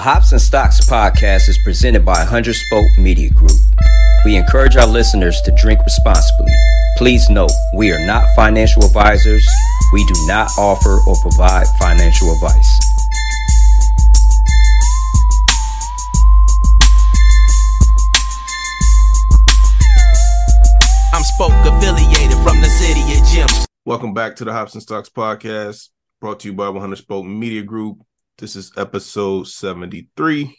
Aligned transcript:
Hops 0.00 0.32
and 0.32 0.40
Stocks 0.40 0.80
podcast 0.88 1.50
is 1.50 1.58
presented 1.58 2.06
by 2.06 2.16
100 2.20 2.54
Spoke 2.54 2.88
Media 2.96 3.28
Group. 3.28 3.60
We 4.24 4.34
encourage 4.34 4.74
our 4.78 4.86
listeners 4.86 5.38
to 5.42 5.54
drink 5.60 5.78
responsibly. 5.84 6.50
Please 6.96 7.28
note, 7.28 7.50
we 7.74 7.92
are 7.92 8.06
not 8.06 8.24
financial 8.34 8.82
advisors. 8.82 9.46
We 9.92 10.02
do 10.06 10.14
not 10.26 10.48
offer 10.56 11.00
or 11.06 11.16
provide 11.20 11.66
financial 11.78 12.32
advice. 12.32 12.80
I'm 21.12 21.24
Spoke 21.24 21.52
affiliated 21.66 22.38
from 22.38 22.62
the 22.62 22.70
city 22.70 23.02
of 23.18 23.26
Gems. 23.28 23.66
Welcome 23.84 24.14
back 24.14 24.36
to 24.36 24.46
the 24.46 24.52
Hops 24.54 24.72
and 24.72 24.82
Stocks 24.82 25.10
podcast, 25.10 25.90
brought 26.22 26.40
to 26.40 26.48
you 26.48 26.54
by 26.54 26.70
100 26.70 26.96
Spoke 26.96 27.26
Media 27.26 27.62
Group. 27.62 27.98
This 28.40 28.56
is 28.56 28.72
episode 28.74 29.48
73. 29.48 30.56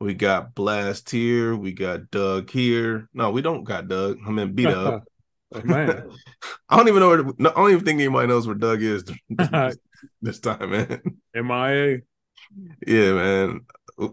We 0.00 0.14
got 0.14 0.54
Blast 0.54 1.10
here. 1.10 1.54
We 1.54 1.72
got 1.72 2.10
Doug 2.10 2.48
here. 2.48 3.10
No, 3.12 3.30
we 3.30 3.42
don't 3.42 3.62
got 3.62 3.88
Doug. 3.88 4.16
I 4.26 4.30
mean, 4.30 4.54
beat 4.54 4.68
up. 4.68 5.04
Oh, 5.50 5.62
man. 5.64 6.10
I 6.68 6.76
don't 6.76 6.88
even 6.88 7.00
know 7.00 7.08
where. 7.08 7.24
no, 7.38 7.48
I 7.48 7.54
don't 7.54 7.70
even 7.70 7.82
think 7.82 8.00
anybody 8.00 8.28
knows 8.28 8.46
where 8.46 8.54
Doug 8.54 8.82
is 8.82 9.02
this, 9.30 9.78
this 10.20 10.40
time, 10.40 10.70
man. 10.70 11.00
MIA. 11.34 12.00
Yeah, 12.86 13.12
man. 13.14 13.60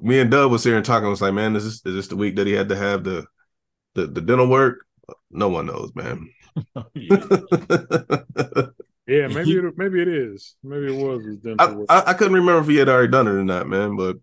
Me 0.02 0.22
and 0.22 0.32
Doug 0.32 0.50
was 0.50 0.64
here 0.64 0.78
and 0.78 0.86
talking. 0.86 1.08
I 1.08 1.10
was 1.10 1.22
like, 1.22 1.34
man, 1.34 1.58
is 1.58 1.66
this 1.66 1.74
is 1.74 1.94
this 1.94 2.08
the 2.08 2.16
week 2.16 2.38
that 2.38 2.48
he 2.48 2.54
had 2.54 2.70
to 2.70 2.78
have 2.78 3.04
the 3.04 3.26
the, 3.96 4.08
the 4.08 4.22
dental 4.22 4.48
work? 4.48 4.86
No 5.30 5.50
one 5.50 5.66
knows, 5.66 5.92
man. 5.94 6.30
Oh, 6.74 6.86
Yeah, 9.08 9.28
maybe 9.28 9.52
it, 9.58 9.78
maybe 9.78 10.02
it 10.02 10.08
is. 10.08 10.56
Maybe 10.64 10.88
it 10.88 11.04
was 11.04 11.26
his 11.26 11.38
dental 11.38 11.86
I. 11.90 12.00
I, 12.00 12.10
I 12.12 12.14
couldn't 12.14 12.34
remember 12.34 12.62
if 12.62 12.68
he 12.68 12.78
had 12.78 12.90
already 12.90 13.12
done 13.12 13.28
it 13.28 13.32
or 13.32 13.44
not, 13.44 13.68
man. 13.68 13.96
But 13.96 14.16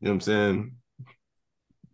you 0.00 0.08
know 0.08 0.10
what 0.10 0.12
I'm 0.12 0.20
saying? 0.20 0.72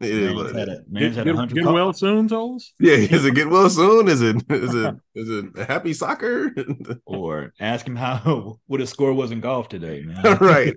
It 0.00 0.10
is 0.10 0.34
Man's 0.34 0.36
what 0.36 0.54
had 0.54 0.68
is. 0.68 0.74
a, 0.78 0.82
man's 0.88 1.16
Get, 1.16 1.26
had 1.26 1.36
get, 1.48 1.54
get 1.54 1.64
well 1.64 1.92
soon, 1.92 2.28
Toles. 2.28 2.72
Yeah, 2.80 2.94
is 2.94 3.24
it 3.24 3.34
get 3.34 3.48
well 3.48 3.70
soon? 3.70 4.08
Is 4.08 4.20
it 4.20 4.36
is 4.50 4.74
it 4.74 4.94
is 5.14 5.30
it 5.30 5.56
happy 5.68 5.94
soccer? 5.94 6.52
or 7.06 7.52
ask 7.60 7.86
him 7.86 7.96
how 7.96 8.58
what 8.66 8.80
his 8.80 8.90
score 8.90 9.14
was 9.14 9.30
in 9.30 9.40
golf 9.40 9.68
today, 9.68 10.02
man. 10.02 10.28
right. 10.40 10.74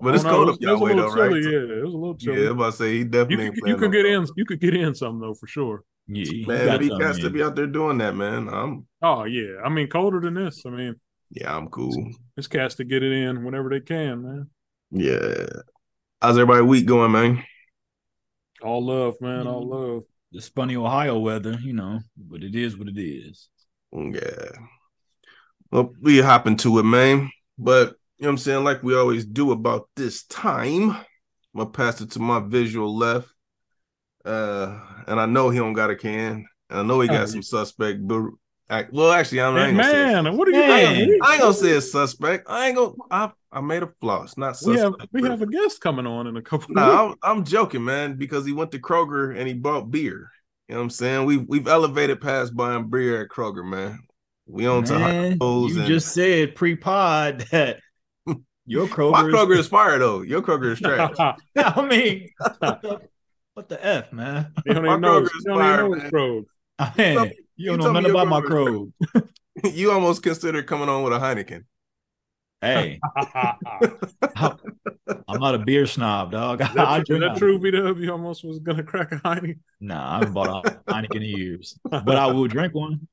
but 0.00 0.14
it's 0.14 0.24
I 0.24 0.30
don't 0.30 0.36
know, 0.36 0.44
oh, 0.44 0.46
cold 0.46 0.48
it 0.48 0.50
up 0.50 0.58
was- 0.58 0.58
it 0.60 0.66
that 0.66 0.72
was 0.72 0.80
a 0.80 0.84
way 0.84 0.94
little 0.94 1.04
though, 1.10 1.12
right? 1.12 1.36
chilly, 1.38 1.42
Yeah, 1.42 1.78
it 1.78 1.84
was 1.84 1.94
a 1.94 1.96
little 1.98 2.16
chilly. 2.16 2.42
Yeah, 2.42 2.46
chilly. 2.46 2.46
I'm 2.48 2.58
about 2.58 2.72
to 2.72 2.76
say 2.78 2.92
he 2.98 3.04
you 3.04 3.04
definitely 3.04 3.50
could, 3.50 3.62
you 3.64 3.76
playing 3.76 3.76
could 3.76 3.92
get 3.92 4.04
golf. 4.04 4.06
in. 4.06 4.26
You 4.36 4.44
could 4.46 4.60
get 4.60 4.74
in 4.74 4.94
some 4.94 5.20
though 5.20 5.34
for 5.34 5.46
sure. 5.46 5.84
Yeah, 6.08 6.24
he 6.24 6.46
Man, 6.46 6.66
got 6.66 6.80
he 6.80 6.92
has 7.00 7.18
to 7.20 7.30
be 7.30 7.42
out 7.42 7.56
there 7.56 7.66
doing 7.66 7.98
that, 7.98 8.14
man. 8.16 8.48
I'm 8.48 8.86
Oh 9.08 9.22
yeah, 9.22 9.60
I 9.64 9.68
mean 9.68 9.86
colder 9.88 10.18
than 10.18 10.34
this. 10.34 10.64
I 10.66 10.70
mean, 10.70 10.96
yeah, 11.30 11.56
I'm 11.56 11.68
cool. 11.68 11.94
this 12.34 12.48
cats 12.48 12.74
to 12.76 12.84
get 12.84 13.04
it 13.04 13.12
in 13.12 13.44
whenever 13.44 13.68
they 13.70 13.78
can, 13.78 14.22
man. 14.22 14.50
Yeah. 14.90 15.46
How's 16.20 16.36
everybody 16.38 16.62
week 16.62 16.86
going, 16.86 17.12
man? 17.12 17.44
All 18.62 18.84
love, 18.84 19.14
man. 19.20 19.46
All 19.46 19.64
love. 19.64 20.02
This 20.32 20.48
funny 20.48 20.74
Ohio 20.74 21.18
weather, 21.20 21.56
you 21.62 21.72
know, 21.72 22.00
but 22.16 22.42
it 22.42 22.56
is 22.56 22.76
what 22.76 22.88
it 22.88 22.98
is. 22.98 23.48
Yeah. 23.92 24.50
Well, 25.70 25.92
we 26.02 26.18
hop 26.20 26.48
into 26.48 26.78
it, 26.80 26.82
man. 26.84 27.30
But 27.56 27.94
you 28.18 28.24
know 28.24 28.28
what 28.28 28.32
I'm 28.32 28.38
saying, 28.38 28.64
like 28.64 28.82
we 28.82 28.96
always 28.96 29.24
do 29.24 29.52
about 29.52 29.88
this 29.94 30.24
time. 30.24 30.90
I'm 30.90 31.04
gonna 31.56 31.70
pass 31.70 32.00
it 32.00 32.10
to 32.12 32.18
my 32.18 32.40
visual 32.40 32.96
left. 32.96 33.28
Uh, 34.24 34.80
and 35.06 35.20
I 35.20 35.26
know 35.26 35.50
he 35.50 35.58
don't 35.58 35.74
got 35.74 35.90
a 35.90 35.96
can. 35.96 36.44
And 36.70 36.80
I 36.80 36.82
know 36.82 37.00
he 37.00 37.06
got 37.06 37.22
Oh, 37.22 37.26
some 37.26 37.42
suspect. 37.44 38.00
But 38.68 38.74
act- 38.74 38.92
well, 38.92 39.12
actually, 39.12 39.40
I'm 39.40 39.54
I 39.56 39.60
Hey, 39.60 39.68
ain't 39.68 39.76
gonna 39.76 39.90
say 39.90 40.22
man, 40.22 40.36
what 40.36 40.48
are 40.48 40.50
you? 40.52 40.58
Man. 40.58 41.06
doing? 41.06 41.18
I 41.22 41.32
ain't 41.34 41.40
gonna 41.42 41.54
say 41.54 41.70
it's 41.70 41.90
suspect. 41.92 42.46
I 42.48 42.66
ain't 42.68 42.76
gonna. 42.76 42.92
I 43.10 43.30
I 43.52 43.60
made 43.60 43.82
a 43.82 43.88
floss, 44.00 44.36
not 44.36 44.56
We 44.64 44.76
have 44.76 44.94
we 45.12 45.22
have 45.22 45.42
a 45.42 45.46
guest 45.46 45.80
coming 45.80 46.06
on 46.06 46.26
in 46.26 46.36
a 46.36 46.42
couple. 46.42 46.74
No, 46.74 47.06
weeks. 47.08 47.18
I'm, 47.22 47.38
I'm 47.38 47.44
joking, 47.44 47.84
man, 47.84 48.16
because 48.16 48.44
he 48.44 48.52
went 48.52 48.72
to 48.72 48.78
Kroger 48.78 49.36
and 49.36 49.46
he 49.48 49.54
bought 49.54 49.90
beer. 49.90 50.30
You 50.68 50.74
know 50.74 50.80
what 50.80 50.84
I'm 50.84 50.90
saying? 50.90 51.24
We've 51.26 51.44
we've 51.48 51.68
elevated 51.68 52.20
past 52.20 52.54
buying 52.56 52.90
beer 52.90 53.22
at 53.22 53.28
Kroger, 53.28 53.64
man. 53.64 54.00
We 54.48 54.66
own 54.68 54.84
to 54.84 54.98
Man, 54.98 55.38
Hot 55.40 55.70
you 55.70 55.78
and 55.78 55.86
just 55.86 56.12
said 56.12 56.54
pre-pod 56.54 57.40
that 57.52 57.78
your 58.66 58.86
Kroger. 58.88 59.12
my 59.12 59.26
is- 59.26 59.34
Kroger 59.34 59.56
is 59.58 59.68
fire 59.68 59.98
though. 59.98 60.22
Your 60.22 60.42
Kroger 60.42 60.72
is 60.72 60.80
trash. 60.80 61.14
I 61.56 61.86
mean, 61.86 62.28
what 63.54 63.68
the, 63.68 63.84
f, 63.84 64.12
man? 64.12 64.52
You 64.64 64.74
don't 64.74 64.84
My 64.84 64.96
know. 64.96 65.20
Kroger 65.22 65.24
is 65.26 65.30
You 65.34 65.42
don't 65.44 65.54
even 65.54 65.62
fire, 65.64 65.82
know 65.82 65.88
man. 65.96 66.10
Krog. 66.10 66.44
I 66.78 66.88
tell 66.90 67.20
mean, 67.24 67.28
me- 67.30 67.38
you 67.56 67.70
you 67.72 67.76
don't 67.76 67.80
tell 67.80 67.92
know 67.92 68.00
nothing 68.00 68.10
about 68.10 68.28
my 68.28 68.40
Kroger. 68.40 68.92
you 69.64 69.90
almost 69.90 70.22
considered 70.22 70.66
coming 70.66 70.88
on 70.88 71.02
with 71.02 71.12
a 71.12 71.18
Heineken. 71.18 71.64
Hey, 72.62 73.00
I'm 74.36 75.40
not 75.40 75.54
a 75.54 75.58
beer 75.58 75.86
snob, 75.86 76.32
dog. 76.32 76.62
Is 76.62 76.68
I 76.76 77.00
drink- 77.00 77.22
that 77.22 77.36
true, 77.36 77.58
VW? 77.58 78.00
You 78.00 78.12
almost 78.12 78.44
was 78.44 78.58
gonna 78.60 78.82
crack 78.82 79.12
a 79.12 79.16
Heine. 79.18 79.60
Nah, 79.78 80.16
I 80.16 80.18
haven't 80.18 80.32
bought 80.32 80.66
a 80.66 80.70
Heineken 80.90 81.16
in 81.16 81.22
years, 81.22 81.78
but 81.84 82.16
I 82.16 82.26
will 82.26 82.48
drink 82.48 82.74
one. 82.74 83.08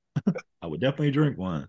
I 0.61 0.67
would 0.67 0.79
definitely 0.79 1.11
drink 1.11 1.37
one. 1.37 1.67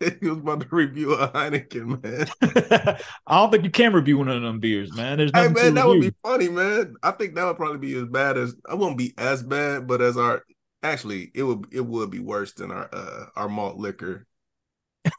he 0.00 0.28
was 0.28 0.38
about 0.38 0.60
to 0.60 0.66
review 0.70 1.12
a 1.12 1.28
Heineken, 1.28 2.02
man. 2.02 2.96
I 3.26 3.38
don't 3.38 3.50
think 3.50 3.64
you 3.64 3.70
can 3.70 3.92
review 3.92 4.16
one 4.16 4.28
of 4.28 4.40
them 4.40 4.58
beers, 4.58 4.96
man. 4.96 5.18
There's 5.18 5.30
Hey 5.34 5.48
nothing 5.48 5.62
man, 5.62 5.74
that 5.74 5.86
would 5.86 6.00
be 6.00 6.14
funny, 6.22 6.48
man. 6.48 6.94
I 7.02 7.10
think 7.10 7.34
that 7.34 7.44
would 7.44 7.56
probably 7.56 7.78
be 7.78 7.98
as 7.98 8.06
bad 8.06 8.38
as 8.38 8.56
I 8.68 8.74
won't 8.74 8.96
be 8.96 9.12
as 9.18 9.42
bad, 9.42 9.86
but 9.86 10.00
as 10.00 10.16
our 10.16 10.42
actually 10.82 11.30
it 11.34 11.42
would 11.42 11.66
it 11.72 11.80
would 11.82 12.10
be 12.10 12.20
worse 12.20 12.52
than 12.52 12.70
our 12.70 12.88
uh 12.92 13.26
our 13.36 13.48
malt 13.48 13.76
liquor. 13.76 14.26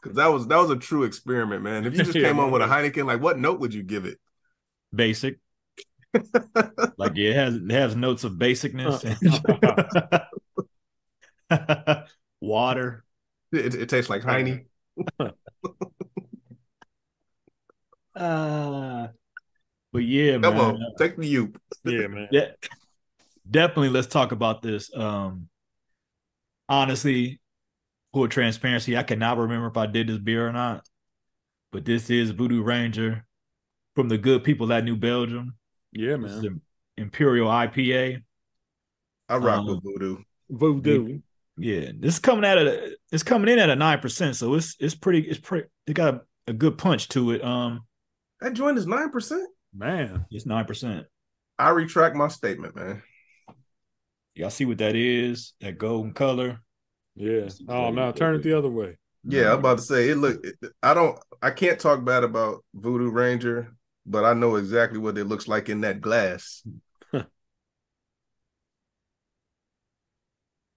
Cause 0.02 0.14
that 0.14 0.28
was 0.28 0.46
that 0.48 0.56
was 0.58 0.70
a 0.70 0.76
true 0.76 1.04
experiment, 1.04 1.62
man. 1.62 1.86
If 1.86 1.94
you 1.96 2.02
just 2.02 2.18
Yeah, 2.18 2.28
came 2.28 2.40
on 2.40 2.50
with 2.50 2.62
a. 2.62 2.66
Heineken, 2.66 3.06
like 3.06 3.20
what 3.22 3.38
note 3.38 3.60
would 3.60 3.74
you 3.74 3.82
give 3.82 4.04
it? 4.04 4.18
basic. 4.94 5.38
Like 6.96 7.12
yeah, 7.16 7.30
it 7.30 7.36
has 7.36 7.54
it 7.56 7.70
has 7.70 7.96
notes 7.96 8.24
of 8.24 8.32
basicness. 8.32 9.02
Water. 12.40 13.04
It, 13.52 13.74
it 13.74 13.88
tastes 13.88 14.10
like 14.10 14.22
Heine. 14.22 14.66
Uh, 18.14 19.08
but 19.92 20.00
yeah, 20.04 20.38
Come 20.42 20.54
man. 20.54 20.60
on, 20.76 20.94
take 20.98 21.16
the 21.16 21.26
you. 21.26 21.52
yeah, 21.84 22.06
man. 22.08 22.28
Yeah, 22.30 22.52
definitely. 23.48 23.90
Let's 23.90 24.06
talk 24.06 24.32
about 24.32 24.62
this. 24.62 24.94
Um, 24.94 25.48
honestly, 26.72 27.38
full 28.12 28.28
transparency, 28.28 28.96
I 28.96 29.02
cannot 29.02 29.38
remember 29.38 29.68
if 29.68 29.76
I 29.76 29.86
did 29.86 30.08
this 30.08 30.18
beer 30.18 30.48
or 30.48 30.52
not. 30.52 30.84
But 31.70 31.84
this 31.84 32.10
is 32.10 32.30
Voodoo 32.30 32.62
Ranger 32.62 33.24
from 33.94 34.08
the 34.08 34.18
good 34.18 34.42
people 34.44 34.72
at 34.72 34.84
New 34.84 34.96
Belgium. 34.96 35.54
Yeah, 35.92 36.16
This 36.16 36.32
is 36.32 36.42
man. 36.42 36.52
an 36.52 36.60
Imperial 36.96 37.48
IPA. 37.48 38.22
I 39.28 39.36
rock 39.36 39.60
Um, 39.60 39.66
with 39.66 39.82
voodoo. 39.82 40.16
Voodoo. 40.50 41.20
Yeah, 41.58 41.92
this 41.98 42.14
is 42.14 42.18
coming 42.18 42.44
out 42.46 42.58
of 42.58 42.66
it's 43.12 43.22
coming 43.22 43.50
in 43.50 43.58
at 43.58 43.68
a 43.70 43.76
nine 43.76 44.00
percent, 44.00 44.36
so 44.36 44.54
it's 44.54 44.74
it's 44.80 44.94
pretty 44.94 45.20
it's 45.28 45.38
pretty 45.38 45.68
it 45.86 45.92
got 45.92 46.14
a, 46.14 46.20
a 46.48 46.52
good 46.54 46.78
punch 46.78 47.08
to 47.10 47.30
it. 47.32 47.44
Um, 47.44 47.82
That 48.40 48.54
joint 48.54 48.78
is 48.78 48.86
nine 48.86 49.10
percent. 49.10 49.46
Man. 49.74 50.24
it's 50.30 50.46
nine 50.46 50.64
percent. 50.64 51.06
I 51.58 51.70
retract 51.70 52.16
my 52.16 52.28
statement, 52.28 52.74
man. 52.74 53.02
Y'all 54.34 54.50
see 54.50 54.64
what 54.64 54.78
that 54.78 54.96
is? 54.96 55.52
That 55.60 55.78
golden 55.78 56.12
color. 56.12 56.60
Yeah. 57.14 57.48
Oh 57.68 57.90
no, 57.90 58.12
turn 58.12 58.34
it 58.36 58.42
the 58.42 58.56
other 58.56 58.70
way. 58.70 58.96
Yeah, 59.24 59.52
I'm 59.52 59.58
about 59.60 59.78
to 59.78 59.84
say 59.84 60.08
it. 60.08 60.16
Look, 60.16 60.44
I 60.82 60.94
don't. 60.94 61.18
I 61.40 61.50
can't 61.50 61.78
talk 61.78 62.04
bad 62.04 62.24
about 62.24 62.64
Voodoo 62.74 63.10
Ranger, 63.10 63.74
but 64.06 64.24
I 64.24 64.32
know 64.32 64.56
exactly 64.56 64.98
what 64.98 65.18
it 65.18 65.24
looks 65.24 65.46
like 65.48 65.68
in 65.68 65.82
that 65.82 66.00
glass. 66.00 66.62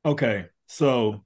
Okay, 0.06 0.46
so 0.68 1.26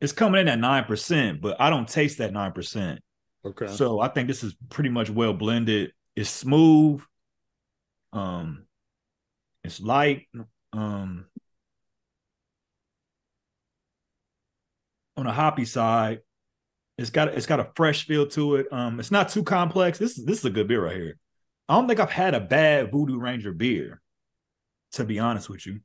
it's 0.00 0.12
coming 0.12 0.40
in 0.40 0.48
at 0.48 0.58
nine 0.58 0.84
percent, 0.84 1.40
but 1.40 1.60
I 1.60 1.70
don't 1.70 1.88
taste 1.88 2.18
that 2.18 2.32
nine 2.32 2.52
percent. 2.52 3.00
Okay. 3.44 3.66
So 3.66 4.00
I 4.00 4.08
think 4.08 4.28
this 4.28 4.44
is 4.44 4.54
pretty 4.70 4.90
much 4.90 5.10
well 5.10 5.32
blended. 5.32 5.92
It's 6.14 6.30
smooth. 6.30 7.02
Um, 8.12 8.66
it's 9.64 9.80
light. 9.80 10.26
Um, 10.76 11.24
on 15.16 15.24
the 15.24 15.32
hoppy 15.32 15.64
side, 15.64 16.20
it's 16.98 17.10
got 17.10 17.28
it's 17.28 17.46
got 17.46 17.60
a 17.60 17.70
fresh 17.74 18.06
feel 18.06 18.26
to 18.28 18.56
it. 18.56 18.66
Um, 18.72 19.00
it's 19.00 19.10
not 19.10 19.30
too 19.30 19.42
complex. 19.42 19.98
This 19.98 20.18
is 20.18 20.24
this 20.24 20.38
is 20.40 20.44
a 20.44 20.50
good 20.50 20.68
beer 20.68 20.84
right 20.84 20.96
here. 20.96 21.18
I 21.68 21.74
don't 21.74 21.88
think 21.88 22.00
I've 22.00 22.10
had 22.10 22.34
a 22.34 22.40
bad 22.40 22.92
Voodoo 22.92 23.18
Ranger 23.18 23.52
beer, 23.52 24.00
to 24.92 25.04
be 25.04 25.18
honest 25.18 25.48
with 25.48 25.66
you. 25.66 25.80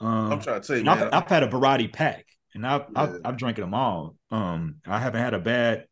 Um, 0.00 0.32
I'm 0.32 0.40
trying 0.40 0.60
to 0.60 0.66
tell 0.66 0.76
you, 0.78 0.88
I've. 0.90 1.12
I've 1.12 1.28
had 1.28 1.42
a 1.42 1.48
variety 1.48 1.88
pack, 1.88 2.24
and 2.54 2.66
I've, 2.66 2.86
I've 2.94 3.10
Yeah. 3.10 3.18
I've 3.24 3.36
drank 3.36 3.56
them 3.56 3.74
all. 3.74 4.16
Um, 4.30 4.76
I 4.86 4.98
haven't 4.98 5.20
had 5.20 5.34
a 5.34 5.40
bad 5.40 5.86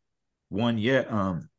one 0.48 0.78
yet. 0.78 1.12
Um, 1.12 1.50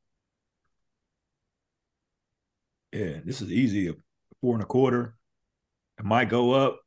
yeah, 2.92 3.20
this 3.24 3.42
is 3.42 3.52
easy. 3.52 3.90
A 3.90 3.94
four 4.42 4.56
and 4.56 4.64
a 4.64 4.66
quarter. 4.66 5.16
It 6.00 6.06
might 6.06 6.30
go 6.30 6.52
up. 6.52 6.80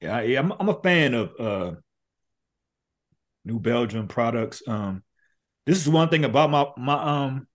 Yeah, 0.00 0.20
yeah. 0.22 0.38
I'm 0.38 0.52
I'm 0.52 0.68
a 0.68 0.80
fan 0.80 1.14
of 1.14 1.32
uh 1.38 1.72
New 3.44 3.60
Belgium 3.60 4.08
products. 4.08 4.62
Um, 4.66 5.02
this 5.66 5.80
is 5.80 5.88
one 5.88 6.08
thing 6.08 6.24
about 6.24 6.50
my 6.50 6.66
my 6.76 7.24
um 7.24 7.48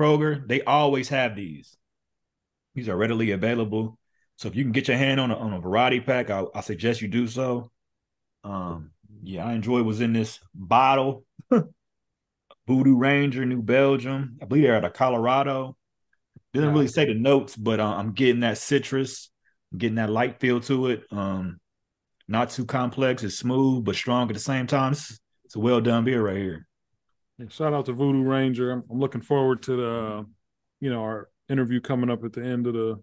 Kroger. 0.00 0.46
They 0.46 0.62
always 0.62 1.08
have 1.10 1.36
these. 1.36 1.76
These 2.74 2.88
are 2.88 2.96
readily 2.96 3.32
available. 3.32 3.98
So 4.36 4.48
if 4.48 4.54
you 4.54 4.62
can 4.62 4.72
get 4.72 4.86
your 4.86 4.96
hand 4.96 5.18
on 5.18 5.32
a, 5.32 5.36
on 5.36 5.52
a 5.52 5.60
variety 5.60 6.00
pack, 6.00 6.30
I, 6.30 6.44
I 6.54 6.60
suggest 6.60 7.02
you 7.02 7.08
do 7.08 7.26
so. 7.26 7.72
Um, 8.44 8.92
yeah, 9.22 9.44
I 9.44 9.54
enjoy 9.54 9.82
what's 9.82 9.98
in 9.98 10.12
this 10.12 10.38
bottle. 10.54 11.24
Voodoo 12.68 12.96
Ranger, 12.96 13.44
New 13.44 13.62
Belgium. 13.62 14.38
I 14.40 14.44
believe 14.44 14.62
they're 14.62 14.76
out 14.76 14.84
of 14.84 14.92
Colorado. 14.92 15.76
Didn't 16.54 16.72
really 16.72 16.86
say 16.86 17.06
the 17.06 17.14
notes, 17.14 17.56
but 17.56 17.80
uh, 17.80 17.94
I'm 17.96 18.12
getting 18.12 18.40
that 18.40 18.58
citrus, 18.58 19.30
getting 19.76 19.96
that 19.96 20.10
light 20.10 20.40
feel 20.40 20.60
to 20.60 20.88
it. 20.88 21.04
Um, 21.10 21.60
not 22.26 22.50
too 22.50 22.64
complex. 22.64 23.22
It's 23.22 23.36
smooth 23.36 23.84
but 23.84 23.96
strong 23.96 24.28
at 24.28 24.34
the 24.34 24.40
same 24.40 24.66
time. 24.66 24.92
It's, 24.92 25.18
it's 25.44 25.56
a 25.56 25.60
well 25.60 25.80
done 25.80 26.04
beer 26.04 26.22
right 26.22 26.36
here. 26.36 26.66
Yeah, 27.38 27.46
shout 27.48 27.72
out 27.72 27.86
to 27.86 27.92
Voodoo 27.92 28.22
Ranger. 28.22 28.72
I'm, 28.72 28.84
I'm 28.90 28.98
looking 28.98 29.22
forward 29.22 29.62
to 29.64 29.76
the, 29.76 30.26
you 30.80 30.90
know, 30.90 31.02
our 31.02 31.28
interview 31.48 31.80
coming 31.80 32.10
up 32.10 32.24
at 32.24 32.32
the 32.32 32.42
end 32.42 32.66
of 32.66 32.74
the 32.74 33.00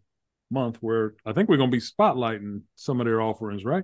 month, 0.51 0.77
where 0.81 1.15
I 1.25 1.33
think 1.33 1.49
we're 1.49 1.57
gonna 1.57 1.71
be 1.71 1.79
spotlighting 1.79 2.61
some 2.75 2.99
of 2.99 3.05
their 3.05 3.21
offerings, 3.21 3.65
right? 3.65 3.83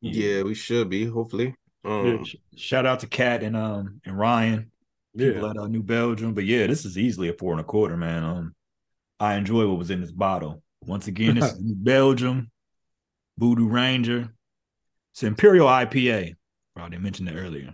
Yeah, 0.00 0.42
we 0.42 0.54
should 0.54 0.88
be, 0.90 1.04
hopefully. 1.06 1.54
Um, 1.84 2.06
Yeah. 2.06 2.22
Sh- 2.24 2.36
Shout 2.56 2.86
out 2.86 3.00
to 3.00 3.06
Kat 3.06 3.42
and 3.42 3.56
um 3.56 4.00
and 4.04 4.18
Ryan, 4.18 4.70
people 5.16 5.42
Yeah, 5.42 5.50
at 5.50 5.56
uh, 5.56 5.66
New 5.68 5.82
Belgium. 5.82 6.34
But 6.34 6.44
yeah, 6.44 6.66
this 6.66 6.84
is 6.84 6.98
easily 6.98 7.28
a 7.28 7.32
four 7.32 7.52
and 7.52 7.60
a 7.60 7.64
quarter, 7.64 7.96
man. 7.96 8.24
Um, 8.24 8.54
I 9.18 9.36
enjoy 9.36 9.66
what 9.68 9.78
was 9.78 9.90
in 9.90 10.00
this 10.00 10.12
bottle. 10.12 10.62
Once 10.86 11.06
again, 11.06 11.36
this 11.36 11.52
is 11.52 11.58
Belgium, 11.62 12.50
Voodoo 13.38 13.68
Ranger. 13.68 14.28
It's 15.12 15.22
Imperial 15.22 15.68
IPA. 15.68 16.34
Probably 16.74 16.98
mentioned 16.98 17.28
it 17.28 17.36
earlier. 17.36 17.72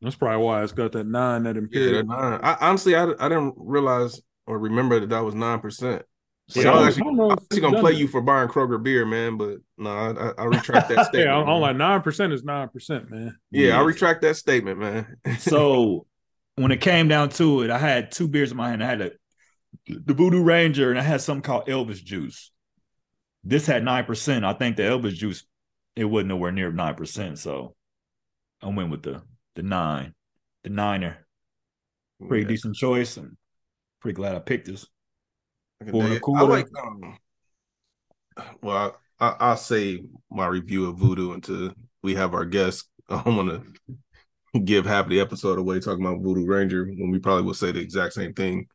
that's 0.00 0.16
probably 0.16 0.44
why 0.44 0.62
it's 0.62 0.72
got 0.72 0.92
that 0.92 1.06
nine 1.06 1.44
that 1.44 1.56
yeah, 1.56 1.62
imperial. 1.62 1.92
they're 1.92 2.02
nine. 2.04 2.40
I, 2.42 2.56
honestly, 2.60 2.96
I, 2.96 3.04
I 3.18 3.28
didn't 3.28 3.54
realize 3.56 4.20
or 4.46 4.58
remember 4.58 5.00
that 5.00 5.10
that 5.10 5.24
was 5.24 5.34
nine 5.34 5.60
percent. 5.60 6.02
So, 6.48 6.60
Yeah, 6.60 6.72
I 6.72 6.74
was 6.76 6.86
actually, 6.86 7.02
don't 7.04 7.20
I 7.20 7.24
was 7.24 7.38
actually 7.42 7.60
gonna 7.60 7.80
play 7.80 7.92
that. 7.92 7.98
you 7.98 8.08
for 8.08 8.20
buying 8.20 8.48
Kroger 8.48 8.82
beer, 8.82 9.04
man. 9.04 9.36
But 9.36 9.58
no, 9.78 9.90
I, 9.90 10.28
I, 10.28 10.32
I 10.38 10.44
retract 10.44 10.88
that 10.88 11.06
statement. 11.06 11.24
yeah, 11.26 11.36
I'm, 11.36 11.48
I'm 11.48 11.60
like 11.60 11.76
nine 11.76 12.02
percent 12.02 12.32
is 12.32 12.44
nine 12.44 12.68
percent, 12.68 13.10
man. 13.10 13.36
yeah, 13.50 13.78
I 13.78 13.82
retract 13.82 14.22
that 14.22 14.36
statement, 14.36 14.78
man. 14.78 15.16
so 15.38 16.06
when 16.56 16.70
it 16.70 16.80
came 16.80 17.08
down 17.08 17.28
to 17.30 17.62
it, 17.62 17.70
I 17.70 17.78
had 17.78 18.12
two 18.12 18.28
beers 18.28 18.50
in 18.50 18.56
my 18.56 18.70
hand. 18.70 18.82
I 18.82 18.86
had 18.86 19.00
a, 19.00 19.10
the 19.86 20.14
Voodoo 20.14 20.42
Ranger 20.42 20.90
and 20.90 20.98
I 20.98 21.02
had 21.02 21.20
something 21.20 21.42
called 21.42 21.66
Elvis 21.66 22.02
Juice. 22.04 22.50
This 23.44 23.66
had 23.66 23.84
nine 23.84 24.04
percent. 24.04 24.44
I 24.44 24.52
think 24.52 24.76
the 24.76 24.82
Elvis 24.84 25.14
Juice 25.14 25.46
it 25.96 26.04
wasn't 26.04 26.28
nowhere 26.30 26.52
near 26.52 26.72
nine 26.72 26.94
percent. 26.94 27.38
So 27.38 27.74
I 28.62 28.68
went 28.68 28.90
with 28.90 29.02
the 29.02 29.22
the 29.56 29.62
nine, 29.62 30.14
the 30.64 30.70
niner. 30.70 31.26
Pretty 32.28 32.44
Yeah, 32.44 32.46
decent 32.46 32.76
choice, 32.76 33.16
and 33.16 33.36
pretty 34.00 34.16
glad 34.16 34.36
I 34.36 34.40
picked 34.40 34.66
this. 34.68 34.86
I 35.80 35.86
four 35.90 36.04
and 36.04 36.12
a 36.12 36.16
quarter. 36.16 36.40
I 36.40 36.42
like. 36.42 36.68
Um, 36.82 37.18
well, 38.62 38.98
I, 39.20 39.26
I, 39.28 39.36
I'll 39.40 39.56
say 39.56 40.02
my 40.30 40.46
review 40.46 40.88
of 40.88 40.98
Voodoo 40.98 41.32
until 41.32 41.72
we 42.02 42.14
have 42.14 42.34
our 42.34 42.44
guests. 42.44 42.88
I 43.08 43.22
don't 43.22 43.36
want 43.36 43.64
to 43.84 44.60
give 44.60 44.86
half 44.86 45.08
the 45.08 45.20
episode 45.20 45.58
away 45.58 45.80
talking 45.80 46.04
about 46.04 46.22
Voodoo 46.22 46.46
Ranger 46.46 46.86
when 46.86 47.10
we 47.10 47.18
probably 47.18 47.44
will 47.44 47.54
say 47.54 47.72
the 47.72 47.80
exact 47.80 48.14
same 48.14 48.34
thing 48.34 48.66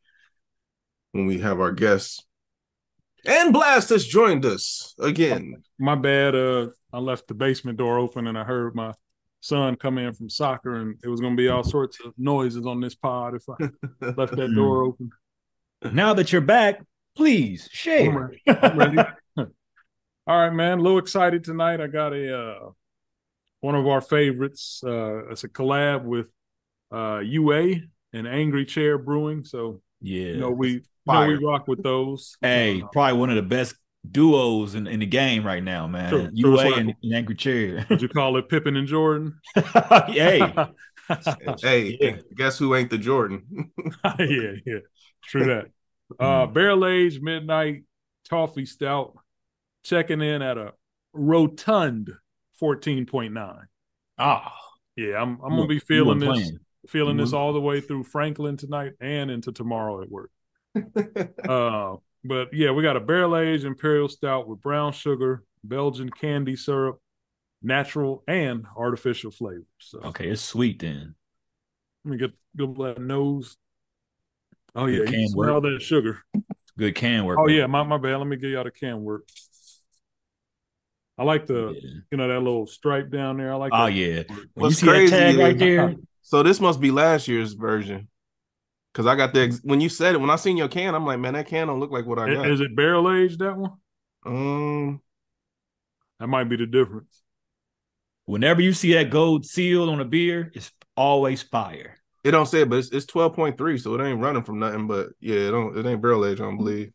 when 1.12 1.26
we 1.26 1.38
have 1.38 1.60
our 1.60 1.72
guests. 1.72 2.24
And 3.24 3.52
Blast 3.52 3.90
has 3.90 4.04
joined 4.04 4.44
us 4.44 4.94
again. 4.98 5.62
My 5.78 5.94
bad. 5.94 6.34
Uh, 6.34 6.68
I 6.92 6.98
left 6.98 7.28
the 7.28 7.34
basement 7.34 7.78
door 7.78 7.98
open 7.98 8.26
and 8.26 8.36
I 8.36 8.44
heard 8.44 8.74
my 8.74 8.92
son 9.40 9.76
come 9.76 9.98
in 9.98 10.12
from 10.14 10.28
soccer, 10.28 10.76
and 10.76 10.98
it 11.02 11.08
was 11.08 11.20
gonna 11.20 11.36
be 11.36 11.48
all 11.48 11.64
sorts 11.64 11.98
of 12.04 12.14
noises 12.18 12.66
on 12.66 12.80
this 12.80 12.94
pod 12.94 13.34
if 13.34 13.44
I 13.48 13.70
left 14.16 14.36
that 14.36 14.52
door 14.54 14.84
open. 14.84 15.10
Now 15.92 16.14
that 16.14 16.32
you're 16.32 16.40
back, 16.40 16.82
please 17.16 17.64
I'm 17.64 17.68
share. 17.72 18.10
ready. 18.10 18.42
I'm 18.46 18.78
ready. 18.78 18.98
All 20.24 20.38
right, 20.38 20.52
man. 20.52 20.78
A 20.78 20.82
little 20.82 20.98
excited 20.98 21.42
tonight. 21.42 21.80
I 21.80 21.88
got 21.88 22.12
a 22.12 22.38
uh, 22.38 22.70
one 23.60 23.74
of 23.74 23.88
our 23.88 24.00
favorites. 24.00 24.80
Uh, 24.86 25.26
it's 25.30 25.42
a 25.42 25.48
collab 25.48 26.04
with 26.04 26.26
uh, 26.92 27.18
UA 27.18 27.74
and 28.12 28.28
Angry 28.28 28.64
Chair 28.64 28.98
Brewing. 28.98 29.44
So 29.44 29.82
yeah. 30.02 30.26
you 30.32 30.36
know 30.38 30.50
we 30.50 30.68
you 30.70 30.82
know 31.06 31.26
we 31.26 31.34
rock 31.34 31.68
with 31.68 31.82
those. 31.82 32.36
Hey, 32.40 32.82
Uh, 32.82 32.86
probably 32.88 33.18
one 33.18 33.30
of 33.30 33.36
the 33.36 33.42
best 33.42 33.74
duos 34.10 34.74
in, 34.74 34.86
in 34.86 35.00
the 35.00 35.06
game 35.06 35.44
right 35.46 35.62
now, 35.62 35.86
man. 35.86 36.10
True, 36.10 36.30
true. 36.38 36.56
UA 36.56 36.56
That's 36.56 36.76
and, 36.78 36.94
and 37.02 37.14
Angry 37.14 37.34
Chair. 37.34 37.86
would 37.88 38.02
you 38.02 38.08
call 38.08 38.36
it 38.36 38.48
Pippin 38.48 38.76
and 38.76 38.86
Jordan? 38.86 39.38
hey, 39.56 40.40
Hey, 41.62 41.98
Yeah. 42.00 42.16
guess 42.36 42.58
who 42.58 42.74
ain't 42.74 42.90
the 42.90 42.98
Jordan? 42.98 43.70
yeah, 44.18 44.52
yeah, 44.66 44.78
true 45.24 45.44
that. 45.46 45.66
Uh, 46.18 46.46
barrel 46.46 46.86
aged 46.86 47.22
midnight 47.22 47.84
toffee 48.28 48.66
stout, 48.66 49.14
checking 49.84 50.20
in 50.20 50.42
at 50.42 50.58
a 50.58 50.72
rotund 51.12 52.10
fourteen 52.58 53.06
point 53.06 53.32
nine. 53.34 53.66
ah, 54.18 54.52
Yeah, 54.96 55.20
I'm 55.20 55.38
I'm 55.42 55.50
gonna 55.56 55.66
be 55.66 55.78
feeling 55.80 56.18
this, 56.18 56.28
playing. 56.28 56.58
Feeling 56.88 57.18
You 57.18 57.24
this 57.24 57.32
all 57.32 57.52
the 57.52 57.60
way 57.60 57.80
through 57.80 58.04
Franklin 58.04 58.56
tonight 58.56 58.92
and 59.00 59.30
into 59.30 59.52
tomorrow 59.52 60.02
at 60.02 60.10
work. 60.10 60.30
Uh, 61.48 61.96
but 62.24 62.48
yeah, 62.54 62.70
we 62.70 62.82
got 62.82 62.96
a 62.96 63.00
barrel 63.00 63.36
aged 63.36 63.64
imperial 63.64 64.08
stout 64.08 64.46
with 64.48 64.60
brown 64.60 64.92
sugar, 64.92 65.42
Belgian 65.64 66.08
candy 66.10 66.54
syrup, 66.56 67.00
natural 67.62 68.22
and 68.28 68.64
artificial 68.76 69.30
flavors. 69.32 69.66
So 69.78 69.98
Okay, 70.00 70.28
it's 70.28 70.40
sweet 70.42 70.78
then. 70.78 71.14
let 72.04 72.10
me 72.12 72.16
get 72.18 72.30
get 72.56 72.76
that 72.78 73.00
nose. 73.00 73.56
Oh 74.74 74.86
yeah, 74.86 74.98
Good 74.98 75.08
you 75.08 75.12
can 75.12 75.20
can 75.24 75.28
smell 75.30 75.54
work. 75.60 75.62
that 75.64 75.82
sugar. 75.82 76.22
Good 76.78 76.94
can 76.94 77.24
work. 77.24 77.38
Oh 77.40 77.46
man. 77.46 77.54
yeah, 77.56 77.66
my 77.66 77.82
my 77.82 77.98
bad. 77.98 78.16
Let 78.18 78.26
me 78.28 78.36
get 78.36 78.50
y'all 78.50 78.64
the 78.64 78.70
can 78.70 79.02
work. 79.02 79.26
I 81.18 81.24
like 81.24 81.46
the 81.46 81.74
Yeah. 81.78 81.90
you 82.10 82.18
know 82.18 82.28
that 82.28 82.38
little 82.38 82.66
stripe 82.66 83.10
down 83.10 83.36
there. 83.36 83.52
I 83.52 83.56
like. 83.56 83.72
Oh 83.74 83.86
that. 83.86 83.92
yeah. 83.92 84.22
When 84.28 84.38
you 84.38 84.48
What's 84.54 84.76
see 84.78 84.86
that 84.86 84.92
crazy 84.92 85.10
tag 85.10 85.36
right 85.38 85.54
is- 85.54 85.58
there, 85.60 85.94
so 86.22 86.42
this 86.42 86.60
must 86.60 86.80
be 86.80 86.90
last 86.90 87.28
year's 87.28 87.52
version. 87.52 88.08
Cause 88.94 89.06
I 89.06 89.16
got 89.16 89.32
the 89.32 89.40
ex- 89.42 89.60
when 89.62 89.80
you 89.80 89.88
said 89.88 90.14
it, 90.14 90.18
when 90.18 90.28
I 90.28 90.36
seen 90.36 90.56
your 90.58 90.68
can, 90.68 90.94
I'm 90.94 91.06
like, 91.06 91.18
man, 91.18 91.32
that 91.32 91.46
can 91.46 91.66
don't 91.66 91.80
look 91.80 91.90
like 91.90 92.04
what 92.04 92.18
I 92.18 92.34
got. 92.34 92.50
Is 92.50 92.60
it 92.60 92.76
barrel 92.76 93.10
aged 93.10 93.38
that 93.38 93.56
one? 93.56 93.72
Um, 94.26 95.00
That 96.20 96.26
might 96.26 96.44
be 96.44 96.56
the 96.56 96.66
difference. 96.66 97.22
whenever 98.26 98.60
you 98.60 98.72
see 98.74 98.92
that 98.94 99.10
gold 99.10 99.46
seal 99.46 99.88
on 99.88 100.00
a 100.00 100.04
beer, 100.04 100.52
it's 100.54 100.70
always 100.96 101.42
fire. 101.42 101.96
it 102.22 102.32
don't 102.32 102.46
say 102.46 102.60
it, 102.62 102.68
but 102.68 102.80
it's 102.80 102.90
it's 102.90 103.06
twelve 103.06 103.34
point 103.34 103.56
three, 103.56 103.78
so 103.78 103.94
it 103.94 104.04
ain't 104.06 104.20
running 104.20 104.42
from 104.42 104.58
nothing. 104.58 104.86
But 104.86 105.08
yeah, 105.20 105.36
it 105.48 105.50
don't 105.50 105.76
it 105.76 105.86
ain't 105.86 106.02
barrel 106.02 106.26
aged. 106.26 106.40
I 106.40 106.44
don't 106.44 106.58
believe. 106.58 106.92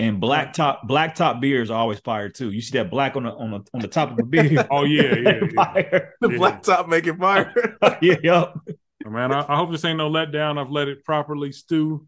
And 0.00 0.18
black 0.18 0.54
top 0.54 0.86
black 0.88 1.14
top 1.14 1.40
beers 1.42 1.70
are 1.70 1.78
always 1.78 2.00
fire 2.00 2.30
too. 2.30 2.50
You 2.50 2.62
see 2.62 2.78
that 2.78 2.90
black 2.90 3.16
on 3.16 3.24
the 3.24 3.32
on 3.34 3.50
the 3.50 3.60
on 3.74 3.80
the 3.80 3.88
top 3.88 4.10
of 4.10 4.16
the 4.16 4.24
beer. 4.24 4.66
Oh 4.70 4.84
yeah, 4.84 5.14
yeah, 5.14 5.40
yeah. 5.42 5.48
fire. 5.54 6.14
The 6.22 6.30
Yeah. 6.30 6.36
black 6.38 6.62
top 6.62 6.88
making 6.88 7.18
fire. 7.18 7.52
yeah, 8.00 8.16
yup. 8.22 8.58
Man, 9.04 9.30
I, 9.30 9.40
I 9.46 9.56
hope 9.56 9.70
this 9.72 9.84
ain't 9.84 9.98
no 9.98 10.10
letdown. 10.10 10.58
I've 10.58 10.70
let 10.70 10.88
it 10.88 11.04
properly 11.04 11.52
stew 11.52 12.06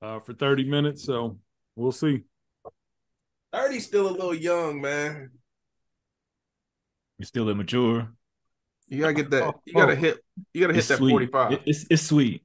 uh, 0.00 0.20
for 0.20 0.32
30 0.32 0.64
minutes, 0.64 1.04
so 1.04 1.38
we'll 1.76 1.92
see. 1.92 2.22
30's 3.54 3.84
still 3.84 4.08
a 4.08 4.10
little 4.10 4.34
young, 4.34 4.80
man. 4.80 5.30
You're 7.18 7.26
still 7.26 7.48
immature. 7.50 8.08
You 8.88 9.00
gotta 9.00 9.14
get 9.14 9.30
that. 9.30 9.42
Oh, 9.42 9.60
You 9.66 9.74
gotta 9.74 9.92
oh. 9.92 9.96
hit. 9.96 10.18
You 10.54 10.62
gotta 10.62 10.72
hit 10.74 10.78
It's 10.80 10.88
that 10.88 10.98
sweet. 10.98 11.10
forty 11.10 11.26
five. 11.26 11.58
It's 11.66 11.86
it's 11.90 12.02
sweet. 12.02 12.42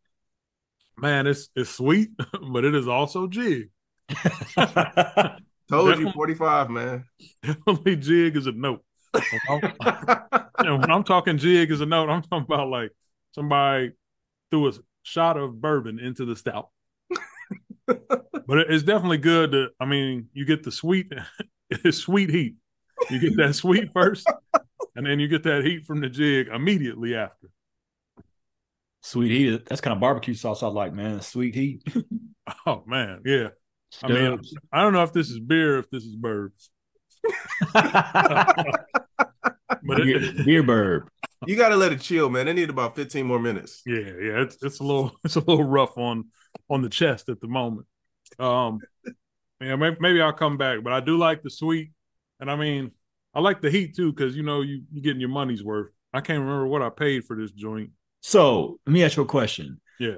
Man, 0.97 1.25
it's 1.25 1.49
it's 1.55 1.69
sweet, 1.69 2.09
but 2.51 2.65
it 2.65 2.75
is 2.75 2.87
also 2.87 3.27
jig. 3.27 3.69
Told 5.69 5.99
you 5.99 6.11
forty 6.11 6.33
five, 6.33 6.69
man. 6.69 7.05
Definitely 7.43 7.95
jig 7.97 8.35
is 8.37 8.47
a 8.47 8.51
note. 8.51 8.83
When 10.59 10.67
I'm, 10.67 10.81
when 10.81 10.91
I'm 10.91 11.03
talking 11.05 11.37
jig 11.37 11.71
is 11.71 11.79
a 11.79 11.85
note, 11.85 12.09
I'm 12.09 12.21
talking 12.21 12.45
about 12.45 12.67
like 12.67 12.91
somebody 13.33 13.93
threw 14.51 14.67
a 14.67 14.73
shot 15.03 15.37
of 15.37 15.61
bourbon 15.61 15.99
into 15.99 16.25
the 16.25 16.35
stout. 16.35 16.69
but 17.87 18.57
it's 18.69 18.83
definitely 18.83 19.19
good 19.19 19.53
to, 19.53 19.69
I 19.79 19.85
mean, 19.85 20.27
you 20.33 20.45
get 20.45 20.63
the 20.63 20.71
sweet, 20.71 21.11
it's 21.69 21.99
sweet 21.99 22.29
heat. 22.29 22.55
You 23.09 23.19
get 23.19 23.37
that 23.37 23.55
sweet 23.55 23.91
first, 23.93 24.27
and 24.95 25.05
then 25.05 25.21
you 25.21 25.29
get 25.29 25.43
that 25.43 25.63
heat 25.63 25.85
from 25.85 26.01
the 26.01 26.09
jig 26.09 26.49
immediately 26.49 27.15
after. 27.15 27.47
Sweet 29.01 29.31
heat. 29.31 29.65
That's 29.65 29.81
kind 29.81 29.93
of 29.93 30.01
barbecue 30.01 30.33
sauce 30.33 30.61
I 30.61 30.67
like, 30.67 30.93
man. 30.93 31.21
Sweet 31.21 31.55
heat. 31.55 31.83
Oh 32.65 32.83
man, 32.87 33.21
yeah. 33.25 33.49
I 34.03 34.07
mean, 34.07 34.39
I 34.71 34.81
don't 34.81 34.93
know 34.93 35.03
if 35.03 35.13
this 35.13 35.29
is 35.29 35.39
beer, 35.39 35.79
if 35.79 35.89
this 35.89 36.03
is 36.03 36.15
bourbon, 36.15 36.51
but 37.73 38.85
beer, 39.83 40.23
it, 40.23 40.45
beer 40.45 40.63
burb. 40.63 41.07
You 41.45 41.55
gotta 41.55 41.75
let 41.75 41.91
it 41.91 42.01
chill, 42.01 42.29
man. 42.29 42.45
They 42.45 42.53
need 42.53 42.69
about 42.69 42.95
fifteen 42.95 43.25
more 43.25 43.39
minutes. 43.39 43.81
yeah, 43.85 43.99
yeah, 43.99 44.41
it's 44.41 44.57
it's 44.61 44.79
a 44.79 44.83
little 44.83 45.13
it's 45.23 45.35
a 45.35 45.39
little 45.39 45.63
rough 45.63 45.97
on 45.97 46.25
on 46.69 46.81
the 46.81 46.89
chest 46.89 47.29
at 47.29 47.41
the 47.41 47.47
moment. 47.47 47.87
Um, 48.37 48.79
yeah, 49.59 49.75
maybe, 49.75 49.97
maybe 49.99 50.21
I'll 50.21 50.33
come 50.33 50.57
back, 50.57 50.83
but 50.83 50.93
I 50.93 50.99
do 50.99 51.17
like 51.17 51.41
the 51.41 51.49
sweet, 51.49 51.91
and 52.39 52.49
I 52.49 52.55
mean, 52.55 52.91
I 53.33 53.39
like 53.41 53.61
the 53.61 53.71
heat 53.71 53.95
too 53.95 54.11
because 54.11 54.35
you 54.35 54.43
know 54.43 54.61
you 54.61 54.83
you 54.91 55.01
getting 55.01 55.21
your 55.21 55.29
money's 55.29 55.63
worth. 55.63 55.91
I 56.13 56.21
can't 56.21 56.39
remember 56.39 56.67
what 56.67 56.81
I 56.81 56.89
paid 56.89 57.25
for 57.25 57.35
this 57.35 57.51
joint. 57.51 57.91
So 58.21 58.79
let 58.85 58.93
me 58.93 59.03
ask 59.03 59.17
you 59.17 59.23
a 59.23 59.27
question. 59.27 59.79
Yeah. 59.99 60.17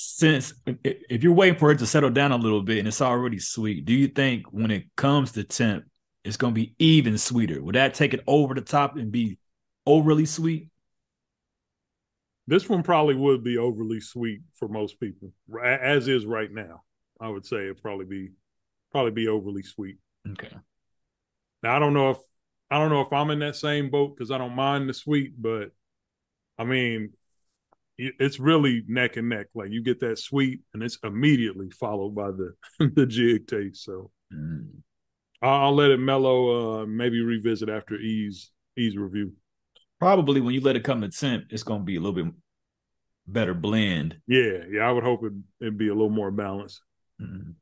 Since 0.00 0.54
if 0.84 1.24
you're 1.24 1.32
waiting 1.32 1.58
for 1.58 1.72
it 1.72 1.80
to 1.80 1.86
settle 1.86 2.10
down 2.10 2.30
a 2.30 2.36
little 2.36 2.62
bit 2.62 2.78
and 2.78 2.86
it's 2.86 3.02
already 3.02 3.40
sweet, 3.40 3.84
do 3.84 3.92
you 3.92 4.06
think 4.06 4.46
when 4.52 4.70
it 4.70 4.84
comes 4.94 5.32
to 5.32 5.42
temp, 5.42 5.86
it's 6.22 6.36
gonna 6.36 6.52
be 6.52 6.76
even 6.78 7.18
sweeter? 7.18 7.60
Would 7.60 7.74
that 7.74 7.94
take 7.94 8.14
it 8.14 8.22
over 8.24 8.54
the 8.54 8.60
top 8.60 8.96
and 8.96 9.10
be 9.10 9.38
overly 9.86 10.24
sweet? 10.24 10.68
This 12.46 12.68
one 12.68 12.84
probably 12.84 13.16
would 13.16 13.42
be 13.42 13.58
overly 13.58 13.98
sweet 13.98 14.42
for 14.54 14.68
most 14.68 15.00
people, 15.00 15.32
as 15.64 16.06
is 16.06 16.24
right 16.24 16.52
now. 16.52 16.84
I 17.20 17.28
would 17.28 17.44
say 17.44 17.64
it'd 17.64 17.82
probably 17.82 18.06
be 18.06 18.30
probably 18.92 19.10
be 19.10 19.26
overly 19.26 19.64
sweet. 19.64 19.96
Okay. 20.30 20.54
Now 21.64 21.74
I 21.74 21.80
don't 21.80 21.92
know 21.92 22.10
if 22.10 22.18
I 22.70 22.78
don't 22.78 22.90
know 22.90 23.00
if 23.00 23.12
I'm 23.12 23.30
in 23.30 23.40
that 23.40 23.56
same 23.56 23.90
boat 23.90 24.14
because 24.16 24.30
I 24.30 24.38
don't 24.38 24.54
mind 24.54 24.88
the 24.88 24.94
sweet, 24.94 25.32
but 25.36 25.72
I 26.56 26.62
mean, 26.62 27.14
it's 27.98 28.38
really 28.38 28.84
neck 28.86 29.16
and 29.16 29.28
neck. 29.28 29.46
Like 29.54 29.70
you 29.70 29.82
get 29.82 30.00
that 30.00 30.18
sweet, 30.18 30.60
and 30.72 30.82
it's 30.82 30.98
immediately 31.02 31.70
followed 31.70 32.14
by 32.14 32.30
the 32.30 32.54
the 32.94 33.06
jig 33.06 33.46
taste. 33.46 33.84
So 33.84 34.10
Mm. 34.32 34.68
I'll, 35.42 35.66
I'll 35.66 35.74
let 35.74 35.90
it 35.90 35.98
mellow. 35.98 36.82
Uh, 36.82 36.86
maybe 36.86 37.22
revisit 37.22 37.68
after 37.68 37.96
E's 37.96 38.50
E's 38.76 38.96
review. 38.96 39.32
Probably 39.98 40.40
when 40.40 40.54
you 40.54 40.60
let 40.60 40.76
it 40.76 40.84
come 40.84 41.00
to 41.00 41.08
temp, 41.08 41.46
it's 41.50 41.62
gonna 41.62 41.84
be 41.84 41.96
a 41.96 42.00
little 42.00 42.24
bit 42.24 42.32
better 43.26 43.54
blend. 43.54 44.16
Yeah, 44.26 44.64
yeah. 44.70 44.82
I 44.82 44.92
would 44.92 45.04
hope 45.04 45.24
it, 45.24 45.32
it'd 45.60 45.78
be 45.78 45.88
a 45.88 45.94
little 45.94 46.10
more 46.10 46.30
balanced. 46.30 46.80
Mm. 47.20 47.54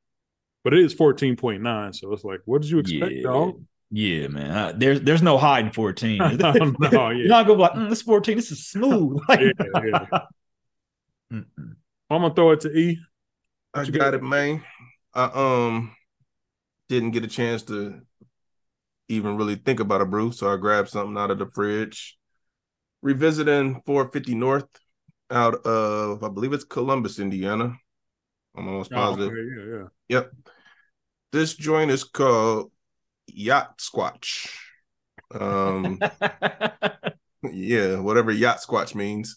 But 0.64 0.74
it 0.74 0.80
is 0.80 0.92
fourteen 0.92 1.36
point 1.36 1.62
nine, 1.62 1.92
so 1.92 2.12
it's 2.12 2.24
like, 2.24 2.40
what 2.44 2.62
did 2.62 2.70
you 2.70 2.80
expect, 2.80 3.12
yeah. 3.12 3.22
dog? 3.22 3.62
Yeah, 3.90 4.26
man. 4.28 4.50
Uh, 4.50 4.72
there's 4.76 5.00
there's 5.02 5.22
no 5.22 5.38
hiding 5.38 5.72
14. 5.72 6.18
No, 6.78 7.10
yeah. 7.10 7.10
You're 7.10 7.28
not 7.28 7.46
gonna 7.46 7.56
be 7.56 7.62
like, 7.62 7.72
mm, 7.72 7.88
this 7.88 8.02
14, 8.02 8.36
this 8.36 8.50
is 8.50 8.66
smooth. 8.66 9.20
Like, 9.28 9.40
Yeah, 9.40 9.52
yeah. 9.84 10.06
I'm 12.10 12.22
gonna 12.22 12.34
throw 12.34 12.52
it 12.52 12.60
to 12.60 12.70
E. 12.72 12.98
I 13.74 13.82
you 13.82 13.92
got 13.92 14.12
got? 14.12 14.14
it, 14.14 14.22
man. 14.22 14.62
I 15.14 15.24
um 15.66 15.96
didn't 16.88 17.12
get 17.12 17.24
a 17.24 17.28
chance 17.28 17.62
to 17.64 18.02
even 19.08 19.36
really 19.36 19.54
think 19.56 19.80
about 19.80 20.00
a 20.00 20.06
brew, 20.06 20.32
so 20.32 20.52
I 20.52 20.56
grabbed 20.56 20.88
something 20.88 21.16
out 21.16 21.30
of 21.30 21.38
the 21.38 21.46
fridge. 21.46 22.18
Revisiting 23.02 23.82
450 23.86 24.34
North 24.34 24.68
out 25.30 25.66
of 25.66 26.24
I 26.24 26.28
believe 26.28 26.52
it's 26.52 26.64
Columbus, 26.64 27.18
Indiana. 27.18 27.76
I'm 28.56 28.68
almost 28.68 28.92
Oh, 28.92 28.96
positive. 28.96 29.32
okay, 29.32 29.42
yeah, 29.56 29.78
yeah. 29.78 29.88
Yep. 30.08 30.32
This 31.32 31.54
joint 31.54 31.90
is 31.90 32.04
called 32.04 32.72
Yacht 33.26 33.78
Squatch. 33.78 34.48
Um 35.32 35.98
yeah, 37.52 37.98
whatever 37.98 38.30
yacht 38.30 38.58
squatch 38.58 38.94
means. 38.94 39.36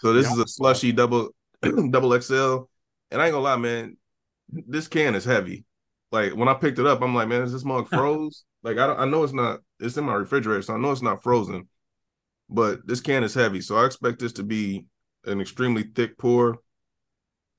So 0.00 0.12
this 0.12 0.30
is 0.30 0.38
a 0.38 0.46
slushy 0.46 0.92
double 0.92 1.30
double 1.90 2.18
XL. 2.20 2.64
And 3.10 3.20
I 3.20 3.26
ain't 3.26 3.32
gonna 3.32 3.40
lie, 3.40 3.56
man, 3.56 3.96
this 4.48 4.88
can 4.88 5.14
is 5.14 5.24
heavy. 5.24 5.64
Like 6.12 6.34
when 6.34 6.48
I 6.48 6.54
picked 6.54 6.78
it 6.78 6.86
up, 6.86 7.02
I'm 7.02 7.14
like, 7.14 7.28
man, 7.28 7.42
is 7.42 7.52
this 7.52 7.64
mug 7.64 7.88
froze? 7.90 8.44
like 8.62 8.78
I 8.78 8.86
don't, 8.86 9.00
I 9.00 9.04
know 9.06 9.24
it's 9.24 9.32
not. 9.32 9.60
It's 9.78 9.96
in 9.96 10.04
my 10.04 10.14
refrigerator, 10.14 10.62
so 10.62 10.74
I 10.74 10.78
know 10.78 10.92
it's 10.92 11.02
not 11.02 11.22
frozen. 11.22 11.68
But 12.48 12.86
this 12.86 13.00
can 13.00 13.22
is 13.22 13.34
heavy, 13.34 13.60
so 13.60 13.76
I 13.76 13.86
expect 13.86 14.18
this 14.18 14.32
to 14.34 14.42
be 14.42 14.86
an 15.24 15.40
extremely 15.40 15.84
thick 15.84 16.18
pour. 16.18 16.58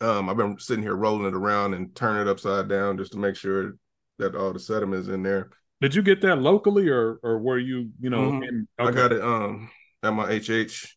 Um, 0.02 0.30
I've 0.30 0.38
been 0.38 0.60
sitting 0.60 0.84
here 0.84 0.96
rolling 0.96 1.28
it 1.28 1.34
around 1.34 1.74
and 1.76 1.96
turning 1.96 2.24
it 2.24 2.28
upside 2.28 2.68
down 2.68 2.98
just 2.98 3.14
to 3.14 3.18
make 3.18 3.36
sure 3.36 3.76
that 4.22 4.36
all 4.36 4.54
the 4.54 4.60
sediments 4.60 5.08
in 5.10 5.24
there. 5.24 5.50
Did 5.82 5.94
you 5.96 6.02
get 6.02 6.22
that 6.22 6.38
locally, 6.40 6.88
or 6.90 7.20
or 7.24 7.40
were 7.40 7.58
you, 7.60 7.90
you 8.00 8.10
know, 8.10 8.32
Mhm. 8.32 8.48
in, 8.48 8.68
I 8.80 8.92
got 8.92 9.12
it 9.12 9.22
um 9.22 9.70
at 10.04 10.14
my 10.14 10.30
HH. 10.32 10.96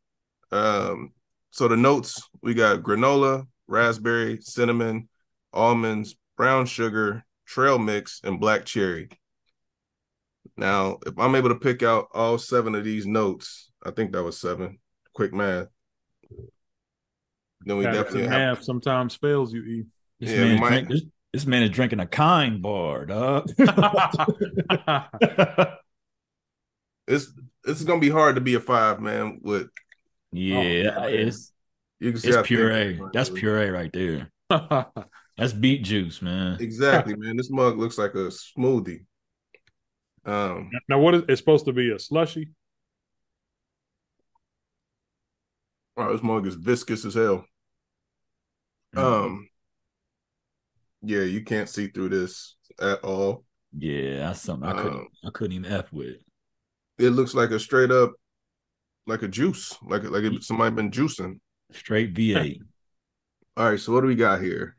Um, 0.53 1.13
so 1.51 1.67
the 1.69 1.77
notes 1.77 2.23
we 2.43 2.55
got 2.55 2.83
granola, 2.83 3.47
raspberry, 3.67 4.41
cinnamon, 4.41 5.09
almonds, 5.53 6.15
brown 6.37 6.67
sugar, 6.67 7.25
trail 7.47 7.79
mix, 7.79 8.21
and 8.25 8.39
black 8.39 8.65
cherry. 8.67 9.09
Now, 10.57 10.99
if 11.07 11.19
I'm 11.19 11.35
able 11.35 11.49
to 11.49 11.55
pick 11.59 11.83
out 11.83 12.09
all 12.13 12.39
seven 12.39 12.75
of 12.75 12.85
these 12.85 13.07
notes, 13.07 13.71
I 13.85 13.91
think 13.91 14.13
that 14.13 14.23
was 14.23 14.39
seven. 14.39 14.79
Quick 15.15 15.33
math. 15.33 15.69
Then 17.63 17.79
we 17.79 17.85
Yeah, 17.85 17.93
definitely 17.93 18.29
have. 18.29 18.63
sometimes 18.63 19.17
fails 19.17 19.53
you. 19.55 19.63
E. 19.63 19.85
This, 20.21 20.31
Yeah, 20.31 20.43
we 20.45 20.49
man 20.51 20.61
might- 20.61 20.89
this, 20.89 21.03
this 21.35 21.47
man 21.47 21.65
is 21.65 21.71
drinking 21.71 21.99
a 21.99 22.07
kind 22.07 22.63
bar, 22.63 23.07
dog. 23.07 23.51
It's 27.07 27.31
it's 27.65 27.85
gonna 27.85 28.01
be 28.01 28.09
hard 28.09 28.37
to 28.37 28.41
be 28.41 28.55
a 28.55 28.61
five, 28.61 28.99
man. 28.99 29.39
With 29.43 29.69
yeah, 30.33 30.95
Oh, 30.97 31.01
man. 31.03 31.11
it's 31.13 31.53
you 32.01 32.13
can 32.13 32.21
it's 32.25 32.49
puree. 32.49 32.93
differently. 32.93 33.11
That's 33.13 33.29
puree 33.29 33.69
right 33.69 33.93
there. 33.93 34.31
That's 35.37 35.53
beet 35.53 35.85
juice, 35.85 36.23
man. 36.23 36.57
Exactly, 36.61 37.15
man. 37.15 37.37
This 37.37 37.51
mug 37.51 37.77
looks 37.77 37.99
like 37.99 38.15
a 38.15 38.31
smoothie. 38.31 39.05
Um, 40.25 40.71
now, 40.89 40.99
what 40.99 41.15
is 41.15 41.23
it's 41.29 41.41
supposed 41.41 41.67
to 41.67 41.75
be? 41.75 41.91
A 41.91 41.99
slushy? 41.99 42.49
oh, 45.99 46.11
this 46.11 46.23
mug 46.23 46.47
is 46.47 46.55
viscous 46.55 47.05
as 47.05 47.15
hell. 47.15 47.45
Um, 48.97 49.47
yeah, 51.05 51.23
you 51.23 51.43
can't 51.45 51.69
see 51.69 51.89
through 51.89 52.11
this 52.11 52.57
at 52.81 53.03
all. 53.05 53.45
Yeah, 53.77 54.19
that's 54.19 54.43
something 54.43 54.69
I 54.69 54.73
couldn't 54.73 54.99
Um, 54.99 55.09
I 55.25 55.31
couldn't 55.31 55.53
even 55.53 55.73
f 55.73 55.93
with. 55.93 56.17
It 56.99 57.11
looks 57.11 57.35
like 57.35 57.51
a 57.51 57.59
straight 57.59 57.91
up, 57.91 58.13
like 59.07 59.23
a 59.23 59.29
juice, 59.29 59.77
like 59.83 60.05
like 60.05 60.25
if 60.25 60.45
somebody 60.45 60.75
been 60.75 60.91
juicing. 60.91 61.41
Straight 61.73 62.15
V8. 62.15 62.61
All 63.57 63.71
right, 63.71 63.81
so 63.81 63.93
what 63.93 64.01
do 64.01 64.07
we 64.07 64.17
got 64.17 64.41
here? 64.41 64.77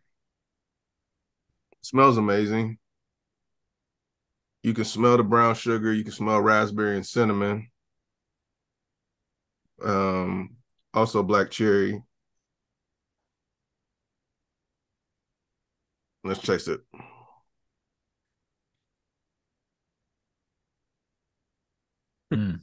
smells 1.85 2.17
amazing. 2.17 2.79
You 4.63 4.73
can 4.73 4.85
smell 4.85 5.17
the 5.17 5.23
brown 5.23 5.53
sugar. 5.53 5.93
You 5.93 6.03
can 6.03 6.13
smell 6.13 6.41
raspberry 6.41 6.95
and 6.95 7.05
cinnamon. 7.05 7.69
Um, 9.83 10.55
also 10.93 11.21
black 11.21 11.51
cherry. 11.51 12.01
Let's 16.25 16.41
taste 16.41 16.67
it. 16.67 16.81
Mm. 22.33 22.61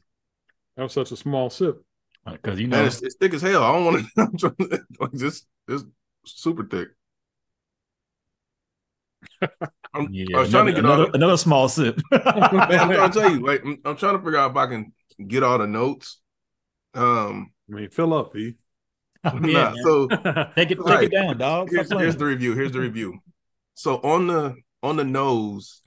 That 0.76 0.82
was 0.84 0.92
such 0.92 1.12
a 1.12 1.16
small 1.16 1.50
sip. 1.50 1.82
Because 2.26 2.60
you 2.60 2.68
know, 2.68 2.78
Man, 2.78 2.86
it's, 2.86 3.02
it's 3.02 3.16
thick 3.16 3.34
as 3.34 3.42
hell. 3.42 3.62
I 3.62 3.72
don't 3.72 3.84
want 3.84 4.06
to. 4.06 4.10
I'm 4.22 4.36
trying 4.36 4.56
to 4.70 4.84
like 5.00 5.12
this. 5.12 5.44
This 5.66 5.84
super 6.24 6.64
thick. 6.64 6.88
I'm, 9.94 10.08
yeah, 10.10 10.36
I 10.36 10.40
was 10.40 10.50
trying 10.50 10.66
to 10.66 10.72
another, 10.72 10.74
get 10.74 10.84
all. 10.84 10.92
another, 10.94 11.10
another 11.14 11.36
small 11.36 11.68
sip. 11.68 12.00
Man, 12.10 12.22
I'm 12.24 12.92
trying 12.92 13.10
to 13.12 13.20
tell 13.20 13.30
you, 13.30 13.46
like, 13.46 13.62
I'm, 13.64 13.78
I'm 13.84 13.96
trying 13.96 14.16
to 14.16 14.24
figure 14.24 14.38
out 14.38 14.52
if 14.52 14.56
I 14.56 14.66
can 14.66 14.92
get 15.26 15.42
all 15.42 15.58
the 15.58 15.66
notes. 15.66 16.20
Um, 16.94 17.52
I 17.70 17.74
mean, 17.74 17.90
fill 17.90 18.14
up, 18.14 18.34
E. 18.36 18.56
Oh, 19.24 19.38
nah, 19.38 19.48
yeah, 19.48 19.70
man. 19.70 19.76
so 19.84 20.08
take 20.56 20.70
it, 20.70 20.78
take 20.86 20.86
Right. 20.86 21.04
it 21.04 21.12
down, 21.12 21.38
dog. 21.38 21.70
Here's, 21.70 21.90
here's 21.90 22.16
the 22.16 22.24
review. 22.24 22.54
Here's 22.54 22.72
the 22.72 22.80
review. 22.80 23.20
So 23.74 23.96
on 23.98 24.26
the 24.26 24.56
on 24.82 24.96
the 24.96 25.04
nose, 25.04 25.82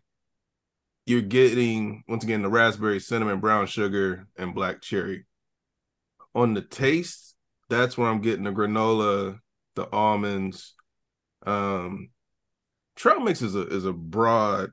you're 1.05 1.21
getting 1.21 2.03
once 2.07 2.23
again 2.23 2.41
the 2.41 2.49
raspberry, 2.49 2.99
cinnamon, 2.99 3.39
brown 3.39 3.67
sugar, 3.67 4.27
and 4.37 4.55
black 4.55 4.81
cherry. 4.81 5.25
On 6.33 6.53
the 6.53 6.61
taste, 6.61 7.35
that's 7.69 7.97
where 7.97 8.09
I'm 8.09 8.21
getting 8.21 8.43
the 8.43 8.51
granola, 8.51 9.39
the 9.75 9.89
almonds. 9.91 10.73
Um, 11.45 12.09
trail 12.95 13.19
mix 13.19 13.41
is 13.41 13.55
a 13.55 13.67
is 13.67 13.85
a 13.85 13.93
broad, 13.93 14.71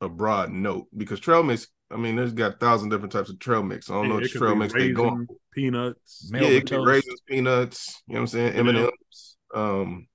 a 0.00 0.08
broad 0.08 0.50
note 0.50 0.86
because 0.96 1.20
trail 1.20 1.42
mix. 1.42 1.68
I 1.90 1.96
mean, 1.96 2.16
there's 2.16 2.32
got 2.32 2.54
a 2.54 2.56
thousand 2.56 2.88
different 2.88 3.12
types 3.12 3.30
of 3.30 3.38
trail 3.38 3.62
mix. 3.62 3.90
I 3.90 3.94
don't 3.94 4.08
know 4.08 4.16
It 4.16 4.22
which 4.22 4.32
trail 4.32 4.56
mix 4.56 4.72
they 4.72 4.92
go 4.92 5.10
going. 5.10 5.26
Peanuts. 5.52 6.30
Yeah, 6.34 6.48
it 6.48 6.66
could 6.68 6.84
raisins, 6.84 7.20
peanuts. 7.28 8.02
You 8.08 8.14
know 8.14 8.20
what 8.20 8.22
I'm 8.22 8.26
saying? 8.28 8.54
M 8.54 8.68
and 8.68 8.78
Yeah. 8.78 8.84
M's. 8.84 9.36
Um, 9.54 10.08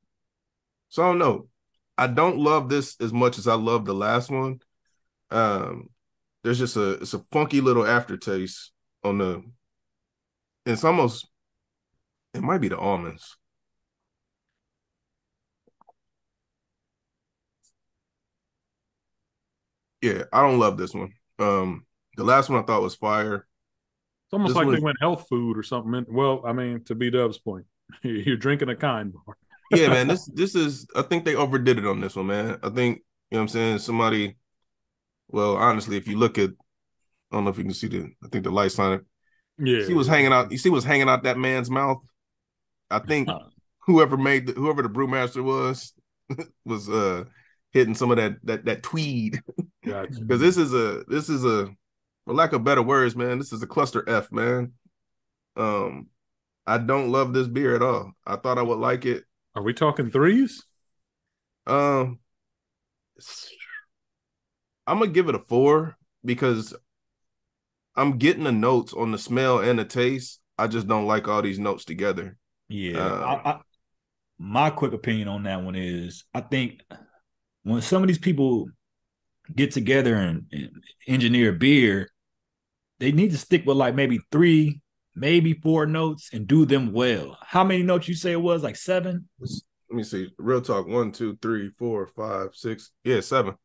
so 0.89 1.03
I 1.03 1.07
don't 1.07 1.19
know. 1.19 1.47
I 1.99 2.07
don't 2.07 2.37
love 2.37 2.69
this 2.69 2.95
as 3.01 3.11
much 3.11 3.37
as 3.37 3.45
I 3.45 3.55
love 3.55 3.83
the 3.83 3.93
last 3.93 4.31
one. 4.31 4.61
Um, 5.31 5.89
there's 6.43 6.57
just 6.57 6.77
a 6.77 6.91
it's 6.93 7.13
a 7.13 7.19
funky 7.31 7.59
little 7.59 7.85
aftertaste 7.85 8.71
on 9.03 9.17
the. 9.17 9.43
It's 10.65 10.85
almost. 10.85 11.27
It 12.33 12.41
might 12.41 12.59
be 12.61 12.69
the 12.69 12.77
almonds. 12.77 13.35
Yeah, 20.01 20.23
I 20.31 20.41
don't 20.41 20.59
love 20.59 20.77
this 20.77 20.93
one. 20.93 21.13
Um, 21.39 21.85
the 22.15 22.23
last 22.23 22.49
one 22.49 22.61
I 22.61 22.65
thought 22.65 22.81
was 22.81 22.95
fire. 22.95 23.35
It's 24.27 24.33
almost 24.33 24.49
This 24.51 24.55
like 24.55 24.67
was- 24.67 24.77
they 24.77 24.83
went 24.83 24.97
health 25.01 25.27
food 25.29 25.57
or 25.57 25.63
something. 25.63 26.05
Well, 26.07 26.41
I 26.45 26.53
mean, 26.53 26.83
to 26.85 26.95
be 26.95 27.11
Dub's 27.11 27.37
point, 27.37 27.65
you're 28.03 28.37
drinking 28.37 28.69
a 28.69 28.75
kind 28.75 29.13
bar. 29.13 29.35
Yeah, 29.71 29.89
man, 29.89 30.07
this 30.07 30.25
this 30.33 30.55
is 30.55 30.88
I 30.95 31.01
think 31.01 31.25
they 31.25 31.35
overdid 31.35 31.77
it 31.77 31.85
on 31.85 31.99
this 31.99 32.15
one, 32.15 32.27
man. 32.27 32.57
I 32.63 32.69
think, 32.69 32.97
you 33.31 33.35
know 33.35 33.39
what 33.39 33.41
I'm 33.41 33.47
saying, 33.49 33.79
somebody 33.79 34.38
well, 35.27 35.55
honestly, 35.57 35.97
if 35.97 36.07
you 36.07 36.17
look 36.17 36.38
at 36.38 36.49
I 37.31 37.35
don't 37.35 37.43
know 37.43 37.51
if 37.51 37.57
you 37.57 37.63
can 37.63 37.73
see 37.73 37.88
the 37.88 38.09
I 38.23 38.27
think 38.29 38.43
the 38.43 38.51
lights 38.51 38.79
on 38.79 38.93
it. 38.93 39.01
Yeah, 39.57 39.85
See 39.85 39.93
was 39.93 40.07
hanging 40.07 40.31
out, 40.31 40.51
you 40.51 40.57
see 40.57 40.69
what's 40.69 40.85
hanging 40.85 41.09
out 41.09 41.23
that 41.23 41.38
man's 41.38 41.69
mouth? 41.69 42.01
I 42.89 42.99
think 42.99 43.29
whoever 43.79 44.17
made 44.17 44.47
the, 44.47 44.53
whoever 44.53 44.81
the 44.81 44.89
brewmaster 44.89 45.43
was 45.43 45.93
was 46.65 46.89
uh 46.89 47.25
hitting 47.71 47.95
some 47.95 48.11
of 48.11 48.17
that 48.17 48.38
that 48.43 48.65
that 48.65 48.83
tweed 48.83 49.41
Gotcha. 49.85 50.21
because 50.21 50.41
this 50.41 50.57
is 50.57 50.73
a 50.73 51.03
this 51.07 51.29
is 51.29 51.45
a 51.45 51.69
for 52.25 52.33
lack 52.33 52.53
of 52.53 52.63
better 52.63 52.81
words, 52.83 53.15
man, 53.15 53.38
this 53.38 53.51
is 53.51 53.63
a 53.63 53.67
cluster 53.67 54.07
F, 54.07 54.31
man. 54.31 54.73
Um, 55.55 56.07
I 56.67 56.77
don't 56.77 57.11
love 57.11 57.33
this 57.33 57.47
beer 57.47 57.75
at 57.75 57.81
all. 57.81 58.11
I 58.25 58.35
thought 58.35 58.59
I 58.59 58.61
would 58.61 58.77
like 58.77 59.05
it. 59.05 59.23
Are 59.59 59.63
we 59.63 59.73
talking 59.73 60.09
threes? 60.09 60.63
Um, 61.67 62.19
I'm 64.87 64.99
gonna 64.99 65.11
give 65.11 65.27
it 65.27 65.35
a 65.35 65.39
four 65.39 65.97
because 66.23 66.73
I'm 67.93 68.17
getting 68.19 68.45
the 68.45 68.53
notes 68.53 68.93
on 68.93 69.11
the 69.11 69.17
smell 69.17 69.59
and 69.59 69.77
the 69.77 69.83
taste. 69.83 70.39
I 70.57 70.67
just 70.67 70.87
don't 70.87 71.07
like 71.07 71.27
all 71.27 71.41
these 71.41 71.59
notes 71.59 71.83
together. 71.83 72.37
Yeah. 72.69 72.99
Uh, 72.99 73.41
I, 73.43 73.49
I, 73.49 73.59
my 74.37 74.69
quick 74.69 74.93
opinion 74.93 75.27
on 75.27 75.43
that 75.43 75.61
one 75.61 75.75
is 75.75 76.23
I 76.33 76.39
think 76.39 76.79
when 77.63 77.81
some 77.81 78.01
of 78.01 78.07
these 78.07 78.17
people 78.17 78.69
get 79.53 79.71
together 79.71 80.15
and, 80.15 80.45
and 80.53 80.71
engineer 81.05 81.51
beer, 81.51 82.09
they 82.99 83.11
need 83.11 83.31
to 83.31 83.37
stick 83.37 83.65
with 83.65 83.75
like 83.75 83.93
maybe 83.93 84.21
three, 84.31 84.79
maybe 85.19 85.53
four 85.53 85.85
notes 85.85 86.29
and 86.33 86.47
do 86.47 86.65
them 86.65 86.91
well. 86.93 87.38
How 87.41 87.63
many 87.63 87.83
notes 87.83 88.07
you 88.07 88.15
say 88.15 88.31
it 88.31 88.41
was? 88.41 88.63
Like 88.63 88.75
seven? 88.75 89.27
Let 89.39 89.95
me 89.95 90.03
see. 90.03 90.29
Real 90.38 90.61
talk. 90.61 90.88
One, 90.88 91.11
two, 91.11 91.38
three, 91.41 91.71
four, 91.77 92.07
five, 92.07 92.49
six. 92.53 92.91
Yeah, 93.03 93.21
seven. 93.21 93.55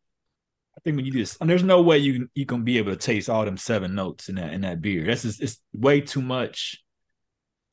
I 0.76 0.80
think 0.80 0.96
when 0.96 1.04
you 1.06 1.12
just 1.12 1.38
there's 1.38 1.62
no 1.62 1.82
way 1.82 1.98
you 1.98 2.14
can 2.14 2.30
you 2.34 2.46
can 2.46 2.64
be 2.64 2.78
able 2.78 2.92
to 2.92 2.98
taste 2.98 3.30
all 3.30 3.44
them 3.44 3.56
seven 3.56 3.94
notes 3.94 4.28
in 4.28 4.34
that 4.36 4.52
in 4.52 4.62
that 4.62 4.80
beer. 4.80 5.06
That's 5.06 5.22
just 5.22 5.40
it's 5.40 5.60
way 5.72 6.00
too 6.00 6.22
much. 6.22 6.82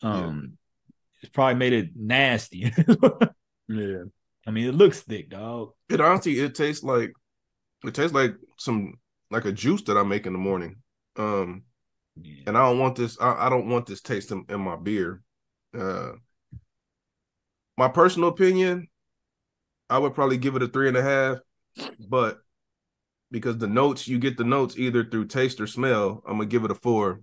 Um 0.04 0.58
it's 1.22 1.32
probably 1.32 1.56
made 1.56 1.74
it 1.74 1.90
nasty. 1.96 2.72
Yeah. 3.72 4.04
I 4.46 4.52
mean, 4.52 4.68
it 4.68 4.76
looks 4.76 5.02
thick, 5.02 5.30
dog. 5.30 5.72
It 5.90 6.02
honestly, 6.02 6.40
it 6.40 6.56
tastes 6.56 6.84
like 6.84 7.14
it 7.84 7.94
tastes 7.94 8.14
like 8.14 8.34
some 8.58 8.96
like 9.30 9.46
a 9.46 9.52
juice 9.52 9.84
that 9.84 9.98
I 9.98 10.04
make 10.04 10.26
in 10.26 10.34
the 10.34 10.40
morning. 10.40 10.78
Um, 11.16 11.64
Yeah. 12.16 12.44
and 12.48 12.58
I 12.58 12.62
don't 12.68 12.80
want 12.80 12.96
this. 12.96 13.18
I, 13.20 13.48
I 13.48 13.50
don't 13.50 13.70
want 13.70 13.86
this 13.86 14.02
taste 14.02 14.32
in, 14.32 14.46
in 14.50 14.62
my 14.62 14.76
beer. 14.76 15.22
Uh, 15.78 16.14
my 17.78 17.88
personal 17.88 18.30
opinion, 18.30 18.88
I 19.90 19.98
would 19.98 20.14
probably 20.14 20.38
give 20.38 20.56
it 20.56 20.64
a 20.64 20.68
three 20.68 20.88
and 20.88 20.98
a 20.98 21.02
half, 21.02 21.38
but 22.00 22.40
because 23.32 23.58
the 23.58 23.68
notes 23.68 24.08
you 24.08 24.20
get 24.20 24.38
the 24.38 24.44
notes 24.44 24.78
either 24.78 25.06
through 25.06 25.26
taste 25.28 25.62
or 25.62 25.68
smell, 25.68 26.22
I'm 26.28 26.34
gonna 26.38 26.46
give 26.48 26.66
it 26.66 26.72
a 26.72 26.76
four. 26.76 27.22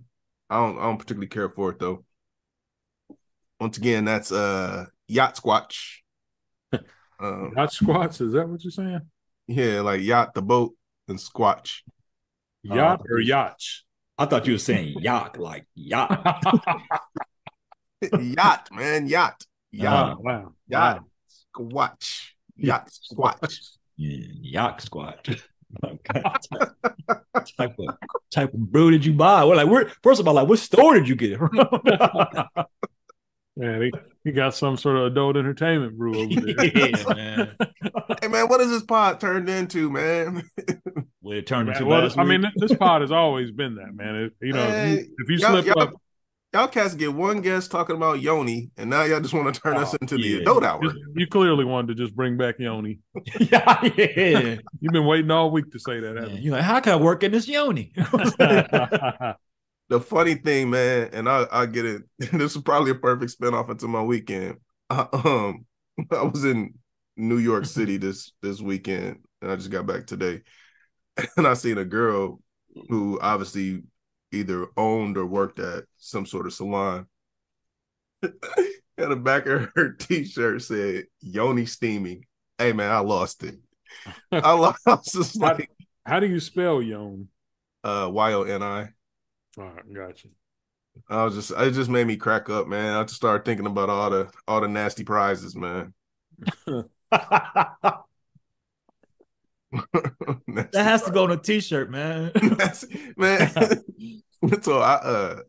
I 0.49 0.57
don't. 0.57 0.79
I 0.79 0.83
don't 0.83 0.97
particularly 0.97 1.27
care 1.27 1.49
for 1.49 1.69
it 1.69 1.79
though. 1.79 2.03
Once 3.59 3.77
again, 3.77 4.05
that's 4.05 4.31
uh 4.31 4.85
yacht 5.07 5.35
squatch. 5.35 5.97
Um, 7.21 7.51
Yacht 7.57 7.73
squats. 7.73 8.21
Is 8.21 8.31
that 8.31 8.47
what 8.47 8.63
you're 8.63 8.71
saying? 8.71 9.01
yeah, 9.47 9.81
like 9.81 9.99
yacht 10.01 10.33
the 10.33 10.41
boat 10.41 10.73
and 11.09 11.19
squatch. 11.19 11.81
Yacht 12.63 13.01
Uh, 13.01 13.03
or 13.13 13.19
yacht? 13.19 13.61
I 14.19 14.25
thought 14.25 14.45
you 14.45 14.53
were 14.53 14.59
saying 14.59 14.99
yacht, 14.99 15.39
like 15.39 15.65
yacht. 15.75 16.43
yacht, 18.19 18.69
man, 18.71 19.07
yacht, 19.07 19.45
uh, 19.79 19.83
yacht, 19.83 20.17
Oh, 20.17 20.21
wow. 20.21 20.53
yacht, 20.67 21.01
squatch, 21.27 22.35
yacht, 22.57 22.89
squatch. 22.91 23.77
Yacht 23.97 24.81
squat. 24.81 25.29
Okay. 25.83 26.23
Oh, 26.25 27.41
type 27.57 27.75
of 27.77 27.95
type 28.31 28.51
of 28.55 28.71
brew 28.71 28.89
did 28.89 29.05
you 29.05 29.13
buy? 29.13 29.45
We're 29.45 29.55
like, 29.55 29.67
where 29.67 29.91
first 30.01 30.19
of 30.19 30.27
all, 30.27 30.33
like 30.33 30.47
what 30.47 30.57
store 30.57 30.95
did 30.95 31.07
you 31.07 31.15
get 31.15 31.33
it 31.33 31.37
from? 31.37 31.51
Yeah, 33.55 33.79
he, 33.81 33.91
he 34.23 34.31
got 34.31 34.53
some 34.55 34.77
sort 34.77 34.97
of 34.97 35.03
adult 35.05 35.37
entertainment 35.37 35.97
brew 35.97 36.15
over 36.19 36.41
there. 36.41 36.65
yeah, 36.75 37.03
man. 37.13 37.55
Hey, 38.21 38.27
man, 38.27 38.47
what 38.47 38.61
is 38.61 38.69
this 38.69 38.83
pod 38.83 39.19
turned 39.19 39.49
into, 39.49 39.89
man? 39.89 40.43
What 41.21 41.35
it 41.37 41.45
turned 41.47 41.67
into 41.69 41.81
Man, 41.81 41.89
well, 41.89 42.01
last 42.03 42.17
I 42.17 42.23
mean, 42.23 42.43
this 42.55 42.73
pod 42.75 43.01
has 43.01 43.11
always 43.11 43.51
been 43.51 43.75
that, 43.75 43.93
man. 43.93 44.15
It, 44.15 44.33
you 44.41 44.53
know, 44.53 44.63
if 44.67 44.89
you, 44.99 45.15
if 45.19 45.29
you 45.29 45.37
y'all- 45.37 45.51
slip 45.51 45.65
y'all- 45.65 45.81
up, 45.81 45.93
Y'all 46.51 46.67
cats 46.67 46.95
get 46.95 47.13
one 47.13 47.41
guest 47.41 47.69
talking 47.69 47.95
about 47.95 48.21
Yoni, 48.21 48.71
and 48.75 48.89
now 48.89 49.03
y'all 49.03 49.19
just 49.19 49.35
want 49.35 49.53
to 49.53 49.61
turn 49.61 49.77
us 49.77 49.93
Oh, 49.93 49.97
into 50.01 50.17
the 50.17 50.39
adult 50.39 50.63
hour. 50.63 50.81
just- 50.81 50.95
you 51.15 51.27
clearly 51.27 51.63
wanted 51.63 51.95
to 51.95 52.03
just 52.03 52.15
bring 52.15 52.37
back 52.37 52.55
Yoni. 52.57 53.01
yeah, 53.39 53.83
yeah. 53.95 54.55
You've 54.79 54.91
been 54.93 55.05
waiting 55.05 55.29
all 55.29 55.51
week 55.51 55.71
to 55.73 55.79
say 55.79 55.99
that, 55.99 56.15
Yeah, 56.15 56.21
haven't 56.21 56.41
You're 56.41 56.55
like, 56.55 56.63
how 56.63 56.79
can 56.79 56.93
I 56.93 56.95
work 56.95 57.21
in 57.21 57.31
this 57.33 57.47
yoni? 57.47 57.93
The 59.89 59.99
funny 59.99 60.35
thing, 60.35 60.69
man, 60.69 61.09
and 61.13 61.27
I 61.27 61.45
I 61.51 61.65
get 61.65 61.85
it. 61.85 62.03
This 62.31 62.55
is 62.55 62.61
probably 62.61 62.91
a 62.91 62.95
perfect 62.95 63.37
spinoff 63.39 63.69
into 63.69 63.87
my 63.87 64.01
weekend. 64.03 64.57
I, 64.89 65.07
um, 65.13 65.65
I 66.11 66.23
was 66.23 66.45
in 66.45 66.75
New 67.17 67.37
York 67.37 67.65
City 67.65 67.97
this 67.97 68.31
this 68.41 68.61
weekend, 68.61 69.17
and 69.41 69.51
I 69.51 69.55
just 69.55 69.71
got 69.71 69.87
back 69.87 70.05
today, 70.05 70.41
and 71.37 71.47
I 71.47 71.53
seen 71.55 71.77
a 71.79 71.85
girl 71.85 72.39
who 72.89 73.19
obviously 73.19 73.83
either 74.31 74.67
owned 74.77 75.17
or 75.17 75.25
worked 75.25 75.59
at 75.59 75.85
some 75.97 76.25
sort 76.27 76.45
of 76.45 76.53
salon. 76.53 77.07
and 78.21 78.31
the 78.97 79.15
back 79.15 79.47
of 79.47 79.69
her 79.75 79.93
t-shirt 79.93 80.61
said 80.61 81.05
"Yoni 81.21 81.65
steaming." 81.65 82.25
Hey 82.59 82.73
man, 82.73 82.91
I 82.91 82.99
lost 82.99 83.43
it. 83.43 83.55
I 84.31 84.51
lost. 84.53 84.81
I 84.87 84.91
How- 84.91 85.53
like 85.57 85.69
How 86.05 86.19
do 86.19 86.27
you 86.27 86.39
spell 86.39 86.81
Yon? 86.81 87.27
uh, 87.83 88.09
Y 88.11 88.33
O 88.33 88.43
N 88.43 88.61
I. 88.61 88.89
All 89.57 89.65
right, 89.65 89.93
gotcha. 89.93 90.27
I 91.09 91.23
was 91.23 91.35
just 91.35 91.51
it 91.51 91.71
just 91.71 91.89
made 91.89 92.07
me 92.07 92.17
crack 92.17 92.49
up, 92.49 92.67
man. 92.67 92.95
I 92.95 93.03
just 93.03 93.15
started 93.15 93.45
thinking 93.45 93.65
about 93.65 93.89
all 93.89 94.09
the 94.09 94.29
all 94.47 94.61
the 94.61 94.67
nasty 94.67 95.03
prizes, 95.03 95.55
man. 95.55 95.93
that 96.65 98.03
has 100.73 101.03
to 101.03 101.11
go 101.11 101.23
on 101.23 101.31
a 101.31 101.37
t-shirt, 101.37 101.89
man. 101.91 102.31
Nasty- 102.41 103.13
man. 103.17 103.51
so 104.61 104.79
I 104.79 104.93
uh 104.95 105.39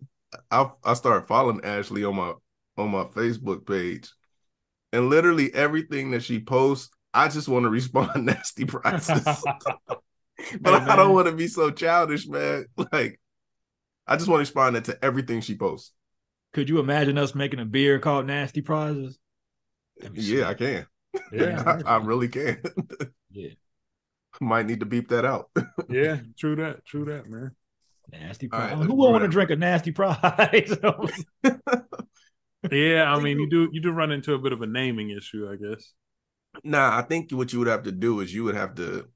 I 0.51 0.71
I 0.85 0.95
started 0.95 1.27
following 1.27 1.65
Ashley 1.65 2.05
on 2.05 2.17
my 2.17 2.35
on 2.77 2.91
my 2.91 3.05
Facebook 3.05 3.67
page, 3.67 4.13
and 4.93 5.09
literally 5.09 5.53
everything 5.55 6.11
that 6.13 6.23
she 6.23 6.41
posts, 6.41 6.91
I 7.15 7.29
just 7.29 7.49
want 7.49 7.65
to 7.65 7.71
respond 7.71 8.27
nasty 8.27 8.65
prizes. 8.65 9.43
but 10.61 10.83
Hey, 10.83 10.87
I 10.87 10.97
don't 10.97 11.09
man. 11.09 11.15
want 11.15 11.27
to 11.29 11.35
be 11.35 11.49
so 11.49 11.71
childish, 11.71 12.27
man. 12.29 12.67
Like 12.93 13.21
I 14.11 14.17
just 14.17 14.29
want 14.29 14.39
to 14.39 14.43
respond 14.43 14.77
that 14.77 14.85
to 14.87 15.05
everything 15.05 15.41
she 15.41 15.57
posts. 15.57 15.93
Could 16.53 16.69
you 16.69 16.81
imagine 16.81 17.17
us 17.17 17.35
making 17.35 17.61
a 17.61 17.65
beer 17.65 18.01
called 18.01 18.27
Nasty 18.27 18.61
Prizes? 18.61 19.19
Yeah, 20.13 20.49
I 20.49 20.55
can. 20.55 20.87
Yeah, 21.33 21.63
I, 21.87 21.95
I 21.95 21.97
really 21.99 22.29
can. 22.29 22.63
Yeah. 23.33 23.51
Might 24.41 24.67
need 24.67 24.81
to 24.81 24.87
beep 24.87 25.11
that 25.11 25.25
out. 25.25 25.51
yeah, 25.89 26.19
true 26.37 26.57
that, 26.57 26.85
true 26.85 27.05
that, 27.05 27.31
man. 27.31 27.53
Nasty 28.11 28.49
prize. 28.49 28.75
let's 28.77 28.87
Who 28.89 28.97
won't 28.97 29.13
want 29.13 29.23
to 29.23 29.29
drink 29.29 29.51
a 29.51 29.57
nasty 29.57 29.93
prize? 29.93 30.77
Yeah, 32.71 33.15
I 33.15 33.21
mean, 33.21 33.39
you 33.39 33.49
do 33.49 33.71
you 33.73 33.81
do 33.81 33.91
run 33.91 34.11
into 34.11 34.35
a 34.35 34.39
bit 34.39 34.53
of 34.53 34.63
a 34.63 34.67
naming 34.67 35.11
issue, 35.11 35.49
I 35.49 35.57
guess. 35.57 35.93
Nah, 36.65 36.99
I 36.99 37.03
think 37.03 37.31
what 37.31 37.53
you 37.53 37.61
would 37.61 37.69
have 37.69 37.85
to 37.85 37.93
do 37.93 38.21
is 38.21 38.35
you 38.35 38.45
would 38.45 38.57
have 38.57 38.75
to 38.77 39.09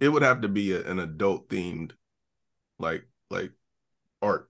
it 0.00 0.08
would 0.08 0.22
have 0.22 0.42
to 0.42 0.48
be 0.48 0.72
a, 0.72 0.82
an 0.88 0.98
adult 0.98 1.48
themed 1.48 1.92
like 2.78 3.06
like 3.30 3.52
art. 4.24 4.48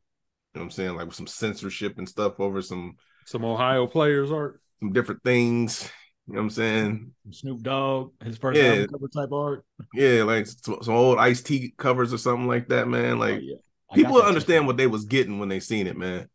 You 0.55 0.61
know 0.61 0.63
what 0.63 0.65
I'm 0.67 0.71
saying? 0.71 0.97
Like 0.97 1.07
with 1.07 1.17
some 1.17 1.27
censorship 1.27 1.99
and 1.99 2.09
stuff 2.09 2.39
over 2.41 2.63
some 2.63 2.95
Some 3.27 3.45
Ohio 3.45 3.87
players 3.87 4.31
art. 4.31 4.61
some 4.81 4.93
different 4.93 5.23
things. 5.25 5.91
You 6.27 6.35
know 6.35 6.39
what 6.39 6.45
I'm 6.45 6.51
saying? 6.51 7.13
Snoop 7.33 7.63
Dogg, 7.63 8.13
his 8.25 8.39
first 8.39 8.59
Yeah. 8.59 8.69
album 8.71 8.87
cover 8.89 9.09
type 9.09 9.33
art. 9.33 9.65
Yeah, 9.93 10.23
like 10.23 10.47
some, 10.47 10.79
some 10.83 10.95
old 10.95 11.19
Ice-T 11.19 11.75
covers 11.77 12.15
or 12.15 12.19
something 12.19 12.47
like 12.47 12.69
that, 12.69 12.89
man. 12.89 13.19
Like 13.19 13.35
Oh, 13.35 13.39
yeah. 13.43 13.57
People 13.95 14.23
understand 14.23 14.63
t-shirt. 14.63 14.67
what 14.67 14.77
they 14.79 14.87
was 14.87 15.05
getting 15.05 15.39
when 15.39 15.49
they 15.51 15.61
seen 15.61 15.87
it, 15.87 15.97
man. 15.97 16.29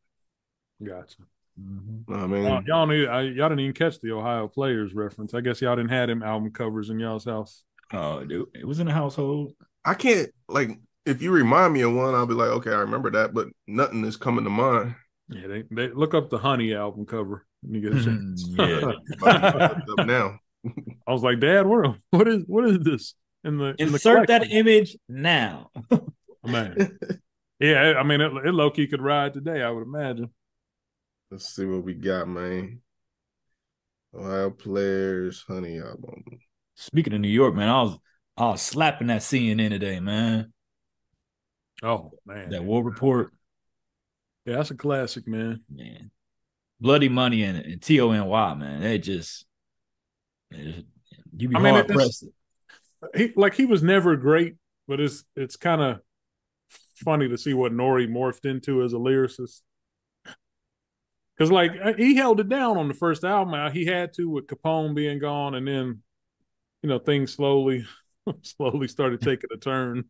Gotcha. 0.83 1.23
Mhm. 1.59 2.03
You 2.07 2.15
know 2.15 2.15
what 2.15 2.19
I 2.23 2.27
mean, 2.27 2.43
Y'all, 2.43 2.63
y'all, 2.65 2.87
knew, 2.87 3.05
I, 3.07 3.21
y'all 3.23 3.49
didn't 3.49 3.59
even 3.61 3.73
catch 3.73 3.99
the 3.99 4.11
Ohio 4.11 4.47
players 4.47 4.93
reference. 4.93 5.33
I 5.33 5.41
guess 5.41 5.59
y'all 5.61 5.75
didn't 5.75 5.89
have 5.91 6.07
them 6.07 6.23
album 6.23 6.51
covers 6.51 6.89
in 6.89 6.99
y'all's 6.99 7.25
house. 7.25 7.63
Oh, 7.91 8.23
dude, 8.23 8.47
it 8.53 8.65
was 8.65 8.79
in 8.79 8.85
the 8.87 8.93
household. 8.93 9.53
I 9.83 9.93
can't 9.95 10.29
like 10.47 10.79
if 11.05 11.21
you 11.21 11.31
remind 11.31 11.73
me 11.73 11.81
of 11.81 11.93
one, 11.93 12.15
I'll 12.15 12.25
be 12.25 12.33
like, 12.33 12.49
okay, 12.49 12.71
I 12.71 12.79
remember 12.79 13.11
that, 13.11 13.33
but 13.33 13.47
nothing 13.67 14.03
is 14.05 14.17
coming 14.17 14.43
to 14.43 14.49
mind. 14.49 14.95
Yeah, 15.29 15.47
they, 15.47 15.63
they 15.71 15.89
look 15.89 16.13
up 16.13 16.29
the 16.29 16.37
Honey 16.37 16.73
album 16.73 17.05
cover 17.05 17.45
when 17.61 17.75
you 17.75 17.81
get 17.81 17.99
a 17.99 18.01
hmm, 18.01 18.35
chance. 18.35 18.45
yeah. 18.49 18.91
About 19.21 19.51
to 19.51 19.83
look 19.85 19.99
up 19.99 20.07
now. 20.07 20.39
I 21.07 21.11
was 21.11 21.23
like, 21.23 21.39
Dad, 21.39 21.65
what 21.65 21.97
what 22.11 22.27
is 22.27 22.43
what 22.47 22.65
is 22.65 22.79
this 22.79 23.13
in 23.43 23.57
the 23.57 23.75
in 23.79 23.87
the 23.87 23.93
Insert 23.93 24.27
that 24.27 24.51
image 24.51 24.97
now. 25.07 25.71
man? 26.43 26.97
Yeah, 27.59 27.95
I 27.97 28.03
mean, 28.03 28.21
it, 28.21 28.31
it 28.45 28.53
low 28.53 28.71
key 28.71 28.87
could 28.87 29.01
ride 29.01 29.33
today. 29.33 29.61
I 29.61 29.69
would 29.69 29.83
imagine. 29.83 30.29
Let's 31.31 31.53
see 31.53 31.65
what 31.65 31.83
we 31.83 31.93
got, 31.93 32.27
man. 32.27 32.81
Ohio 34.15 34.49
players, 34.49 35.43
honey 35.47 35.79
album. 35.79 36.23
Speaking 36.75 37.13
of 37.13 37.21
New 37.21 37.29
York, 37.29 37.53
man, 37.53 37.69
I 37.69 37.83
was 37.83 37.97
I 38.37 38.45
was 38.47 38.61
slapping 38.61 39.07
that 39.07 39.21
CNN 39.21 39.69
today, 39.69 39.99
man. 39.99 40.51
Oh 41.83 42.11
man, 42.25 42.49
That 42.49 42.63
war 42.63 42.83
report, 42.83 43.31
yeah, 44.45 44.55
that's 44.57 44.71
a 44.71 44.75
classic, 44.75 45.27
man. 45.27 45.61
man. 45.69 46.11
Bloody 46.81 47.09
Money 47.09 47.43
and, 47.43 47.57
and 47.57 47.81
T 47.81 47.99
O 48.01 48.11
N 48.11 48.25
Y, 48.25 48.53
man. 48.55 48.81
They 48.81 48.97
just 48.99 49.45
it- 50.51 50.85
you 51.37 51.47
be 51.47 51.55
I 51.55 51.59
mean, 51.59 51.73
hard 51.73 51.87
pressed. 51.87 52.25
he 53.15 53.31
like 53.35 53.53
he 53.53 53.65
was 53.65 53.81
never 53.83 54.15
great, 54.17 54.55
but 54.87 54.99
it's 54.99 55.23
it's 55.35 55.55
kind 55.55 55.81
of 55.81 55.99
funny 56.95 57.29
to 57.29 57.37
see 57.37 57.53
what 57.53 57.71
Nori 57.71 58.09
morphed 58.09 58.45
into 58.49 58.83
as 58.83 58.93
a 58.93 58.97
lyricist. 58.97 59.61
Because 61.37 61.51
like 61.51 61.71
uh, 61.81 61.93
he 61.93 62.15
held 62.15 62.39
it 62.41 62.49
down 62.49 62.77
on 62.77 62.87
the 62.89 62.93
first 62.93 63.23
album, 63.23 63.53
uh, 63.53 63.69
he 63.71 63.85
had 63.85 64.13
to 64.13 64.29
with 64.29 64.47
Capone 64.47 64.95
being 64.95 65.19
gone, 65.19 65.55
and 65.55 65.67
then 65.67 66.01
you 66.81 66.89
know 66.89 66.99
things 66.99 67.33
slowly, 67.33 67.85
slowly 68.41 68.87
started 68.87 69.21
taking 69.21 69.49
a 69.53 69.57
turn, 69.57 70.03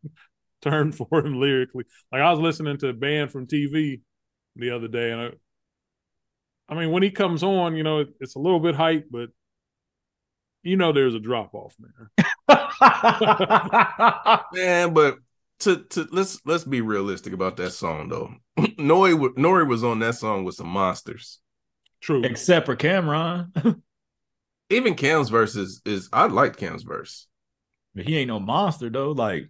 turn 0.69 0.91
for 0.91 1.07
him 1.25 1.39
lyrically. 1.39 1.85
Like 2.11 2.21
I 2.21 2.31
was 2.31 2.39
listening 2.39 2.77
to 2.79 2.89
a 2.89 2.93
Banned 2.93 3.31
from 3.31 3.47
TV 3.47 4.01
the 4.55 4.71
other 4.71 4.87
day, 4.87 5.11
and 5.11 5.21
I, 5.21 5.29
I 6.69 6.75
mean 6.75 6.91
when 6.91 7.03
he 7.03 7.11
comes 7.11 7.43
on, 7.43 7.75
you 7.75 7.83
know 7.83 7.99
it, 7.99 8.09
it's 8.19 8.35
a 8.35 8.39
little 8.39 8.59
bit 8.59 8.75
hype, 8.75 9.07
but 9.09 9.29
you 10.63 10.77
know 10.77 10.91
there's 10.91 11.15
a 11.15 11.19
drop 11.19 11.53
off, 11.53 11.75
man. 11.79 12.09
Man, 14.53 14.93
but 14.93 15.17
to 15.59 15.83
to 15.89 16.07
let's 16.11 16.39
let's 16.45 16.63
be 16.63 16.81
realistic 16.81 17.33
about 17.33 17.57
that 17.57 17.71
song 17.71 18.09
though. 18.09 18.33
Nori 18.77 19.13
Nori 19.35 19.67
was 19.67 19.83
on 19.83 19.99
that 19.99 20.15
song 20.15 20.43
with 20.43 20.55
some 20.55 20.67
monsters. 20.67 21.39
True. 22.01 22.23
Except 22.23 22.65
for 22.65 22.75
Cam'ron. 22.75 23.81
Even 24.69 24.95
Cam's 24.95 25.29
verse 25.29 25.55
is, 25.55 25.81
is 25.85 26.09
I 26.13 26.27
liked 26.27 26.57
Cam's 26.57 26.83
verse. 26.83 27.27
But 27.95 28.05
he 28.05 28.17
ain't 28.17 28.27
no 28.27 28.39
monster 28.39 28.89
though. 28.89 29.11
Like 29.11 29.49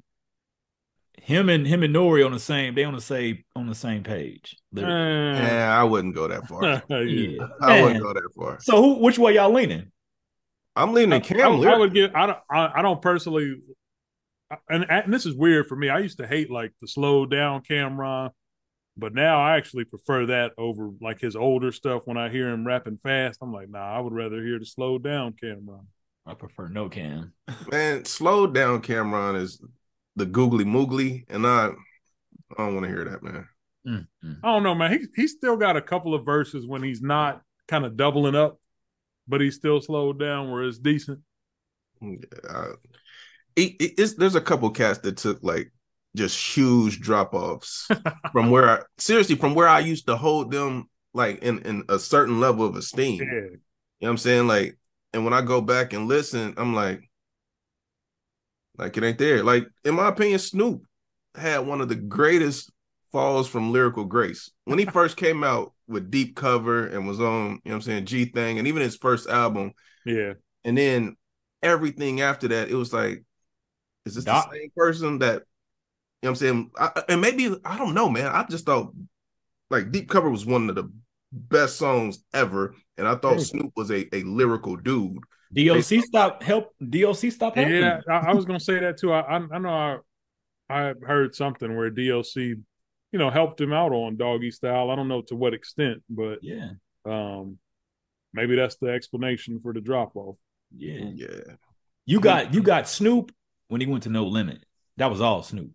him 1.23 1.49
and 1.49 1.65
him 1.67 1.83
and 1.83 1.93
Nori 1.95 2.25
on 2.25 2.31
the 2.31 2.39
same, 2.39 2.75
they 2.75 2.83
on 2.83 2.93
the 2.93 3.01
same 3.01 3.43
on 3.55 3.67
the 3.67 3.75
same 3.75 4.03
page. 4.03 4.55
literally. 4.71 5.37
Eh, 5.39 5.47
Yeah, 5.47 5.79
I 5.79 5.83
wouldn't 5.83 6.15
go 6.15 6.27
that 6.27 6.47
far. 6.47 6.63
yeah. 6.63 6.81
Yeah. 6.89 7.47
I 7.61 7.81
wouldn't 7.81 8.01
go 8.01 8.13
that 8.13 8.29
far. 8.35 8.59
So 8.61 8.81
who 8.81 8.99
which 8.99 9.17
way 9.19 9.35
y'all 9.35 9.51
leaning? 9.53 9.91
I'm 10.75 10.93
leaning 10.93 11.13
I, 11.13 11.19
Cam. 11.19 11.39
I- 11.39 11.43
I 11.43 11.47
would 11.49 11.59
lyrically. 11.59 11.89
give. 11.89 12.15
I 12.15 12.25
don't. 12.27 12.37
I, 12.49 12.71
I 12.75 12.81
don't 12.81 13.01
personally. 13.01 13.55
And, 14.67 14.85
and 14.89 15.13
this 15.13 15.25
is 15.27 15.35
weird 15.35 15.67
for 15.67 15.75
me. 15.75 15.89
I 15.89 15.99
used 15.99 16.17
to 16.17 16.25
hate 16.27 16.49
like 16.49 16.71
the 16.81 16.87
slow 16.87 17.25
down 17.27 17.61
Cam'ron, 17.61 18.31
but 18.97 19.13
now 19.13 19.39
I 19.39 19.57
actually 19.57 19.83
prefer 19.83 20.25
that 20.27 20.53
over 20.57 20.89
like 21.01 21.21
his 21.21 21.35
older 21.35 21.71
stuff. 21.71 22.01
When 22.05 22.17
I 22.17 22.29
hear 22.29 22.49
him 22.49 22.65
rapping 22.65 22.97
fast, 22.97 23.39
I'm 23.43 23.53
like, 23.53 23.69
nah, 23.69 23.79
I 23.95 23.99
would 23.99 24.13
rather 24.13 24.41
hear 24.43 24.57
the 24.57 24.65
slow 24.65 24.97
down 24.97 25.33
Cam'ron. 25.33 25.85
I 26.25 26.33
prefer 26.33 26.67
no 26.67 26.89
Cam. 26.89 27.33
Man, 27.71 28.05
slow 28.05 28.47
down 28.47 28.81
Cam'ron 28.81 29.39
is 29.39 29.61
the 30.19 30.25
googly 30.25 30.65
moogly, 30.65 31.25
and 31.29 31.45
I 31.47 31.69
I 32.57 32.57
don't 32.57 32.75
want 32.75 32.85
to 32.85 32.91
hear 32.91 33.05
that, 33.05 33.23
man. 33.23 33.47
Mm, 33.87 34.07
mm. 34.23 34.37
I 34.43 34.47
don't 34.47 34.63
know, 34.63 34.75
man. 34.75 34.91
He 34.91 35.07
he's 35.15 35.31
still 35.31 35.57
got 35.57 35.77
a 35.77 35.81
couple 35.81 36.13
of 36.13 36.25
verses 36.25 36.67
when 36.67 36.83
he's 36.83 37.01
not 37.01 37.41
kind 37.67 37.85
of 37.85 37.97
doubling 37.97 38.35
up, 38.35 38.59
but 39.27 39.41
he's 39.41 39.55
still 39.55 39.81
slowed 39.81 40.19
down 40.19 40.51
where 40.51 40.63
it's 40.63 40.79
decent. 40.79 41.19
Yeah, 42.01 42.17
I- 42.49 42.73
it- 43.55 43.75
it- 43.81 43.93
it's, 43.97 44.13
there's 44.13 44.35
a 44.35 44.41
couple 44.41 44.69
cats 44.71 44.99
that 44.99 45.17
took 45.17 45.39
like 45.43 45.71
just 46.15 46.55
huge 46.55 46.99
drop 46.99 47.33
offs 47.33 47.87
from 48.31 48.49
where 48.51 48.69
I 48.69 48.79
seriously 48.97 49.35
from 49.35 49.53
where 49.55 49.67
I 49.67 49.79
used 49.79 50.07
to 50.07 50.17
hold 50.17 50.51
them 50.51 50.89
like 51.13 51.39
in 51.43 51.59
in 51.59 51.83
a 51.89 51.99
certain 51.99 52.39
level 52.39 52.65
of 52.65 52.75
esteem. 52.75 53.19
Yeah, 53.19 53.25
You 53.25 53.41
know 53.41 53.57
what 53.99 54.09
I'm 54.09 54.17
saying? 54.17 54.47
Like, 54.47 54.77
and 55.13 55.23
when 55.23 55.33
I 55.33 55.41
go 55.41 55.61
back 55.61 55.93
and 55.93 56.07
listen, 56.07 56.53
I'm 56.57 56.73
like, 56.73 57.08
like 58.79 58.97
it 58.97 59.03
ain't 59.03 59.17
there. 59.17 59.43
Like, 59.43 59.67
in 59.83 59.95
my 59.95 60.07
opinion, 60.07 60.39
Snoop 60.39 60.83
had 61.35 61.59
one 61.59 61.81
of 61.81 61.89
the 61.89 61.95
greatest 61.95 62.71
falls 63.11 63.47
from 63.47 63.71
lyrical 63.71 64.05
grace. 64.05 64.49
When 64.65 64.79
he 64.79 64.85
first 64.85 65.17
came 65.17 65.43
out 65.43 65.73
with 65.87 66.09
deep 66.09 66.35
cover 66.35 66.87
and 66.87 67.07
was 67.07 67.19
on, 67.19 67.25
you 67.33 67.49
know 67.49 67.59
what 67.63 67.75
I'm 67.75 67.81
saying, 67.81 68.05
G 68.05 68.25
thing, 68.25 68.57
and 68.57 68.67
even 68.67 68.81
his 68.81 68.95
first 68.95 69.27
album, 69.27 69.73
yeah. 70.05 70.33
and 70.63 70.77
then 70.77 71.17
everything 71.61 72.21
after 72.21 72.47
that, 72.47 72.69
it 72.69 72.75
was 72.75 72.93
like, 72.93 73.23
is 74.05 74.15
this 74.15 74.23
Doc- 74.23 74.49
the 74.51 74.57
same 74.57 74.71
person 74.75 75.19
that 75.19 75.43
you 76.21 76.27
know 76.27 76.29
what 76.29 76.29
I'm 76.29 76.35
saying? 76.35 76.71
I, 76.77 77.03
and 77.09 77.21
maybe 77.21 77.55
I 77.63 77.77
don't 77.77 77.93
know, 77.93 78.09
man. 78.09 78.27
I 78.27 78.45
just 78.49 78.65
thought 78.65 78.93
like 79.69 79.91
Deep 79.91 80.09
Cover 80.09 80.29
was 80.29 80.45
one 80.45 80.69
of 80.69 80.75
the 80.75 80.91
best 81.31 81.77
songs 81.77 82.23
ever, 82.33 82.75
and 82.97 83.07
I 83.07 83.15
thought 83.15 83.41
Snoop 83.41 83.71
was 83.75 83.91
a, 83.91 84.13
a 84.15 84.23
lyrical 84.23 84.75
dude. 84.75 85.23
DOC 85.53 86.03
stop 86.05 86.43
help 86.43 86.73
DOC 86.87 87.31
stop 87.31 87.55
helping. 87.55 87.73
Yeah, 87.75 88.01
I, 88.07 88.17
I 88.17 88.33
was 88.33 88.45
gonna 88.45 88.59
say 88.59 88.79
that 88.79 88.97
too. 88.97 89.11
I 89.11 89.21
I, 89.21 89.41
I 89.51 89.57
know 89.57 89.69
I 89.69 89.97
I 90.69 90.93
heard 91.05 91.33
something 91.35 91.75
where 91.75 91.89
DOC, 91.89 92.35
you 92.35 92.57
know, 93.13 93.29
helped 93.31 93.59
him 93.59 93.73
out 93.73 93.91
on 93.91 94.17
Doggy 94.17 94.51
Style. 94.51 94.91
I 94.91 94.95
don't 94.95 95.07
know 95.07 95.21
to 95.23 95.35
what 95.35 95.53
extent, 95.55 96.03
but 96.09 96.39
Yeah. 96.43 96.71
um, 97.05 97.57
maybe 98.33 98.55
that's 98.55 98.75
the 98.77 98.89
explanation 98.89 99.59
for 99.61 99.73
the 99.73 99.81
drop 99.81 100.15
off. 100.15 100.35
Yeah. 100.75 101.09
Yeah, 101.15 101.55
You 102.05 102.19
got 102.19 102.53
you 102.53 102.61
got 102.61 102.87
Snoop 102.87 103.31
when 103.69 103.81
he 103.81 103.87
went 103.87 104.03
to 104.03 104.09
No 104.09 104.25
Limit. 104.27 104.63
That 104.97 105.09
was 105.09 105.21
all 105.21 105.41
Snoop. 105.41 105.71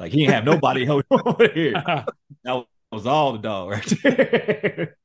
Like 0.00 0.12
he 0.12 0.20
didn't 0.20 0.34
have 0.34 0.44
nobody 0.44 0.86
help 0.86 1.04
him 1.10 1.20
over 1.26 1.48
here. 1.48 1.82
That 2.44 2.64
was 2.90 3.04
all 3.06 3.32
the 3.32 3.38
dog 3.38 3.70
right 3.70 3.92
there. 4.02 4.96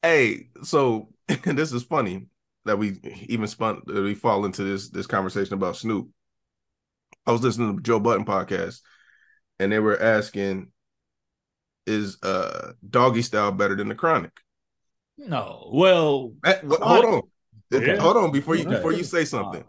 Hey, 0.00 0.48
so 0.62 1.10
this 1.44 1.72
is 1.74 1.82
funny 1.82 2.28
that 2.66 2.78
we 2.78 2.98
even 3.28 3.46
spun 3.46 3.82
that 3.86 4.02
we 4.02 4.14
fall 4.14 4.44
into 4.44 4.62
this 4.64 4.90
this 4.90 5.06
conversation 5.06 5.54
about 5.54 5.76
Snoop. 5.76 6.08
I 7.26 7.32
was 7.32 7.42
listening 7.42 7.76
to 7.76 7.82
Joe 7.82 8.00
Budden 8.00 8.24
podcast, 8.24 8.80
and 9.58 9.72
they 9.72 9.78
were 9.78 10.00
asking, 10.00 10.70
"Is 11.86 12.22
uh 12.22 12.72
Doggy 12.88 13.22
Style 13.22 13.52
better 13.52 13.74
than 13.76 13.88
the 13.88 13.94
Chronic?" 13.94 14.32
no. 15.18 15.70
Well, 15.72 16.34
Eh, 16.44 16.60
hold 16.62 17.04
on, 17.04 17.22
Yeah. 17.70 17.96
hold 17.96 18.16
on 18.16 18.32
before 18.32 18.54
you 18.54 18.66
before 18.66 18.92
you 18.92 19.04
say 19.04 19.24
something. 19.24 19.64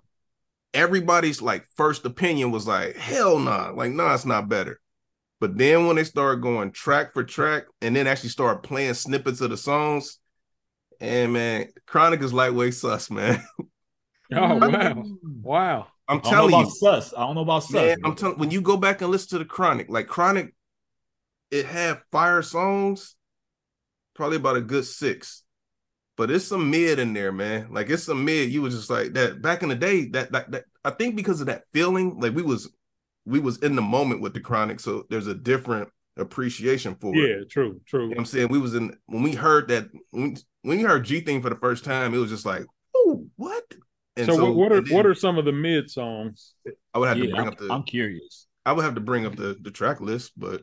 Everybody's 0.74 1.42
like 1.42 1.66
first 1.76 2.06
opinion 2.06 2.52
was 2.52 2.68
like, 2.68 2.96
"Hell 2.96 3.40
nah," 3.40 3.72
like, 3.72 3.92
"Nah, 3.92 4.14
it's 4.14 4.26
not 4.26 4.50
better." 4.50 4.80
But 5.40 5.58
then 5.58 5.86
when 5.86 5.96
they 5.96 6.04
started 6.04 6.42
going 6.42 6.72
track 6.72 7.14
for 7.14 7.24
track, 7.24 7.66
and 7.82 7.96
then 7.96 8.08
actually 8.08 8.30
start 8.30 8.64
playing 8.64 8.96
snippets 8.96 9.42
of 9.42 9.52
the 9.52 9.58
songs, 9.58 10.20
and 11.00 11.34
man, 11.34 11.68
Chronic 11.86 12.22
is 12.22 12.34
lightweight 12.34 12.74
sus, 12.74 13.10
man. 13.10 13.44
Oh 14.30 14.56
wow, 14.58 14.68
mm. 14.68 15.18
wow. 15.42 15.88
I'm 16.08 16.18
I 16.18 16.20
don't 16.20 16.24
know 16.24 16.30
telling 16.50 16.66
you, 16.66 16.72
sus. 16.72 17.14
I 17.16 17.22
don't 17.22 17.36
know 17.36 17.42
about 17.42 17.64
sus. 17.64 17.72
man. 17.72 17.98
I'm 18.04 18.16
telling 18.16 18.38
when 18.38 18.52
you 18.52 18.60
go 18.60 18.76
back 18.76 19.02
and 19.02 19.10
listen 19.10 19.30
to 19.30 19.38
the 19.40 19.46
Chronic, 19.46 19.88
like 19.90 20.08
Chronic, 20.08 20.54
it 21.50 21.66
had 21.66 22.02
fire 22.12 22.42
songs, 22.42 23.16
probably 24.16 24.36
about 24.36 24.58
a 24.58 24.62
good 24.62 24.86
six. 24.86 25.44
But 26.18 26.32
it's 26.32 26.46
some 26.46 26.72
mid 26.72 27.00
in 27.00 27.14
there, 27.14 27.32
man. 27.32 27.68
Like 27.72 27.90
it's 27.90 28.04
some 28.04 28.26
mid. 28.26 28.52
You 28.52 28.64
was 28.64 28.76
just 28.76 28.90
like 28.90 29.14
that 29.14 29.42
back 29.42 29.64
in 29.64 29.70
the 29.70 29.76
day. 29.76 30.08
That 30.08 30.32
that, 30.32 30.52
that 30.52 30.66
I 30.84 30.90
think 30.90 31.16
because 31.16 31.40
of 31.40 31.48
that 31.48 31.64
feeling, 31.74 32.20
like 32.20 32.36
we 32.36 32.42
was 32.42 32.70
we 33.26 33.40
was 33.40 33.60
in 33.60 33.76
the 33.76 33.82
moment 33.82 34.22
with 34.22 34.34
the 34.34 34.42
Chronic, 34.42 34.80
so 34.80 35.06
there's 35.10 35.28
a 35.28 35.36
different 35.36 35.90
appreciation 36.18 36.96
for 36.96 37.16
it. 37.16 37.18
Yeah, 37.18 37.44
true, 37.50 37.82
true. 37.86 38.04
You 38.04 38.10
know 38.10 38.16
what 38.16 38.20
I'm 38.20 38.26
saying? 38.26 38.48
We 38.50 38.60
was 38.60 38.76
in 38.76 38.96
when 39.08 39.24
we 39.24 39.34
heard 39.34 39.68
that 39.70 39.90
when, 40.12 40.38
when 40.62 40.80
you 40.80 40.88
heard 40.88 41.06
G 41.06 41.22
thing 41.22 41.42
for 41.42 41.50
the 41.50 41.56
first 41.56 41.84
time, 41.84 42.14
it 42.14 42.18
was 42.18 42.30
just 42.30 42.46
like, 42.46 42.66
oh, 42.96 43.26
what? 43.36 43.64
And 44.16 44.26
So, 44.26 44.44
what 44.44 44.56
what 44.56 44.72
are 44.72 44.82
then 44.82 44.96
what 44.96 45.06
are 45.06 45.14
some 45.14 45.38
of 45.38 45.46
the 45.46 45.52
mid 45.52 45.90
songs? 45.90 46.54
I 46.94 47.00
would 47.00 47.08
have 47.08 47.18
to 47.18 47.24
bring 47.24 47.42
I'm, 47.42 47.48
up 47.48 47.58
the 47.58 47.72
I'm 47.72 47.84
curious. 47.84 48.48
I 48.66 48.74
would 48.74 48.84
have 48.84 48.96
to 48.96 49.02
bring 49.02 49.26
up 49.26 49.36
the 49.36 49.58
the 49.62 49.72
track 49.72 50.02
list, 50.02 50.34
but 50.38 50.62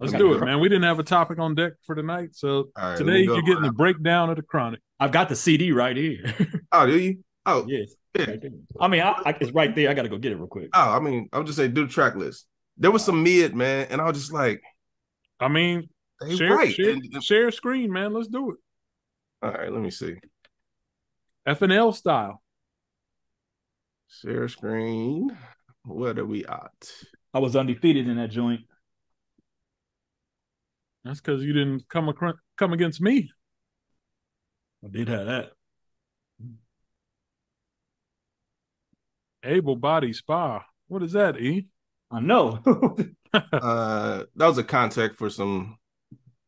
Let's 0.00 0.12
do 0.12 0.32
it, 0.34 0.40
man. 0.40 0.58
We 0.58 0.68
didn't 0.68 0.84
have 0.84 0.98
a 0.98 1.04
topic 1.04 1.38
on 1.38 1.54
deck 1.54 1.74
for 1.86 1.94
tonight, 1.94 2.30
so 2.32 2.50
all 2.50 2.64
right, 2.76 2.90
let 2.90 2.98
today 2.98 3.22
you're 3.22 3.42
getting 3.42 3.62
the 3.62 3.72
breakdown 3.72 4.28
of 4.28 4.36
the 4.36 4.42
Chronic. 4.42 4.80
I've 4.98 5.12
got 5.12 5.28
the 5.28 5.36
CD 5.36 5.72
right 5.72 5.96
here. 5.96 6.24
Oh, 6.72 6.86
do 6.86 6.98
you? 6.98 7.18
Oh, 7.46 7.64
yes. 7.68 7.94
Yeah. 8.18 8.30
right. 8.30 8.42
I 8.80 8.88
mean, 8.88 9.00
I, 9.00 9.10
I, 9.26 9.36
it's 9.40 9.52
right 9.52 9.72
there. 9.76 9.88
I 9.88 9.94
got 9.94 10.02
to 10.02 10.08
go 10.08 10.18
get 10.18 10.32
it 10.32 10.36
real 10.36 10.48
quick. 10.48 10.70
oh, 10.74 10.90
I 10.90 10.98
mean, 10.98 11.28
I 11.32 11.38
was 11.38 11.46
just 11.46 11.56
saying, 11.56 11.72
do 11.72 11.86
the 11.86 11.92
track 11.92 12.16
list. 12.16 12.46
There 12.78 12.90
was 12.90 13.04
some 13.04 13.22
mid, 13.22 13.54
man, 13.54 13.86
and 13.90 14.00
I 14.00 14.06
was 14.06 14.18
just 14.18 14.32
like, 14.32 14.60
I 15.40 15.48
mean, 15.48 15.88
they 16.20 16.36
share, 16.36 16.54
right. 16.54 16.74
share, 16.74 16.90
And- 16.90 17.02
and- 17.12 17.22
share 17.24 17.50
screen, 17.50 17.92
man. 17.92 18.12
Let's 18.12 18.28
do 18.28 18.52
it. 18.52 18.56
all 19.42 19.52
right, 19.52 19.70
let 19.72 19.80
me 19.82 19.90
see. 19.90 20.14
FNL 21.46 21.92
style. 21.94 22.42
Share 24.08 24.48
screen. 24.48 25.36
What 25.84 26.18
are 26.18 26.24
we 26.24 26.46
at? 26.46 26.90
I 27.34 27.40
was 27.40 27.56
undefeated 27.56 28.08
in 28.08 28.16
that 28.16 28.30
joint. 28.30 28.62
That's 31.04 31.20
because 31.20 31.42
you 31.44 31.52
didn't 31.52 31.86
come 31.88 32.08
acro- 32.08 32.38
come 32.56 32.72
against 32.72 33.00
me. 33.02 33.30
I 34.82 34.88
did 34.88 35.08
have 35.08 35.26
that. 35.26 35.50
Able 39.42 39.76
body 39.76 40.12
spa. 40.14 40.64
What 40.88 41.02
is 41.02 41.12
that, 41.12 41.38
E? 41.38 41.66
I 42.10 42.20
know. 42.20 42.62
Uh, 43.52 44.24
that 44.36 44.46
was 44.46 44.58
a 44.58 44.64
contact 44.64 45.16
for 45.18 45.28
some 45.30 45.76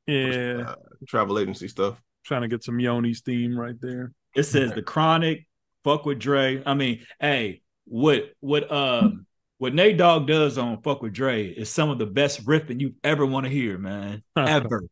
Yeah, 0.07 0.63
uh, 0.69 0.75
travel 1.09 1.39
agency 1.39 1.69
stuff. 1.69 2.01
trying 2.25 2.43
to 2.43 2.49
get 2.49 2.63
some 2.63 2.79
Yoni 2.81 3.13
steam 3.15 3.59
right 3.59 3.75
there. 3.81 4.13
it 4.35 4.45
says 4.45 4.73
the 4.73 4.83
chronic, 4.83 5.47
fuck 5.85 6.07
with 6.07 6.19
Dre. 6.19 6.63
I 6.65 6.75
mean, 6.75 7.05
hey, 7.21 7.63
what 7.87 8.31
what 8.41 8.71
um 8.71 9.27
what 9.59 9.75
Nate 9.75 9.97
Dogg 9.97 10.27
does 10.27 10.59
on 10.59 10.83
Fuck 10.83 11.01
with 11.03 11.13
Dre 11.15 11.47
is 11.47 11.71
some 11.71 11.89
of 11.89 11.99
the 11.99 12.07
best 12.07 12.45
riffing 12.45 12.79
you 12.81 12.95
ever 13.03 13.25
want 13.25 13.45
to 13.45 13.51
hear, 13.51 13.79
man. 13.79 14.23
Ever. 14.37 14.83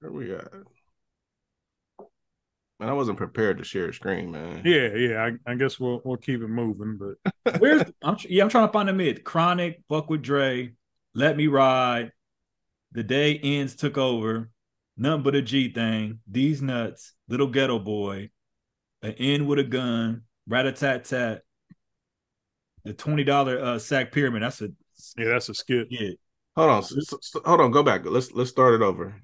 Where 0.00 0.10
we 0.12 0.34
at? 0.34 0.48
Man, 2.84 2.90
I 2.90 2.96
wasn't 2.96 3.16
prepared 3.16 3.56
to 3.58 3.64
share 3.64 3.88
a 3.88 3.94
screen, 3.94 4.30
man. 4.30 4.60
Yeah, 4.62 4.88
yeah. 4.94 5.24
I, 5.46 5.50
I 5.50 5.54
guess 5.54 5.80
we'll 5.80 6.02
we'll 6.04 6.18
keep 6.18 6.42
it 6.42 6.48
moving, 6.48 6.98
but 6.98 7.58
Where's 7.60 7.82
I'm 8.02 8.16
yeah, 8.28 8.42
I'm 8.42 8.50
trying 8.50 8.66
to 8.68 8.72
find 8.72 8.88
the 8.88 8.92
mid. 8.92 9.24
Chronic, 9.24 9.82
Fuck 9.88 10.10
with 10.10 10.20
Dre, 10.22 10.72
Let 11.14 11.36
Me 11.38 11.46
Ride, 11.46 12.12
The 12.92 13.02
Day 13.02 13.38
Ends 13.38 13.74
Took 13.74 13.96
Over, 13.96 14.50
Nothing 14.98 15.22
But 15.22 15.34
a 15.34 15.40
G 15.40 15.72
Thing, 15.72 16.18
These 16.30 16.60
Nuts, 16.60 17.14
Little 17.26 17.46
Ghetto 17.46 17.78
Boy, 17.78 18.28
An 19.02 19.12
End 19.12 19.46
with 19.48 19.58
a 19.60 19.64
Gun, 19.64 20.24
Rat 20.46 20.66
a 20.66 20.72
Tat 20.72 21.06
Tat, 21.06 21.40
the 22.84 22.92
twenty 22.92 23.24
dollar 23.24 23.58
uh, 23.64 23.78
sack 23.78 24.12
pyramid. 24.12 24.42
That's 24.42 24.60
a 24.60 24.68
yeah, 25.16 25.28
that's 25.28 25.48
a 25.48 25.54
skit. 25.54 25.86
yeah. 25.90 26.10
Hold 26.54 26.70
on, 26.70 26.78
s- 26.82 26.92
s- 27.12 27.32
hold 27.46 27.60
on. 27.62 27.70
Go 27.70 27.82
back. 27.82 28.02
Let's 28.04 28.30
let's 28.32 28.50
start 28.50 28.74
it 28.74 28.82
over. 28.82 29.14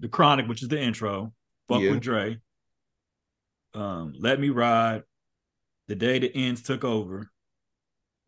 The 0.00 0.08
Chronic, 0.08 0.48
which 0.48 0.62
is 0.62 0.68
the 0.68 0.80
intro, 0.80 1.32
Fuck 1.68 1.82
Yeah. 1.82 1.90
with 1.92 2.00
Dre, 2.00 2.38
um, 3.74 4.14
Let 4.18 4.40
Me 4.40 4.50
Ride, 4.50 5.02
The 5.88 5.94
Day 5.94 6.18
the 6.18 6.34
Ends 6.34 6.62
Took 6.62 6.84
Over, 6.84 7.30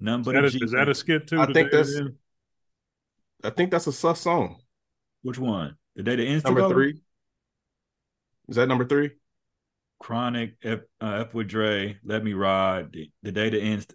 Nothing 0.00 0.20
Is 0.22 0.26
But 0.26 0.32
that 0.34 0.44
a 0.44 0.46
a, 0.46 0.50
G 0.50 0.58
is 0.62 0.70
that 0.72 0.88
a 0.88 0.94
Thing. 0.94 0.94
skit 0.94 1.26
too? 1.28 1.40
I 1.40 1.46
think 1.46 1.70
that's- 1.70 1.90
it 1.94 2.12
I 3.44 3.50
think 3.50 3.70
that's 3.72 3.86
a 3.88 3.92
sus 3.92 4.20
song. 4.20 4.60
Which 5.22 5.38
one? 5.38 5.76
The 5.96 6.02
Day 6.04 6.16
the 6.16 6.26
Ends 6.26 6.44
Took 6.44 6.56
Number 6.56 6.60
Over? 6.60 6.74
three. 6.74 7.00
Is 8.48 8.56
that 8.56 8.68
number 8.68 8.84
three? 8.84 9.10
Chronic, 10.00 10.54
F, 10.62 10.80
uh, 11.00 11.24
F 11.26 11.34
with 11.34 11.48
Dre, 11.48 11.96
Let 12.04 12.24
Me 12.24 12.32
Ride, 12.34 12.92
the, 12.92 13.10
the 13.22 13.32
day 13.32 13.50
that 13.50 13.60
ends. 13.60 13.86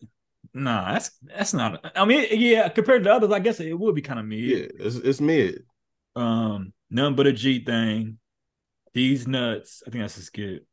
Nah, 0.54 0.94
that's 0.94 1.12
that's 1.22 1.54
not. 1.54 1.92
I 1.96 2.06
mean, 2.06 2.28
yeah, 2.32 2.70
compared 2.70 3.04
to 3.06 3.14
others, 3.14 3.32
I 3.32 3.40
guess 3.40 3.60
it 3.60 3.74
would 3.78 3.96
be 3.96 4.02
kind 4.02 4.20
of 4.20 4.26
mid. 4.26 4.40
Yeah, 4.40 4.68
it's 4.86 4.96
it's 4.98 5.20
mid. 5.22 5.64
Um, 6.16 6.74
none 6.90 7.16
but 7.16 7.28
a 7.28 7.34
G 7.34 7.64
thing. 7.64 8.20
These 8.94 9.28
nuts. 9.28 9.84
I 9.88 9.92
think 9.92 10.04
that's 10.04 10.18
a 10.18 10.22
skit. 10.22 10.66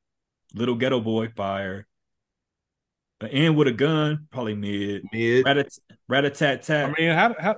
Little 0.54 0.76
ghetto 0.76 1.00
boy 1.00 1.28
fire. 1.28 1.86
An 3.20 3.28
end 3.28 3.56
with 3.56 3.68
a 3.68 3.72
gun, 3.72 4.28
probably 4.30 4.54
mid. 4.54 5.04
Mid. 5.12 5.44
Rat 5.46 5.68
rat 6.08 6.24
a 6.24 6.30
tat 6.30 6.62
tat. 6.62 6.90
I 6.90 7.00
mean, 7.00 7.10
how 7.10 7.34
how 7.38 7.56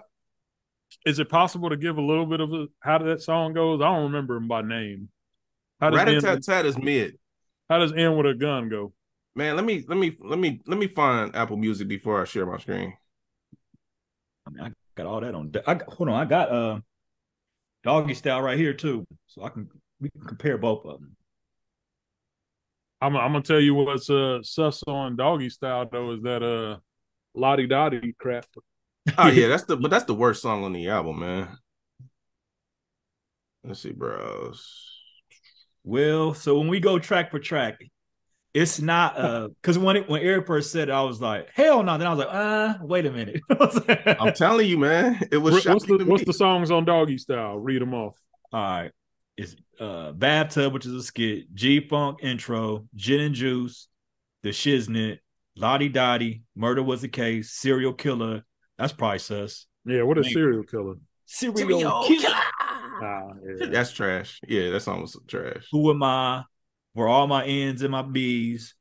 is 1.05 1.19
it 1.19 1.29
possible 1.29 1.71
to 1.71 1.77
give 1.77 1.99
a 1.99 2.03
little 2.03 2.27
bit 2.27 2.41
of 2.41 2.53
a, 2.53 2.67
how 2.81 2.99
that 2.99 3.23
song 3.23 3.53
goes? 3.53 3.81
I 3.81 3.85
don't 3.87 4.05
remember 4.05 4.37
him 4.37 4.49
by 4.49 4.63
name. 4.63 5.09
How 5.81 5.91
does 5.91 5.99
Rat 5.99 6.09
a 6.09 6.21
tat 6.21 6.43
tat 6.43 6.67
is 6.67 6.79
mid. 6.79 7.19
how 7.69 7.79
does 7.79 7.93
end 7.93 8.17
with 8.17 8.27
a 8.27 8.35
gun 8.35 8.69
go? 8.69 8.93
Man, 9.35 9.57
let 9.57 9.65
me 9.65 9.85
let 9.87 9.99
me 9.99 10.17
let 10.21 10.39
me 10.39 10.61
let 10.67 10.79
me 10.79 10.87
find 10.87 11.35
Apple 11.35 11.57
Music 11.57 11.89
before 11.89 12.23
I 12.23 12.25
share 12.25 12.47
my 12.47 12.59
screen. 12.59 12.95
I 14.47 14.51
mean, 14.51 14.65
I 14.65 14.71
got 14.95 15.07
all 15.07 15.21
that 15.21 15.35
on. 15.35 15.53
I 15.67 15.75
got, 15.75 15.93
hold 15.93 16.09
on, 16.09 16.15
I 16.15 16.25
got 16.25 16.51
uh 16.51 16.81
doggy 17.83 18.15
style 18.15 18.41
right 18.41 18.57
here 18.57 18.73
too, 18.73 19.05
so 19.27 19.43
I 19.43 19.49
can 19.49 19.69
we 20.01 20.11
can 20.11 20.23
compare 20.23 20.57
both 20.57 20.87
of 20.87 21.01
them. 21.01 21.16
I'm 23.01 23.17
I'm 23.17 23.33
gonna 23.33 23.43
tell 23.43 23.61
you 23.61 23.75
what's 23.75 24.09
uh 24.09 24.43
sus 24.43 24.83
on 24.87 25.17
doggy 25.17 25.51
style 25.51 25.89
though 25.91 26.13
is 26.13 26.23
that 26.23 26.43
uh 26.43 26.79
Lodi 27.35 27.67
Dodi 27.67 28.17
crap. 28.19 28.47
Oh 29.19 29.29
yeah, 29.29 29.49
that's 29.49 29.65
the 29.65 29.77
but 29.77 29.91
that's 29.91 30.05
the 30.05 30.15
worst 30.15 30.43
song 30.43 30.65
on 30.65 30.73
the 30.73 30.89
album, 30.89 31.21
man. 31.21 31.59
Let's 33.65 33.81
see, 33.81 33.93
bros. 33.93 34.93
Well, 35.85 36.35
so 36.35 36.59
when 36.59 36.69
we 36.69 36.81
go 36.81 36.99
track 36.99 37.31
for 37.31 37.39
track, 37.39 37.79
it's 38.55 38.81
not 38.81 39.19
uh 39.19 39.49
because 39.49 39.79
when 39.79 39.97
it 39.97 40.09
when 40.09 40.23
Eric 40.23 40.47
first 40.47 40.73
said 40.73 40.89
it, 40.89 40.93
I 40.93 41.03
was 41.03 41.21
like, 41.21 41.49
hell 41.53 41.83
no. 41.83 41.99
Then 41.99 42.07
I 42.07 42.11
was 42.11 42.19
like, 42.21 42.35
uh, 42.35 42.75
wait 42.81 43.07
a 43.07 43.11
minute. 43.11 43.41
I'm 44.21 44.33
telling 44.33 44.69
you, 44.69 44.79
man, 44.79 45.21
it 45.31 45.39
was 45.39 45.65
What's 45.65 45.85
the 45.87 45.99
to 45.99 46.05
what's 46.05 46.23
me. 46.23 46.25
the 46.25 46.33
songs 46.33 46.71
on 46.71 46.85
doggy 46.85 47.19
style? 47.19 47.59
Read 47.59 47.83
them 47.83 47.95
off. 47.95 48.17
All 48.53 48.61
right. 48.61 48.93
It's 49.37 49.55
uh 49.81 50.13
Bathtub, 50.13 50.73
which 50.73 50.87
is 50.87 50.93
a 50.95 51.03
skit, 51.03 51.55
G 51.55 51.81
Funk 51.87 52.21
intro, 52.23 52.87
Gin 52.95 53.21
and 53.21 53.35
Juice, 53.35 53.89
The 54.43 54.51
Shiznit, 54.51 55.19
Lodi 55.57 55.91
Dodi, 55.91 56.43
Murder 56.55 56.83
Was 56.83 57.03
the 57.03 57.09
Case, 57.09 57.53
Serial 57.53 57.93
Killer. 57.93 58.45
That's 58.79 58.93
probably 58.93 59.19
sus. 59.19 59.67
Yeah, 59.85 60.03
what 60.03 60.19
is 60.19 60.27
Thank- 60.27 60.35
serial 60.35 60.63
killer? 60.65 60.95
Serial, 61.27 62.03
Killer. 62.07 62.31
Ah, 62.33 63.29
yeah. 63.45 63.67
That's 63.67 63.93
trash. 63.93 64.41
Yeah, 64.47 64.71
that 64.71 64.81
song 64.81 65.03
was 65.03 65.19
trash. 65.27 65.67
Who 65.73 65.91
am 65.91 66.03
I? 66.03 66.45
Where 66.95 67.09
all 67.09 67.27
my 67.27 67.45
N's 67.45 67.83
and 67.83 67.93
my 67.93 68.03
B's. 68.03 68.75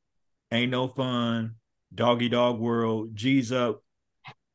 Ain't 0.50 0.70
no 0.70 0.88
fun. 0.88 1.56
Doggy 1.94 2.28
Dog 2.28 2.58
World. 2.58 3.14
G's 3.14 3.52
up. 3.52 3.82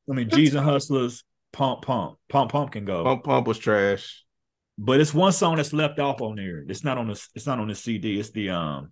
I 0.10 0.14
mean, 0.14 0.30
G's 0.30 0.56
and 0.56 0.66
Hustlers. 0.66 1.24
Pump 1.54 1.84
Pump. 1.84 2.18
Pump 2.30 2.52
Pump 2.52 2.72
can 2.72 2.86
go. 2.86 3.04
Pump 3.04 3.24
Pump 3.24 3.46
was 3.48 3.60
trash. 3.60 4.24
But 4.78 5.00
it's 5.00 5.14
one 5.14 5.32
song 5.32 5.58
that's 5.58 5.74
left 5.74 6.00
off 6.00 6.22
on 6.22 6.36
there. 6.36 6.64
It's 6.68 6.84
not 6.84 6.98
on 6.98 7.08
the. 7.08 7.28
It's 7.36 7.46
not 7.46 7.60
on 7.60 7.68
the 7.68 7.76
CD. 7.76 8.20
It's 8.20 8.32
the 8.32 8.50
um. 8.50 8.92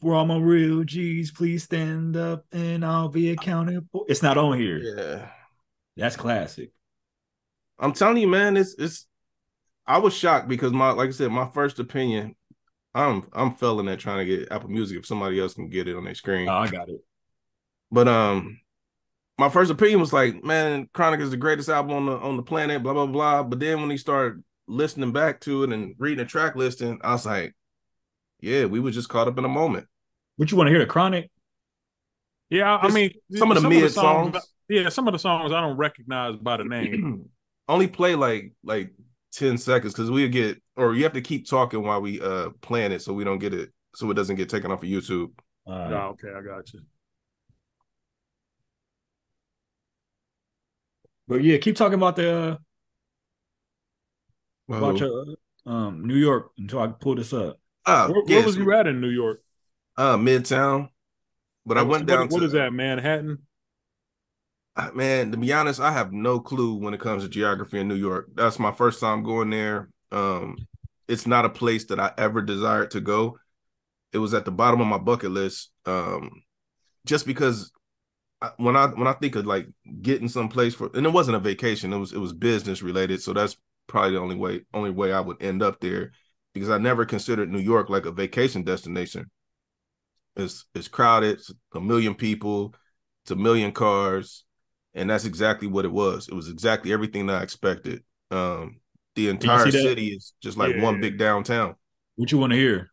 For 0.00 0.14
all 0.14 0.24
my 0.24 0.38
real 0.38 0.82
G's, 0.84 1.30
please 1.30 1.64
stand 1.64 2.16
up 2.16 2.46
and 2.52 2.84
I'll 2.84 3.10
be 3.10 3.30
accounted 3.30 3.86
for. 3.92 4.06
It's 4.08 4.22
not 4.22 4.38
on 4.38 4.58
here. 4.58 4.78
Yeah. 4.78 5.28
That's 5.96 6.16
classic. 6.16 6.72
I'm 7.78 7.92
telling 7.92 8.18
you, 8.18 8.28
man, 8.28 8.56
it's 8.56 8.74
it's 8.78 9.06
I 9.86 9.98
was 9.98 10.14
shocked 10.14 10.48
because 10.48 10.72
my 10.72 10.90
like 10.90 11.08
I 11.08 11.12
said, 11.12 11.30
my 11.30 11.48
first 11.52 11.78
opinion, 11.78 12.36
I'm 12.94 13.26
I'm 13.32 13.54
failing 13.54 13.88
at 13.88 13.98
trying 13.98 14.26
to 14.26 14.36
get 14.36 14.52
Apple 14.52 14.68
Music 14.68 14.98
if 14.98 15.06
somebody 15.06 15.40
else 15.40 15.54
can 15.54 15.68
get 15.68 15.88
it 15.88 15.96
on 15.96 16.04
their 16.04 16.14
screen. 16.14 16.48
Oh, 16.48 16.54
I 16.54 16.68
got 16.68 16.88
it. 16.88 17.00
But 17.90 18.08
um, 18.08 18.60
my 19.40 19.48
first 19.48 19.70
opinion 19.70 20.00
was 20.00 20.12
like, 20.12 20.44
man, 20.44 20.86
Chronic 20.92 21.20
is 21.20 21.30
the 21.30 21.36
greatest 21.38 21.70
album 21.70 21.96
on 21.96 22.04
the 22.04 22.12
on 22.12 22.36
the 22.36 22.42
planet, 22.42 22.82
blah 22.82 22.92
blah 22.92 23.06
blah. 23.06 23.42
But 23.42 23.58
then 23.58 23.80
when 23.80 23.88
he 23.88 23.96
started 23.96 24.44
listening 24.68 25.12
back 25.12 25.40
to 25.40 25.64
it 25.64 25.72
and 25.72 25.94
reading 25.98 26.18
the 26.18 26.26
track 26.26 26.56
listing, 26.56 27.00
I 27.02 27.12
was 27.12 27.24
like, 27.24 27.54
yeah, 28.40 28.66
we 28.66 28.80
were 28.80 28.90
just 28.90 29.08
caught 29.08 29.28
up 29.28 29.38
in 29.38 29.46
a 29.46 29.48
moment. 29.48 29.86
What 30.36 30.50
you 30.50 30.58
want 30.58 30.66
to 30.66 30.72
hear? 30.72 30.80
The 30.80 30.86
Chronic? 30.86 31.30
Yeah, 32.50 32.76
I 32.76 32.82
Just 32.82 32.94
mean 32.94 33.12
Some 33.34 33.50
of 33.50 33.62
the 33.62 33.66
mid 33.66 33.90
songs, 33.90 34.34
songs, 34.34 34.46
Yeah, 34.68 34.90
some 34.90 35.08
of 35.08 35.12
the 35.12 35.18
songs 35.18 35.52
I 35.52 35.60
don't 35.62 35.78
recognize 35.78 36.36
by 36.36 36.58
the 36.58 36.64
name. 36.64 37.24
only 37.68 37.88
play 37.88 38.16
like 38.16 38.52
like 38.62 38.92
ten 39.32 39.56
seconds 39.56 39.94
because 39.94 40.10
we 40.10 40.28
get 40.28 40.60
or 40.76 40.94
you 40.94 41.04
have 41.04 41.14
to 41.14 41.22
keep 41.22 41.48
talking 41.48 41.82
while 41.82 42.02
we 42.02 42.20
uh 42.20 42.50
playing 42.60 42.92
it 42.92 43.00
so 43.00 43.14
we 43.14 43.24
don't 43.24 43.38
get 43.38 43.54
it 43.54 43.70
so 43.94 44.10
it 44.10 44.14
doesn't 44.14 44.36
get 44.36 44.50
taken 44.50 44.70
off 44.70 44.82
of 44.82 44.88
YouTube. 44.88 45.30
All 45.66 45.78
right. 45.78 45.92
oh, 45.92 46.08
okay, 46.10 46.28
I 46.36 46.42
got 46.42 46.70
you. 46.74 46.80
But 51.30 51.44
yeah, 51.44 51.58
keep 51.58 51.76
talking 51.76 51.94
about 51.94 52.16
the 52.16 52.32
uh, 52.34 52.56
Well, 54.66 54.84
about 54.84 55.00
your 55.00 55.24
um 55.64 56.04
New 56.04 56.16
York 56.16 56.50
until 56.58 56.80
I 56.80 56.88
pull 56.88 57.14
this 57.14 57.32
up. 57.32 57.60
uh, 57.86 58.08
Where, 58.08 58.24
where 58.24 58.44
was 58.44 58.56
you 58.56 58.72
at 58.74 58.88
in 58.88 59.00
New 59.00 59.10
York? 59.10 59.40
Uh, 59.96 60.16
Midtown. 60.16 60.88
But 61.64 61.78
I 61.78 61.82
went 61.82 62.02
What- 62.02 62.06
down 62.08 62.28
What 62.30 62.40
to 62.40 62.46
is 62.46 62.52
that, 62.52 62.72
Manhattan? 62.72 63.38
Uh, 64.74 64.90
Man, 64.92 65.30
to 65.30 65.36
be 65.36 65.52
honest, 65.52 65.78
I 65.78 65.92
have 65.92 66.12
no 66.12 66.40
clue 66.40 66.74
when 66.74 66.94
it 66.94 67.00
comes 67.00 67.22
to 67.22 67.28
geography 67.28 67.78
in 67.78 67.86
New 67.86 67.94
York. 67.94 68.30
That's 68.34 68.58
my 68.58 68.72
first 68.72 68.98
time 68.98 69.22
going 69.22 69.50
there. 69.50 69.88
Um, 70.10 70.56
it's 71.06 71.28
not 71.28 71.44
a 71.44 71.48
place 71.50 71.84
that 71.86 72.00
I 72.00 72.12
ever 72.18 72.42
desired 72.42 72.90
to 72.92 73.00
go. 73.00 73.38
It 74.12 74.18
was 74.18 74.34
at 74.34 74.44
the 74.44 74.50
bottom 74.50 74.80
of 74.80 74.86
my 74.88 74.98
bucket 74.98 75.30
list. 75.30 75.70
Um, 75.86 76.42
just 77.06 77.24
because 77.24 77.70
I, 77.76 77.79
when 78.56 78.76
I 78.76 78.86
when 78.88 79.06
I 79.06 79.12
think 79.14 79.36
of 79.36 79.46
like 79.46 79.66
getting 80.02 80.28
someplace 80.28 80.74
for, 80.74 80.90
and 80.94 81.06
it 81.06 81.12
wasn't 81.12 81.36
a 81.36 81.40
vacation, 81.40 81.92
it 81.92 81.98
was 81.98 82.12
it 82.12 82.18
was 82.18 82.32
business 82.32 82.82
related. 82.82 83.22
So 83.22 83.32
that's 83.32 83.56
probably 83.86 84.12
the 84.12 84.20
only 84.20 84.36
way 84.36 84.62
only 84.74 84.90
way 84.90 85.12
I 85.12 85.20
would 85.20 85.42
end 85.42 85.62
up 85.62 85.80
there 85.80 86.12
because 86.54 86.70
I 86.70 86.78
never 86.78 87.04
considered 87.04 87.50
New 87.50 87.58
York 87.58 87.90
like 87.90 88.06
a 88.06 88.12
vacation 88.12 88.62
destination. 88.64 89.30
It's 90.36 90.64
it's 90.74 90.88
crowded, 90.88 91.38
it's 91.38 91.52
a 91.74 91.80
million 91.80 92.14
people, 92.14 92.74
it's 93.24 93.30
a 93.30 93.36
million 93.36 93.72
cars 93.72 94.44
and 94.94 95.08
that's 95.08 95.24
exactly 95.24 95.68
what 95.68 95.84
it 95.84 95.92
was. 95.92 96.28
It 96.28 96.34
was 96.34 96.48
exactly 96.48 96.92
everything 96.92 97.26
that 97.26 97.40
I 97.40 97.42
expected. 97.42 98.02
Um, 98.32 98.80
the 99.14 99.28
entire 99.28 99.70
city 99.70 100.08
is 100.08 100.32
just 100.42 100.56
like 100.56 100.74
Yeah. 100.74 100.82
one 100.82 101.00
big 101.00 101.18
downtown. 101.18 101.76
What 102.16 102.30
you 102.30 102.38
want 102.38 102.52
to 102.52 102.56
hear? 102.58 102.92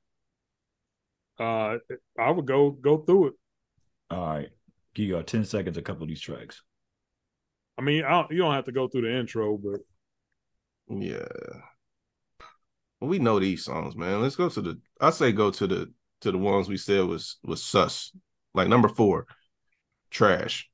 Uh, 1.40 1.78
I 2.20 2.32
would 2.32 2.46
go 2.46 2.72
go 2.72 2.98
through 3.00 3.28
it. 3.28 3.34
All 4.10 4.26
right. 4.28 4.50
Give 4.98 5.10
you 5.10 5.18
uh, 5.20 5.22
10 5.22 5.46
seconds, 5.46 5.78
a 5.78 5.84
couple 5.84 6.02
of 6.02 6.10
these 6.10 6.20
tracks. 6.20 6.64
I 7.78 7.84
mean, 7.84 8.04
I 8.04 8.10
don't, 8.10 8.32
you 8.32 8.40
don't 8.40 8.56
have 8.56 8.66
to 8.66 8.72
go 8.72 8.88
through 8.88 9.04
the 9.04 9.16
intro, 9.16 9.56
but 9.56 9.82
Yeah, 10.90 11.28
well, 13.00 13.10
we 13.10 13.20
know 13.20 13.40
these 13.40 13.64
songs, 13.64 13.96
man. 13.96 14.22
Let's 14.24 14.36
go 14.36 14.50
to 14.50 14.62
the. 14.62 14.80
I 15.00 15.12
say 15.12 15.32
go 15.32 15.52
to 15.52 15.68
the 15.68 15.94
to 16.22 16.32
the 16.32 16.38
ones 16.40 16.68
we 16.68 16.78
said 16.78 17.06
was 17.06 17.38
was 17.44 17.64
sus. 17.64 18.12
Like 18.56 18.68
number 18.70 18.88
four, 18.88 19.28
trash. 20.10 20.68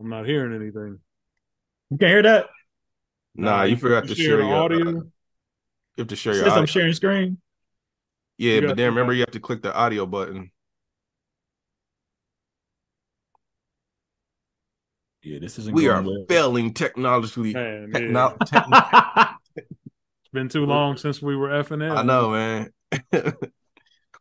I'm 0.00 0.08
not 0.08 0.26
hearing 0.26 0.60
anything. 0.60 0.98
You 1.90 1.98
can't 1.98 2.10
hear 2.10 2.22
that? 2.22 2.46
Nah, 3.36 3.62
you 3.62 3.76
forgot 3.76 4.08
to 4.08 4.14
share 4.16 4.24
share 4.24 4.42
your 4.42 4.56
audio. 4.56 4.88
uh, 4.88 4.92
you 4.92 5.02
have 5.98 6.08
to 6.08 6.16
share 6.16 6.32
It 6.32 6.36
your 6.36 6.44
says 6.46 6.56
I'm 6.56 6.66
sharing 6.66 6.92
screen. 6.94 7.38
Yeah, 8.42 8.60
but 8.60 8.76
then 8.76 8.86
remember 8.86 9.12
you 9.12 9.20
have 9.20 9.30
to 9.30 9.40
click 9.40 9.62
the 9.62 9.72
audio 9.72 10.04
button. 10.04 10.50
Yeah, 15.22 15.38
this 15.38 15.60
isn't. 15.60 15.72
We 15.72 15.88
are 15.88 16.02
well. 16.02 16.24
failing 16.28 16.74
technologically. 16.74 17.52
Man, 17.54 17.92
techno- 17.92 18.36
yeah. 18.40 18.44
techno- 18.44 19.36
it's 19.56 20.32
been 20.32 20.48
too 20.48 20.66
long 20.66 20.96
since 20.96 21.22
we 21.22 21.36
were 21.36 21.50
effing 21.50 21.88
in. 21.88 21.92
I 21.92 22.02
know, 22.02 22.30
man. 22.30 22.72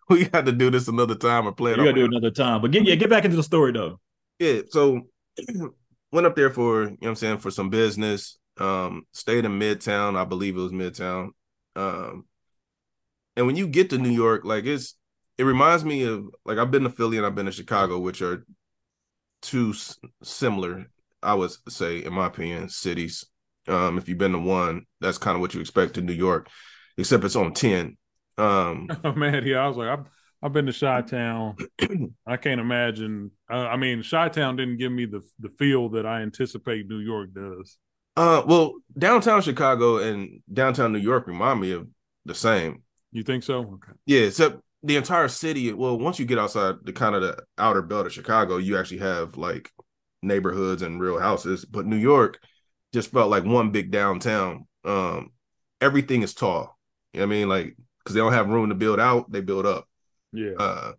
we 0.10 0.26
got 0.26 0.46
to 0.46 0.52
do 0.52 0.70
this 0.70 0.88
another 0.88 1.16
time 1.16 1.48
or 1.48 1.52
play 1.52 1.72
it. 1.72 1.78
You 1.78 1.84
it. 1.84 1.86
gotta 1.88 2.02
do 2.02 2.06
another 2.06 2.30
time. 2.30 2.62
But 2.62 2.70
get 2.70 2.84
yeah, 2.84 2.94
get 2.94 3.10
back 3.10 3.26
into 3.26 3.38
the 3.38 3.44
story 3.44 3.72
though. 3.72 4.00
Yeah, 4.38 4.62
so 4.70 5.02
went 6.12 6.28
up 6.28 6.36
there 6.36 6.52
for, 6.52 6.84
you 6.84 6.90
know 6.90 6.98
what 7.00 7.10
I'm 7.10 7.16
saying, 7.16 7.38
for 7.40 7.50
some 7.50 7.72
business. 7.72 8.38
Um, 8.60 9.08
stayed 9.14 9.46
in 9.46 9.58
Midtown, 9.58 10.16
I 10.16 10.26
believe 10.26 10.56
it 10.56 10.60
was 10.60 10.72
Midtown. 10.72 11.30
Um, 11.76 12.26
and 13.36 13.48
when 13.48 13.56
you 13.56 13.68
get 13.68 13.90
to 13.92 13.98
New 13.98 14.10
York, 14.12 14.46
like 14.46 14.66
it's 14.66 14.96
it 15.38 15.44
reminds 15.44 15.84
me 15.86 16.04
of 16.04 16.26
like 16.46 16.58
I've 16.58 16.72
been 16.72 16.84
to 16.84 16.90
Philly 16.90 17.18
and 17.18 17.26
I've 17.26 17.36
been 17.36 17.46
to 17.48 17.52
Chicago, 17.52 18.00
which 18.00 18.22
are 18.22 18.46
two 19.42 19.72
s- 19.72 19.98
similar, 20.24 20.88
I 21.24 21.34
would 21.34 21.52
say, 21.70 22.04
in 22.04 22.14
my 22.14 22.28
opinion, 22.28 22.70
cities. 22.70 23.26
Um, 23.68 23.98
if 23.98 24.10
you've 24.10 24.18
been 24.18 24.32
to 24.34 24.40
one, 24.40 24.86
that's 25.00 25.18
kind 25.18 25.36
of 25.36 25.42
what 25.42 25.54
you 25.54 25.62
expect 25.62 25.98
in 25.98 26.06
New 26.06 26.14
York, 26.14 26.50
except 26.98 27.24
it's 27.24 27.36
on 27.36 27.54
10. 27.54 27.98
Um, 28.38 28.96
Oh 29.04 29.14
man, 29.14 29.46
yeah, 29.46 29.60
I 29.60 29.68
was 29.68 29.78
like, 29.78 29.90
I've 29.90 30.06
I've 30.44 30.54
been 30.54 30.66
to 30.66 30.74
Chi 30.74 31.02
Town. 31.04 31.58
I 32.28 32.38
can't 32.38 32.62
imagine. 32.62 33.32
Uh, 33.52 33.68
I 33.68 33.78
mean, 33.78 34.04
Chi 34.04 34.30
Town 34.30 34.56
didn't 34.56 34.78
give 34.78 34.92
me 34.92 35.06
the 35.06 35.22
the 35.40 35.50
feel 35.60 35.90
that 35.90 36.06
I 36.06 36.22
anticipate 36.22 36.88
New 36.88 37.00
York 37.00 37.34
does. 37.34 37.78
uh, 38.18 38.44
well, 38.46 38.76
downtown 38.98 39.42
Chicago 39.42 39.98
and 39.98 40.42
downtown 40.52 40.92
New 40.92 41.00
York 41.00 41.28
remind 41.28 41.62
me 41.62 41.72
of 41.72 41.88
the 42.26 42.36
same. 42.36 42.84
You 43.12 43.24
think 43.24 43.44
so? 43.44 43.60
Okay. 43.60 43.94
Yeah, 44.06 44.22
except 44.22 44.62
the 44.84 44.96
entire 44.96 45.28
city. 45.28 45.74
Well, 45.74 45.98
once 45.98 46.20
you 46.20 46.26
get 46.26 46.40
outside 46.40 46.76
the 46.84 46.94
kind 46.94 47.16
of 47.16 47.22
the 47.22 47.38
outer 47.58 47.82
belt 47.82 48.08
of 48.08 48.14
Chicago, 48.14 48.58
you 48.58 48.78
actually 48.78 49.00
have 49.00 49.38
like 49.38 49.70
neighborhoods 50.22 50.82
and 50.82 51.00
real 51.02 51.20
houses. 51.20 51.66
But 51.66 51.86
New 51.86 51.98
York 51.98 52.40
just 52.94 53.12
felt 53.12 53.30
like 53.30 53.44
one 53.44 53.72
big 53.72 53.92
downtown. 53.92 54.68
Um, 54.86 55.32
everything 55.80 56.24
is 56.24 56.34
tall. 56.34 56.78
You 57.14 57.22
know 57.22 57.28
what 57.28 57.34
I 57.34 57.38
mean? 57.38 57.50
Like 57.50 57.76
because 58.00 58.16
they 58.16 58.22
don't 58.22 58.34
have 58.34 58.50
room 58.50 58.70
to 58.70 58.76
build 58.76 59.00
out, 59.00 59.32
they 59.32 59.42
build 59.42 59.66
up. 59.66 59.88
Yeah. 60.34 60.54
Uh, 60.58 60.94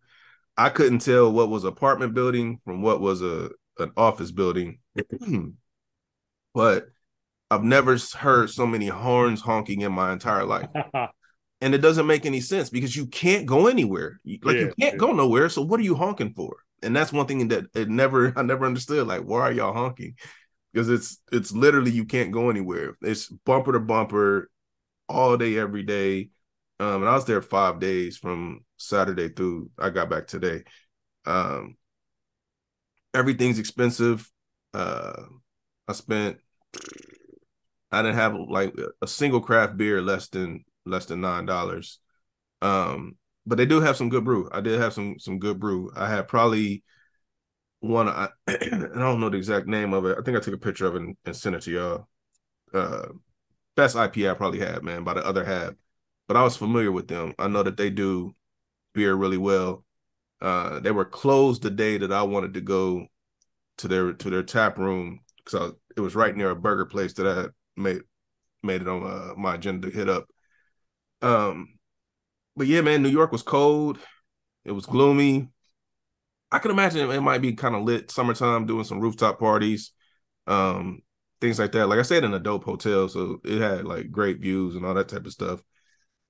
I 0.57 0.69
couldn't 0.69 1.01
tell 1.01 1.33
what 1.33 1.49
was 1.49 1.65
apartment 1.65 2.15
building 2.15 2.61
from 2.65 2.83
what 2.83 3.01
was 3.01 3.23
a 3.23 3.51
an 3.79 3.91
office 3.97 4.31
building, 4.31 4.79
but 6.55 6.87
I've 7.51 7.65
never 7.65 7.97
heard 8.17 8.51
so 8.51 8.67
many 8.67 8.89
horns 8.89 9.41
honking 9.41 9.81
in 9.81 9.93
my 9.93 10.13
entire 10.13 10.45
life 10.45 10.69
and 11.63 11.77
it 11.77 11.79
doesn't 11.79 12.09
make 12.09 12.27
any 12.27 12.41
sense 12.41 12.69
because 12.69 12.95
you 12.97 13.07
can't 13.07 13.47
go 13.47 13.69
anywhere. 13.69 14.21
Like 14.43 14.57
you 14.57 14.73
can't 14.79 14.95
yeah. 14.95 14.97
go 14.97 15.13
nowhere. 15.13 15.49
So 15.49 15.63
what 15.63 15.79
are 15.79 15.85
you 15.85 15.95
honking 15.95 16.35
for? 16.35 16.57
And 16.83 16.95
that's 16.95 17.13
one 17.13 17.27
thing 17.27 17.47
that 17.49 17.67
it 17.73 17.89
never 17.89 18.33
I 18.37 18.43
never 18.43 18.67
understood. 18.67 19.07
Like, 19.07 19.23
why 19.23 19.43
are 19.43 19.53
y'all 19.53 19.73
honking? 19.73 20.17
Because 20.73 20.91
it's 20.91 21.23
it's 21.31 21.53
literally 21.53 21.93
you 21.93 22.05
can't 22.05 22.33
go 22.33 22.51
anywhere. 22.51 22.97
It's 23.01 23.29
bumper 23.29 23.73
to 23.73 23.81
bumper 23.81 24.51
all 25.09 25.37
day, 25.37 25.57
every 25.57 25.85
day. 25.85 26.31
Um, 26.81 27.03
and 27.03 27.09
I 27.09 27.15
was 27.15 27.27
there 27.27 27.41
five 27.41 27.79
days 27.79 28.17
from 28.17 28.65
Saturday 28.77 29.29
through 29.29 29.71
I 29.79 29.91
got 29.91 30.11
back 30.11 30.27
today. 30.27 30.65
Um, 31.27 31.77
everything's 33.15 33.61
expensive. 33.61 34.29
Uh, 34.75 35.23
I 35.87 35.93
spent 35.93 36.39
I 37.93 38.03
didn't 38.03 38.17
have 38.17 38.35
like 38.35 38.75
a 39.01 39.07
single 39.07 39.41
craft 39.41 39.77
beer 39.77 40.03
less 40.03 40.27
than 40.27 40.65
less 40.87 41.07
than 41.07 41.21
nine 41.21 41.47
dollars. 41.47 41.99
Um, 42.63 43.17
but 43.47 43.59
they 43.59 43.67
do 43.67 43.81
have 43.81 43.97
some 43.97 44.09
good 44.09 44.25
brew. 44.25 44.49
I 44.53 44.61
did 44.61 44.81
have 44.81 44.93
some 44.93 45.19
some 45.19 45.39
good 45.39 45.59
brew. 45.61 45.91
I 45.97 46.09
had 46.09 46.29
probably 46.29 46.85
one. 47.81 48.09
I, 48.09 48.29
I 48.49 48.57
don't 48.69 49.21
know 49.21 49.31
the 49.31 49.37
exact 49.39 49.67
name 49.67 49.93
of 49.93 50.07
it. 50.07 50.17
I 50.19 50.23
think 50.23 50.37
I 50.37 50.41
took 50.41 50.55
a 50.55 50.59
picture 50.59 50.87
of 50.87 50.97
it 50.97 51.03
and, 51.03 51.17
and 51.25 51.37
sent 51.37 51.57
it 51.57 51.63
to 51.63 51.71
y'all. 51.71 52.09
Uh, 52.73 53.09
best 53.77 53.97
IPA 53.97 54.33
I 54.33 54.35
probably 54.35 54.61
had, 54.61 54.83
man, 54.83 55.05
by 55.05 55.15
the 55.15 55.27
other 55.27 55.45
half. 55.45 55.75
But 56.29 56.37
I 56.37 56.43
was 56.43 56.57
familiar 56.57 56.93
with 56.93 57.09
them. 57.09 57.35
I 57.39 57.49
know 57.49 57.63
that 57.63 57.77
they 57.77 57.91
do 57.91 58.35
beer 58.95 59.15
really 59.15 59.39
well. 59.39 59.85
Uh, 60.41 60.81
they 60.81 60.91
were 60.91 61.05
closed 61.05 61.63
the 61.63 61.71
day 61.71 61.99
that 61.99 62.13
I 62.13 62.23
wanted 62.23 62.55
to 62.55 62.61
go 62.61 63.07
to 63.79 63.89
their 63.89 64.13
to 64.13 64.31
their 64.31 64.43
tap 64.43 64.79
room 64.79 65.21
because 65.45 65.73
it 65.97 66.01
was 66.01 66.15
right 66.15 66.37
near 66.37 66.51
a 66.51 66.57
burger 66.57 66.87
place 66.87 67.13
that 67.15 67.27
I 67.27 67.81
made 67.81 68.03
made 68.63 68.83
it 68.83 68.89
on 68.89 69.05
uh, 69.05 69.35
my 69.37 69.55
agenda 69.57 69.91
to 69.91 69.97
hit 69.97 70.09
up. 70.09 70.27
Um, 71.23 71.79
but 72.57 72.67
yeah, 72.67 72.81
man, 72.81 73.03
New 73.03 73.09
York 73.09 73.33
was 73.33 73.43
cold. 73.43 73.99
It 74.65 74.73
was 74.73 74.87
gloomy. 74.87 75.49
I 76.51 76.59
can 76.59 76.71
imagine 76.71 77.11
it 77.11 77.21
might 77.23 77.41
be 77.41 77.55
kind 77.55 77.75
of 77.75 77.83
lit 77.83 78.11
summertime, 78.11 78.67
doing 78.67 78.85
some 78.85 79.01
rooftop 79.01 79.39
parties, 79.39 79.93
um, 80.47 81.01
things 81.41 81.59
like 81.59 81.73
that. 81.73 81.87
Like 81.89 81.99
I 81.99 82.03
said, 82.03 82.25
in 82.25 82.35
a 82.35 82.39
dope 82.39 82.65
hotel, 82.65 83.09
so 83.09 83.41
it 83.45 83.61
had 83.61 83.87
like 83.87 84.11
great 84.11 84.41
views 84.41 84.77
and 84.77 84.85
all 84.85 84.95
that 84.95 85.09
type 85.09 85.25
of 85.25 85.33
stuff. 85.33 85.63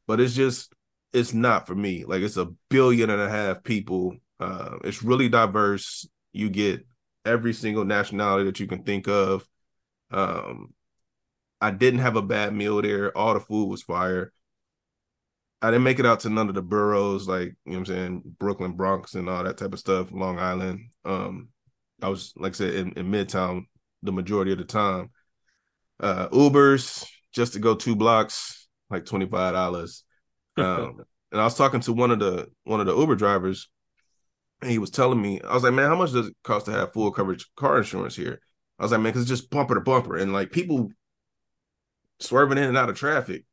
But 0.06 0.20
it's 0.20 0.34
just, 0.34 0.72
it's 1.12 1.34
not 1.34 1.66
for 1.66 1.74
me. 1.74 2.04
Like 2.04 2.22
it's 2.22 2.36
a 2.36 2.52
billion 2.70 3.10
and 3.10 3.20
a 3.20 3.28
half 3.28 3.64
people. 3.64 4.16
Uh, 4.38 4.76
it's 4.84 5.02
really 5.02 5.28
diverse. 5.28 6.06
You 6.32 6.50
get 6.50 6.86
every 7.24 7.52
single 7.52 7.84
nationality 7.84 8.44
that 8.44 8.60
you 8.60 8.66
can 8.66 8.84
think 8.84 9.08
of. 9.08 9.46
Um, 10.10 10.72
I 11.60 11.70
didn't 11.70 12.00
have 12.00 12.16
a 12.16 12.22
bad 12.22 12.54
meal 12.54 12.80
there. 12.80 13.16
All 13.16 13.34
the 13.34 13.40
food 13.40 13.68
was 13.68 13.82
fire. 13.82 14.32
I 15.62 15.70
didn't 15.70 15.84
make 15.84 16.00
it 16.00 16.06
out 16.06 16.20
to 16.20 16.28
none 16.28 16.48
of 16.48 16.56
the 16.56 16.62
boroughs, 16.62 17.28
like 17.28 17.54
you 17.64 17.72
know 17.72 17.78
what 17.78 17.78
I'm 17.78 17.86
saying, 17.86 18.22
Brooklyn, 18.40 18.72
Bronx, 18.72 19.14
and 19.14 19.28
all 19.28 19.44
that 19.44 19.56
type 19.56 19.72
of 19.72 19.78
stuff, 19.78 20.08
Long 20.10 20.40
Island. 20.40 20.90
Um, 21.04 21.48
I 22.02 22.08
was 22.08 22.32
like 22.36 22.52
I 22.52 22.56
said 22.56 22.74
in, 22.74 22.92
in 22.94 23.10
Midtown 23.10 23.66
the 24.02 24.10
majority 24.12 24.50
of 24.50 24.58
the 24.58 24.64
time. 24.64 25.10
Uh, 26.00 26.28
Ubers 26.30 27.06
just 27.32 27.52
to 27.52 27.60
go 27.60 27.76
two 27.76 27.94
blocks, 27.94 28.68
like 28.90 29.06
twenty 29.06 29.26
five 29.26 29.54
dollars. 29.54 30.02
Um, 30.56 31.04
and 31.32 31.40
I 31.40 31.44
was 31.44 31.54
talking 31.54 31.80
to 31.80 31.92
one 31.92 32.10
of 32.10 32.18
the 32.18 32.48
one 32.64 32.80
of 32.80 32.86
the 32.86 32.96
Uber 32.96 33.14
drivers, 33.14 33.68
and 34.60 34.70
he 34.70 34.78
was 34.78 34.90
telling 34.90 35.22
me, 35.22 35.40
I 35.42 35.54
was 35.54 35.62
like, 35.62 35.74
man, 35.74 35.88
how 35.88 35.96
much 35.96 36.10
does 36.10 36.26
it 36.26 36.36
cost 36.42 36.66
to 36.66 36.72
have 36.72 36.92
full 36.92 37.12
coverage 37.12 37.46
car 37.54 37.78
insurance 37.78 38.16
here? 38.16 38.40
I 38.80 38.82
was 38.82 38.90
like, 38.90 39.00
man, 39.00 39.12
because 39.12 39.22
it's 39.22 39.40
just 39.40 39.50
bumper 39.50 39.76
to 39.76 39.80
bumper, 39.80 40.16
and 40.16 40.32
like 40.32 40.50
people 40.50 40.90
swerving 42.18 42.58
in 42.58 42.64
and 42.64 42.76
out 42.76 42.90
of 42.90 42.96
traffic. 42.96 43.44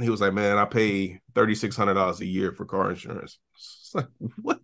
He 0.00 0.10
was 0.10 0.20
like, 0.20 0.32
man, 0.32 0.58
I 0.58 0.64
pay 0.64 1.20
thirty 1.34 1.54
six 1.54 1.76
hundred 1.76 1.94
dollars 1.94 2.20
a 2.20 2.26
year 2.26 2.52
for 2.52 2.64
car 2.64 2.90
insurance. 2.90 3.38
It's 3.54 3.94
like 3.94 4.06
what? 4.40 4.60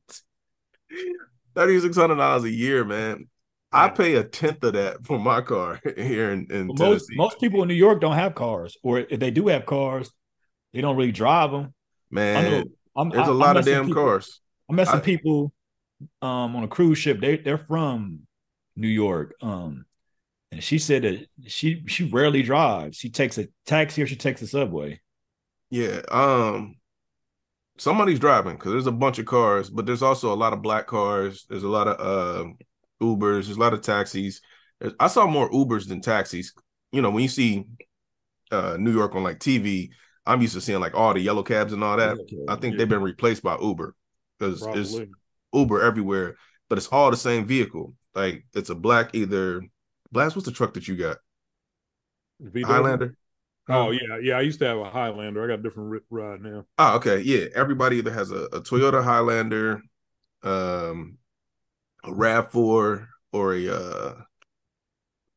Thirty 1.55 1.81
six 1.81 1.96
hundred 1.96 2.16
dollars 2.16 2.44
a 2.44 2.51
year, 2.51 2.85
man. 2.85 3.29
I 3.72 3.88
pay 3.88 4.14
a 4.14 4.25
tenth 4.25 4.62
of 4.64 4.75
that 4.75 5.05
for 5.05 5.18
my 5.18 5.42
car 5.42 5.81
here 5.96 6.31
in, 6.31 6.46
in 6.51 6.68
Most 6.68 6.79
Tennessee. 6.79 7.16
most 7.16 7.40
people 7.40 7.62
in 7.62 7.68
New 7.68 7.75
York 7.75 8.01
don't 8.01 8.14
have 8.14 8.35
cars, 8.35 8.77
or 8.83 9.01
if 9.01 9.20
they 9.20 9.31
do 9.31 9.49
have 9.49 9.66
cars, 9.66 10.11
they 10.72 10.81
don't 10.81 10.96
really 10.96 11.12
drive 11.12 11.51
them. 11.51 11.75
I 12.12 12.14
man, 12.14 12.64
I'm, 12.96 13.11
there's 13.11 13.29
a 13.29 13.33
a 13.33 13.35
lot 13.35 13.57
of 13.57 13.64
damn 13.64 13.92
cars. 13.92 14.40
I'm 14.68 14.77
messing 14.77 14.96
I- 14.96 15.01
people 15.01 15.53
um 16.22 16.57
on 16.57 16.64
a 16.64 16.68
cruise 16.68 16.99
ship. 16.99 17.20
They 17.20 17.37
they're 17.37 17.59
from 17.59 18.20
New 18.77 18.88
York. 18.88 19.35
Um 19.42 19.87
and 20.53 20.62
she 20.62 20.79
said 20.79 21.03
that 21.03 21.27
she 21.46 21.83
she 21.87 22.05
rarely 22.09 22.42
drives. 22.42 22.96
She 22.96 23.11
takes 23.11 23.37
a 23.38 23.49
taxi 23.66 24.03
or 24.03 24.07
she 24.07 24.16
takes 24.16 24.40
a 24.42 24.46
subway. 24.46 25.01
Yeah. 25.70 26.00
Um 26.11 26.76
somebody's 27.79 28.18
driving 28.18 28.55
because 28.57 28.72
there's 28.72 28.87
a 28.87 28.92
bunch 28.92 29.18
of 29.18 29.26
cars, 29.26 29.68
but 29.70 29.85
there's 29.87 30.02
also 30.02 30.33
a 30.33 30.37
lot 30.37 30.52
of 30.52 30.62
black 30.62 30.87
cars. 30.87 31.44
There's 31.48 31.62
a 31.64 31.68
lot 31.68 31.88
of 31.88 32.00
uh 32.00 32.48
Ubers, 33.02 33.44
there's 33.44 33.57
a 33.57 33.61
lot 33.61 33.74
of 33.74 33.83
taxis. 33.83 34.40
There's- 34.81 34.96
I 34.98 35.09
saw 35.09 35.26
more 35.26 35.50
Ubers 35.50 35.87
than 35.88 36.00
taxis. 36.00 36.52
You 36.92 37.02
know, 37.02 37.11
when 37.11 37.22
you 37.22 37.29
see 37.29 37.64
uh 38.50 38.76
New 38.79 38.92
York 38.92 39.14
on 39.14 39.22
like 39.24 39.38
TV, 39.38 39.90
I'm 40.24 40.40
used 40.40 40.55
to 40.55 40.61
seeing 40.61 40.81
like 40.81 40.94
all 40.94 41.14
the 41.14 41.20
yellow 41.20 41.42
cabs 41.42 41.72
and 41.72 41.85
all 41.85 41.96
that. 41.96 42.16
I 42.48 42.57
think 42.57 42.72
Yeah. 42.74 42.79
they've 42.79 42.88
been 42.88 43.02
replaced 43.02 43.42
by 43.42 43.59
Uber 43.61 43.94
because 44.38 44.62
it's 44.74 44.94
Uber 45.52 45.83
everywhere, 45.83 46.37
but 46.68 46.79
it's 46.79 46.88
all 46.88 47.11
the 47.11 47.16
same 47.16 47.46
vehicle. 47.46 47.94
Like 48.14 48.46
it's 48.55 48.70
a 48.70 48.74
black 48.74 49.14
either 49.14 49.62
Blast, 50.12 50.37
what's 50.37 50.46
the 50.46 50.52
truck 50.52 50.72
that 50.74 50.87
you 50.88 50.96
got? 50.96 51.18
Highlander? 52.64 53.16
Oh 53.69 53.91
yeah, 53.91 54.19
yeah. 54.23 54.39
I 54.39 54.43
used 54.43 54.59
to 54.61 54.67
have 54.67 54.79
a 54.79 54.91
Highlander. 54.91 55.43
I 55.43 55.49
got 55.49 55.61
a 55.61 55.62
different 55.62 56.03
ride 56.11 56.41
now. 56.41 56.64
Oh, 56.79 56.97
okay. 56.97 57.21
Yeah. 57.21 57.47
Everybody 57.55 57.97
either 57.99 58.12
has 58.12 58.31
a, 58.31 58.45
a 58.47 58.61
Toyota 58.61 59.03
Highlander, 59.03 59.81
um, 60.43 61.19
a 62.05 62.11
RAV4, 62.11 63.09
or 63.33 63.55
a 63.55 63.69
uh 63.69 64.14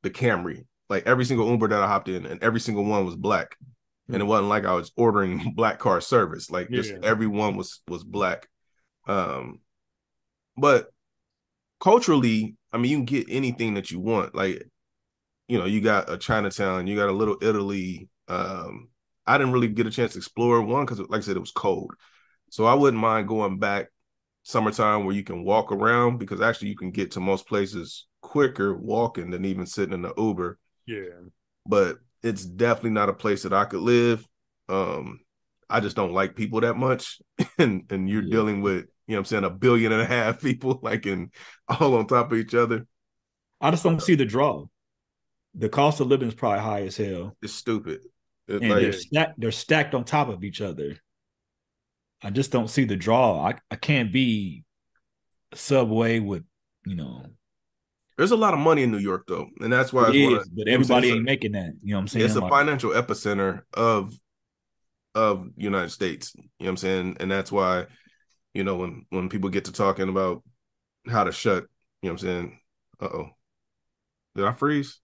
the 0.04 0.10
Camry. 0.10 0.66
Like 0.90 1.06
every 1.06 1.26
single 1.26 1.50
Uber 1.50 1.68
that 1.70 1.82
I 1.84 1.88
hopped 1.88 2.10
in, 2.10 2.26
and 2.26 2.42
every 2.44 2.60
single 2.60 2.84
one 2.84 3.06
was 3.06 3.16
black. 3.16 3.56
And 4.12 4.22
it 4.22 4.26
wasn't 4.26 4.50
like 4.50 4.66
I 4.66 4.74
was 4.74 4.92
ordering 4.96 5.54
black 5.56 5.80
car 5.80 6.02
service. 6.02 6.50
Like 6.50 6.72
just 6.72 6.92
Yeah. 6.92 7.00
everyone 7.04 7.58
was 7.58 7.82
was 7.88 8.04
black. 8.04 8.48
Um 9.08 9.60
but 10.58 10.90
culturally, 11.80 12.56
I 12.74 12.78
mean, 12.78 12.92
you 12.92 12.98
can 12.98 13.06
get 13.06 13.28
anything 13.30 13.76
that 13.76 13.92
you 13.92 14.00
want. 14.00 14.36
Like, 14.36 14.64
you 15.48 15.58
know, 15.58 15.66
you 15.66 15.82
got 15.82 16.12
a 16.12 16.18
Chinatown, 16.18 16.88
you 16.88 16.96
got 16.96 17.10
a 17.10 17.14
little 17.14 17.38
Italy. 17.42 18.10
Um, 18.30 18.90
I 19.28 19.38
didn't 19.38 19.54
really 19.54 19.70
get 19.70 19.88
a 19.88 19.92
chance 19.92 20.14
to 20.14 20.20
explore 20.20 20.62
one 20.62 20.86
because, 20.86 21.00
like 21.02 21.20
I 21.20 21.22
said, 21.22 21.38
it 21.38 21.42
was 21.42 21.52
cold. 21.52 21.94
So 22.52 22.66
I 22.66 22.74
wouldn't 22.76 23.02
mind 23.02 23.28
going 23.28 23.60
back 23.60 23.88
summertime 24.44 25.06
where 25.06 25.16
you 25.16 25.24
can 25.24 25.44
walk 25.44 25.72
around 25.72 26.20
because 26.20 26.42
actually 26.42 26.70
you 26.70 26.78
can 26.78 26.92
get 26.92 27.12
to 27.12 27.20
most 27.22 27.48
places 27.48 28.08
quicker 28.22 28.76
walking 28.76 29.32
than 29.32 29.46
even 29.46 29.66
sitting 29.66 29.94
in 29.94 30.04
the 30.04 30.14
Uber. 30.18 30.60
Yeah. 30.86 31.30
But 31.66 32.00
it's 32.24 32.46
definitely 32.46 32.92
not 32.92 33.10
a 33.10 33.14
place 33.14 33.44
that 33.44 33.54
I 33.54 33.66
could 33.66 33.82
live. 33.82 34.28
Um, 34.68 35.20
I 35.70 35.80
just 35.80 35.96
don't 35.96 36.14
like 36.14 36.36
people 36.36 36.62
that 36.62 36.76
much. 36.76 37.22
and 37.58 37.86
and 37.92 38.10
you're 38.10 38.22
Yeah. 38.22 38.30
dealing 38.32 38.62
with, 38.62 38.86
you 39.08 39.16
know 39.16 39.18
what 39.18 39.20
I'm 39.20 39.26
saying, 39.26 39.44
a 39.46 39.50
billion 39.50 39.92
and 39.92 40.02
a 40.02 40.06
half 40.06 40.42
people 40.42 40.80
like 40.82 41.06
in 41.06 41.32
all 41.68 41.96
on 41.96 42.08
top 42.08 42.32
of 42.32 42.38
each 42.38 42.56
other. 42.56 42.86
I 43.62 43.72
just 43.72 43.84
don't 43.84 44.02
see 44.02 44.16
the 44.16 44.26
draw. 44.26 44.66
The 45.56 45.70
cost 45.70 46.00
of 46.02 46.08
living 46.08 46.30
is 46.30 46.36
probably 46.36 46.62
high 46.62 46.82
as 46.84 46.98
hell. 46.98 47.38
It's 47.42 47.54
stupid. 47.54 48.02
It's 48.50 48.62
and 48.62 48.70
like 48.72 48.82
they're 48.82 48.94
stacked 48.94 49.40
they're 49.40 49.52
stacked 49.52 49.94
on 49.96 50.04
top 50.04 50.28
of 50.30 50.44
each 50.44 50.60
other. 50.62 50.98
I 52.22 52.32
just 52.32 52.52
don't 52.52 52.70
see 52.70 52.84
the 52.84 52.96
draw. 52.98 53.48
I, 53.48 53.54
I 53.72 53.76
can't 53.76 54.12
be 54.12 54.64
subway 55.54 56.20
with 56.20 56.44
you 56.86 56.96
know 56.96 57.26
there's 58.18 58.32
a 58.32 58.36
lot 58.36 58.54
of 58.54 58.60
money 58.60 58.84
in 58.84 58.92
New 58.92 58.98
York 58.98 59.26
though. 59.28 59.48
And 59.62 59.72
that's 59.72 59.94
why 59.94 60.10
it 60.10 60.16
it's 60.16 60.26
one 60.26 60.42
is, 60.42 60.48
of- 60.48 60.56
but 60.56 60.66
you 60.68 60.74
know 60.74 60.78
what 60.80 60.80
I'm 60.80 60.84
saying? 60.84 60.98
everybody 60.98 61.08
It's 61.08 61.14
a- 61.14 61.16
ain't 61.16 61.26
making 61.26 61.52
that. 61.54 61.74
You 61.82 61.92
know 61.92 61.98
what 61.98 62.02
I'm 62.02 62.08
saying? 62.10 62.26
it's 62.26 62.36
a 62.36 62.40
Like, 62.42 62.52
financial 62.52 62.92
epicenter 62.92 63.62
of 63.74 64.14
of 65.16 65.48
United 65.56 65.90
States. 65.92 66.34
You 66.36 66.42
know 66.42 66.50
what 66.58 66.70
I'm 66.70 66.78
saying? 66.78 67.18
And 67.22 67.32
that's 67.32 67.52
why, 67.52 67.86
you 68.54 68.64
know, 68.66 68.76
when 68.76 69.06
when 69.10 69.30
people 69.30 69.50
get 69.50 69.66
to 69.66 69.72
talking 69.72 70.10
about 70.10 70.44
how 71.08 71.24
to 71.24 71.32
shut, 71.32 71.64
you 72.02 72.10
know 72.10 72.14
what 72.14 72.22
I'm 72.24 72.28
saying? 72.28 72.60
Uh 73.00 73.06
oh. 73.06 73.30
Did 74.36 74.46
I 74.46 74.54
freeze? 74.54 75.00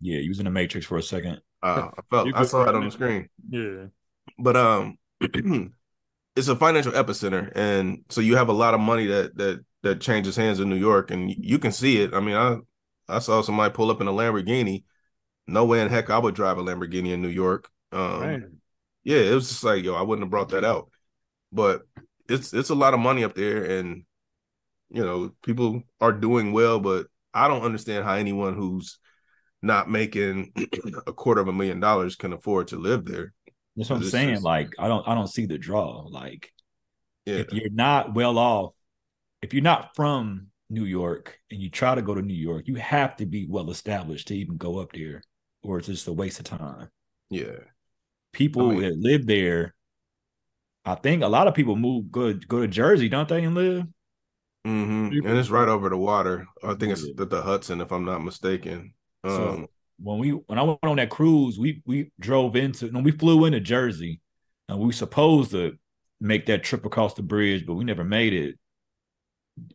yeah, 0.00 0.18
you 0.18 0.28
was 0.28 0.38
in 0.40 0.44
the 0.44 0.50
matrix 0.50 0.86
for 0.86 0.98
a 0.98 1.02
second. 1.02 1.40
Uh, 1.62 1.90
I 1.98 2.02
felt 2.10 2.34
I 2.34 2.44
saw 2.44 2.64
right 2.64 2.68
it 2.68 2.74
on 2.74 2.84
the 2.84 2.90
screen. 2.90 3.28
Yeah. 3.48 3.86
But 4.38 4.56
um 4.56 4.98
it's 6.36 6.48
a 6.48 6.56
financial 6.56 6.92
epicenter. 6.92 7.50
And 7.54 8.04
so 8.10 8.20
you 8.20 8.36
have 8.36 8.48
a 8.48 8.52
lot 8.54 8.74
of 8.74 8.80
money 8.80 9.06
that 9.06 9.36
that 9.36 9.64
that 9.82 10.00
changes 10.00 10.36
hands 10.36 10.60
in 10.60 10.68
New 10.68 10.76
York 10.76 11.10
and 11.10 11.30
you 11.30 11.58
can 11.58 11.72
see 11.72 12.02
it. 12.02 12.14
I 12.14 12.20
mean, 12.20 12.36
I 12.36 12.58
I 13.08 13.18
saw 13.20 13.42
somebody 13.42 13.72
pull 13.72 13.90
up 13.90 14.00
in 14.00 14.08
a 14.08 14.12
Lamborghini. 14.12 14.84
No 15.46 15.64
way 15.64 15.80
in 15.80 15.88
heck 15.88 16.10
I 16.10 16.18
would 16.18 16.34
drive 16.34 16.58
a 16.58 16.62
Lamborghini 16.62 17.12
in 17.12 17.22
New 17.22 17.28
York. 17.28 17.68
Um 17.92 18.20
Man. 18.20 18.60
yeah, 19.04 19.18
it 19.18 19.34
was 19.34 19.48
just 19.48 19.64
like, 19.64 19.84
yo, 19.84 19.94
I 19.94 20.02
wouldn't 20.02 20.24
have 20.24 20.30
brought 20.30 20.50
that 20.50 20.64
out. 20.64 20.90
But 21.52 21.82
it's 22.28 22.52
it's 22.52 22.70
a 22.70 22.74
lot 22.74 22.94
of 22.94 23.00
money 23.00 23.24
up 23.24 23.34
there, 23.34 23.64
and 23.64 24.04
you 24.90 25.04
know, 25.04 25.32
people 25.42 25.82
are 26.00 26.12
doing 26.12 26.52
well, 26.52 26.80
but 26.80 27.06
I 27.34 27.48
don't 27.48 27.62
understand 27.62 28.04
how 28.04 28.14
anyone 28.14 28.54
who's 28.54 28.98
not 29.66 29.90
making 29.90 30.52
a 31.06 31.12
quarter 31.12 31.40
of 31.40 31.48
a 31.48 31.52
million 31.52 31.80
dollars 31.80 32.16
can 32.16 32.32
afford 32.32 32.68
to 32.68 32.76
live 32.76 33.04
there. 33.04 33.32
That's 33.76 33.90
what 33.90 33.96
I'm 33.96 34.04
saying. 34.04 34.30
just- 34.34 34.44
Like 34.44 34.70
I 34.78 34.88
don't 34.88 35.06
I 35.06 35.14
don't 35.14 35.26
see 35.28 35.46
the 35.46 35.58
draw. 35.58 36.06
Like 36.08 36.52
Yeah. 37.26 37.36
if 37.36 37.52
you're 37.52 37.70
not 37.70 38.14
well 38.14 38.38
off, 38.38 38.72
if 39.42 39.52
you're 39.52 39.62
not 39.62 39.94
from 39.94 40.48
New 40.70 40.84
York 40.84 41.38
and 41.50 41.60
you 41.60 41.70
try 41.70 41.94
to 41.94 42.02
go 42.02 42.14
to 42.14 42.22
New 42.22 42.34
York, 42.34 42.66
you 42.68 42.76
have 42.76 43.16
to 43.16 43.26
be 43.26 43.46
well 43.48 43.70
established 43.70 44.28
to 44.28 44.34
even 44.36 44.56
go 44.56 44.78
up 44.78 44.92
there, 44.92 45.22
or 45.62 45.78
it's 45.78 45.86
just 45.88 46.08
a 46.08 46.12
waste 46.12 46.38
of 46.40 46.46
time. 46.46 46.88
Yeah. 47.30 47.58
People 48.32 48.70
I 48.70 48.72
mean- 48.72 48.80
that 48.82 48.98
live 48.98 49.26
there, 49.26 49.74
I 50.84 50.94
think 50.94 51.22
a 51.22 51.28
lot 51.28 51.48
of 51.48 51.54
people 51.54 51.76
move 51.76 52.10
go 52.10 52.32
go 52.32 52.60
to 52.60 52.68
Jersey, 52.68 53.08
don't 53.08 53.28
they, 53.28 53.44
and 53.44 53.54
live? 53.54 53.84
Mm-hmm. 54.66 55.24
And 55.26 55.38
it's 55.38 55.50
right 55.50 55.68
over 55.68 55.88
the 55.88 55.96
water. 55.96 56.46
I 56.64 56.74
think 56.74 56.90
it's 56.92 57.06
the, 57.14 57.24
the 57.24 57.40
Hudson, 57.42 57.80
if 57.80 57.92
I'm 57.92 58.04
not 58.04 58.24
mistaken. 58.24 58.94
Um, 59.26 59.66
So 59.66 59.70
when 59.98 60.18
we 60.18 60.30
when 60.30 60.58
I 60.58 60.62
went 60.62 60.78
on 60.84 60.96
that 60.96 61.10
cruise, 61.10 61.58
we 61.58 61.82
we 61.86 62.10
drove 62.20 62.56
into 62.56 62.90
no, 62.90 63.00
we 63.00 63.12
flew 63.12 63.44
into 63.46 63.60
Jersey, 63.60 64.20
and 64.68 64.78
we 64.78 64.92
supposed 64.92 65.50
to 65.52 65.76
make 66.20 66.46
that 66.46 66.64
trip 66.64 66.84
across 66.86 67.14
the 67.14 67.22
bridge, 67.22 67.66
but 67.66 67.74
we 67.74 67.84
never 67.84 68.04
made 68.04 68.32
it. 68.32 68.56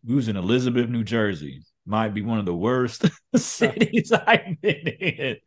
We 0.05 0.15
was 0.15 0.27
in 0.27 0.37
Elizabeth, 0.37 0.89
New 0.89 1.03
Jersey. 1.03 1.63
Might 1.85 2.13
be 2.13 2.21
one 2.21 2.37
of 2.39 2.45
the 2.45 2.55
worst 2.55 3.05
cities 3.35 4.11
I've 4.27 4.61
been 4.61 4.87
in. 4.87 5.37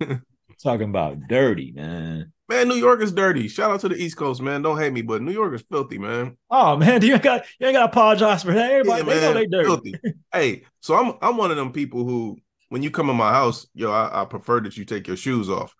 Talking 0.62 0.90
about 0.90 1.26
dirty, 1.26 1.72
man. 1.72 2.32
man, 2.48 2.68
New 2.68 2.74
York 2.76 3.00
is 3.02 3.12
dirty. 3.12 3.48
Shout 3.48 3.70
out 3.70 3.80
to 3.80 3.88
the 3.88 3.96
East 3.96 4.16
Coast, 4.16 4.42
man. 4.42 4.62
Don't 4.62 4.78
hate 4.78 4.92
me, 4.92 5.02
but 5.02 5.22
New 5.22 5.32
York 5.32 5.54
is 5.54 5.62
filthy, 5.62 5.98
man. 5.98 6.36
Oh 6.50 6.76
man, 6.76 7.02
you 7.02 7.14
ain't 7.14 7.22
got 7.22 7.44
you 7.58 7.66
ain't 7.66 7.74
got 7.76 7.86
to 7.86 7.90
apologize 7.90 8.42
for 8.42 8.52
that. 8.52 8.70
Everybody 8.70 9.02
Yeah, 9.04 9.14
they 9.14 9.20
know 9.20 9.32
they 9.34 9.46
dirty. 9.46 9.66
filthy. 9.66 9.94
hey, 10.32 10.62
so 10.80 10.94
I'm 10.96 11.14
I'm 11.22 11.36
one 11.36 11.50
of 11.50 11.56
them 11.56 11.72
people 11.72 12.04
who, 12.04 12.38
when 12.70 12.82
you 12.82 12.90
come 12.90 13.10
in 13.10 13.16
my 13.16 13.30
house, 13.30 13.66
yo, 13.74 13.92
I, 13.92 14.22
I 14.22 14.24
prefer 14.24 14.60
that 14.60 14.76
you 14.76 14.84
take 14.84 15.06
your 15.06 15.16
shoes 15.16 15.50
off. 15.50 15.74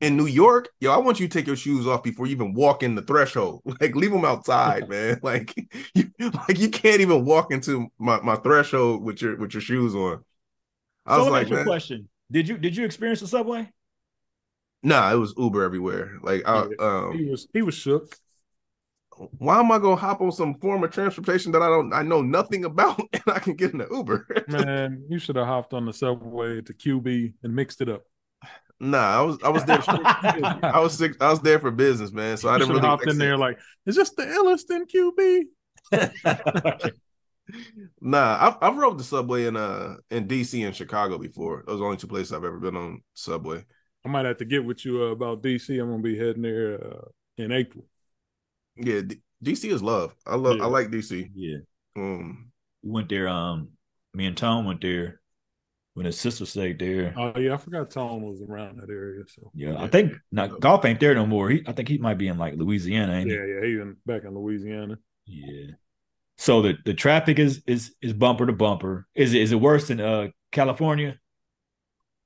In 0.00 0.16
New 0.16 0.26
York, 0.26 0.68
yo, 0.80 0.92
I 0.92 0.98
want 0.98 1.18
you 1.20 1.26
to 1.26 1.38
take 1.38 1.46
your 1.46 1.56
shoes 1.56 1.86
off 1.86 2.02
before 2.02 2.26
you 2.26 2.32
even 2.32 2.54
walk 2.54 2.82
in 2.82 2.94
the 2.94 3.02
threshold. 3.02 3.62
Like, 3.80 3.94
leave 3.94 4.12
them 4.12 4.24
outside, 4.24 4.88
man. 4.88 5.20
Like, 5.22 5.52
you 5.94 6.10
like 6.18 6.58
you 6.58 6.70
can't 6.70 7.00
even 7.00 7.24
walk 7.24 7.52
into 7.52 7.88
my, 7.98 8.20
my 8.20 8.36
threshold 8.36 9.02
with 9.02 9.20
your 9.20 9.36
with 9.36 9.54
your 9.54 9.60
shoes 9.60 9.94
on. 9.94 10.24
I 11.04 11.16
so 11.16 11.24
was 11.24 11.32
like, 11.32 11.42
ask 11.42 11.50
you 11.50 11.56
a 11.56 11.58
man, 11.58 11.66
question. 11.66 12.08
Did 12.30 12.48
you 12.48 12.58
did 12.58 12.76
you 12.76 12.84
experience 12.84 13.20
the 13.20 13.28
subway? 13.28 13.70
nah, 14.82 15.12
it 15.12 15.16
was 15.16 15.34
Uber 15.36 15.64
everywhere. 15.64 16.18
Like, 16.22 16.42
I, 16.46 16.68
um, 16.78 17.18
He 17.18 17.24
was 17.24 17.48
he 17.52 17.62
was 17.62 17.74
shook. 17.74 18.16
Why 19.38 19.60
am 19.60 19.70
I 19.72 19.78
gonna 19.78 19.96
hop 19.96 20.20
on 20.20 20.32
some 20.32 20.54
form 20.56 20.84
of 20.84 20.90
transportation 20.90 21.52
that 21.52 21.62
I 21.62 21.68
don't 21.68 21.92
I 21.92 22.02
know 22.02 22.22
nothing 22.22 22.64
about 22.64 23.00
and 23.12 23.22
I 23.26 23.38
can 23.38 23.54
get 23.54 23.72
in 23.72 23.78
the 23.78 23.88
Uber? 23.90 24.26
Man, 24.48 25.04
you 25.08 25.18
should 25.18 25.36
have 25.36 25.46
hopped 25.46 25.72
on 25.74 25.86
the 25.86 25.92
subway 25.92 26.60
to 26.62 26.74
QB 26.74 27.34
and 27.42 27.54
mixed 27.54 27.80
it 27.80 27.88
up. 27.88 28.02
Nah, 28.78 28.98
I 28.98 29.22
was 29.22 29.38
I 29.42 29.48
was 29.48 29.64
there. 29.64 29.80
strictly- 29.80 30.04
I 30.62 30.78
was 30.80 30.92
sick. 30.96 31.12
I 31.20 31.30
was 31.30 31.40
there 31.40 31.58
for 31.58 31.70
business, 31.70 32.12
man. 32.12 32.36
So 32.36 32.50
I 32.50 32.58
didn't 32.58 32.66
should 32.68 32.74
have 32.76 32.82
really 32.82 32.90
hopped 32.90 33.06
in 33.06 33.12
say- 33.12 33.18
there 33.18 33.38
like, 33.38 33.58
is 33.86 33.96
this 33.96 34.10
the 34.10 34.24
illest 34.24 34.70
in 34.70 34.86
QB? 34.86 35.44
Nah, 38.00 38.38
I've 38.40 38.56
I've 38.60 38.76
rode 38.76 38.98
the 38.98 39.04
subway 39.04 39.46
in 39.46 39.56
uh 39.56 39.96
in 40.10 40.26
DC 40.26 40.66
and 40.66 40.74
Chicago 40.74 41.16
before. 41.16 41.62
Those 41.66 41.76
are 41.76 41.78
the 41.78 41.84
only 41.84 41.96
two 41.96 42.08
places 42.08 42.32
I've 42.32 42.44
ever 42.44 42.58
been 42.58 42.76
on 42.76 43.02
subway. 43.14 43.64
I 44.04 44.08
might 44.08 44.24
have 44.24 44.38
to 44.38 44.44
get 44.44 44.64
with 44.64 44.84
you 44.84 45.02
uh, 45.04 45.12
about 45.12 45.42
DC. 45.42 45.80
I'm 45.80 45.88
gonna 45.90 46.02
be 46.02 46.18
heading 46.18 46.42
there 46.42 46.84
uh, 46.84 47.04
in 47.38 47.52
April. 47.52 47.84
Yeah, 48.76 49.00
D- 49.02 49.20
DC 49.44 49.70
is 49.70 49.82
love. 49.82 50.14
I 50.26 50.36
love. 50.36 50.58
Yeah. 50.58 50.64
I 50.64 50.66
like 50.66 50.88
DC. 50.88 51.30
Yeah. 51.34 51.58
Um, 51.96 52.50
We 52.82 52.90
went 52.90 53.08
there. 53.08 53.28
Um, 53.28 53.68
me 54.14 54.26
and 54.26 54.36
Tom 54.36 54.64
went 54.64 54.80
there 54.80 55.20
when 55.94 56.06
his 56.06 56.18
sister 56.20 56.44
stayed 56.44 56.78
there. 56.78 57.14
Oh 57.16 57.38
yeah, 57.38 57.54
I 57.54 57.56
forgot 57.56 57.90
Tom 57.90 58.22
was 58.22 58.42
around 58.42 58.78
that 58.80 58.90
area. 58.90 59.24
So 59.28 59.50
yeah, 59.54 59.82
I 59.82 59.88
think 59.88 60.12
now 60.30 60.46
golf 60.46 60.84
ain't 60.84 61.00
there 61.00 61.14
no 61.14 61.26
more. 61.26 61.48
He, 61.48 61.62
I 61.66 61.72
think 61.72 61.88
he 61.88 61.98
might 61.98 62.18
be 62.18 62.28
in 62.28 62.36
like 62.36 62.54
Louisiana. 62.54 63.14
Ain't 63.14 63.30
yeah, 63.30 63.44
yeah, 63.44 63.66
he's 63.66 63.80
in, 63.80 63.96
back 64.04 64.24
in 64.24 64.34
Louisiana. 64.34 64.98
Yeah. 65.26 65.72
So 66.36 66.60
the 66.60 66.74
the 66.84 66.92
traffic 66.92 67.38
is 67.38 67.62
is 67.66 67.94
is 68.02 68.12
bumper 68.12 68.46
to 68.46 68.52
bumper. 68.52 69.06
Is 69.14 69.32
it 69.32 69.40
is 69.40 69.52
it 69.52 69.60
worse 69.60 69.88
than 69.88 70.00
uh 70.00 70.28
California? 70.52 71.18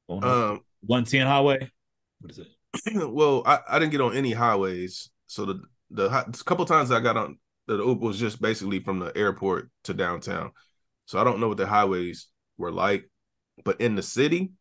On 0.08 0.24
um, 0.24 0.60
one 0.80 1.04
ten 1.04 1.28
highway. 1.28 1.70
What 2.20 2.32
is 2.32 2.40
it? 2.40 2.48
well, 3.08 3.44
I, 3.46 3.60
I 3.68 3.78
didn't 3.78 3.92
get 3.92 4.00
on 4.00 4.16
any 4.16 4.32
highways. 4.32 5.10
So 5.28 5.44
the 5.44 5.62
the 5.90 6.08
hi- 6.10 6.24
a 6.28 6.44
couple 6.44 6.64
times 6.64 6.90
I 6.90 7.00
got 7.00 7.16
on 7.16 7.38
the 7.66 7.76
Uber 7.76 8.06
was 8.06 8.18
just 8.18 8.40
basically 8.40 8.80
from 8.80 8.98
the 8.98 9.16
airport 9.16 9.70
to 9.84 9.94
downtown. 9.94 10.52
So 11.06 11.20
I 11.20 11.24
don't 11.24 11.40
know 11.40 11.48
what 11.48 11.56
the 11.58 11.66
highways 11.66 12.26
were 12.58 12.72
like, 12.72 13.08
but 13.64 13.80
in 13.80 13.94
the 13.94 14.02
city, 14.02 14.52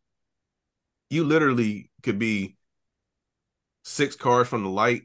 you 1.09 1.23
literally 1.23 1.89
could 2.03 2.19
be 2.19 2.55
six 3.83 4.15
cars 4.15 4.47
from 4.47 4.63
the 4.63 4.69
light, 4.69 5.03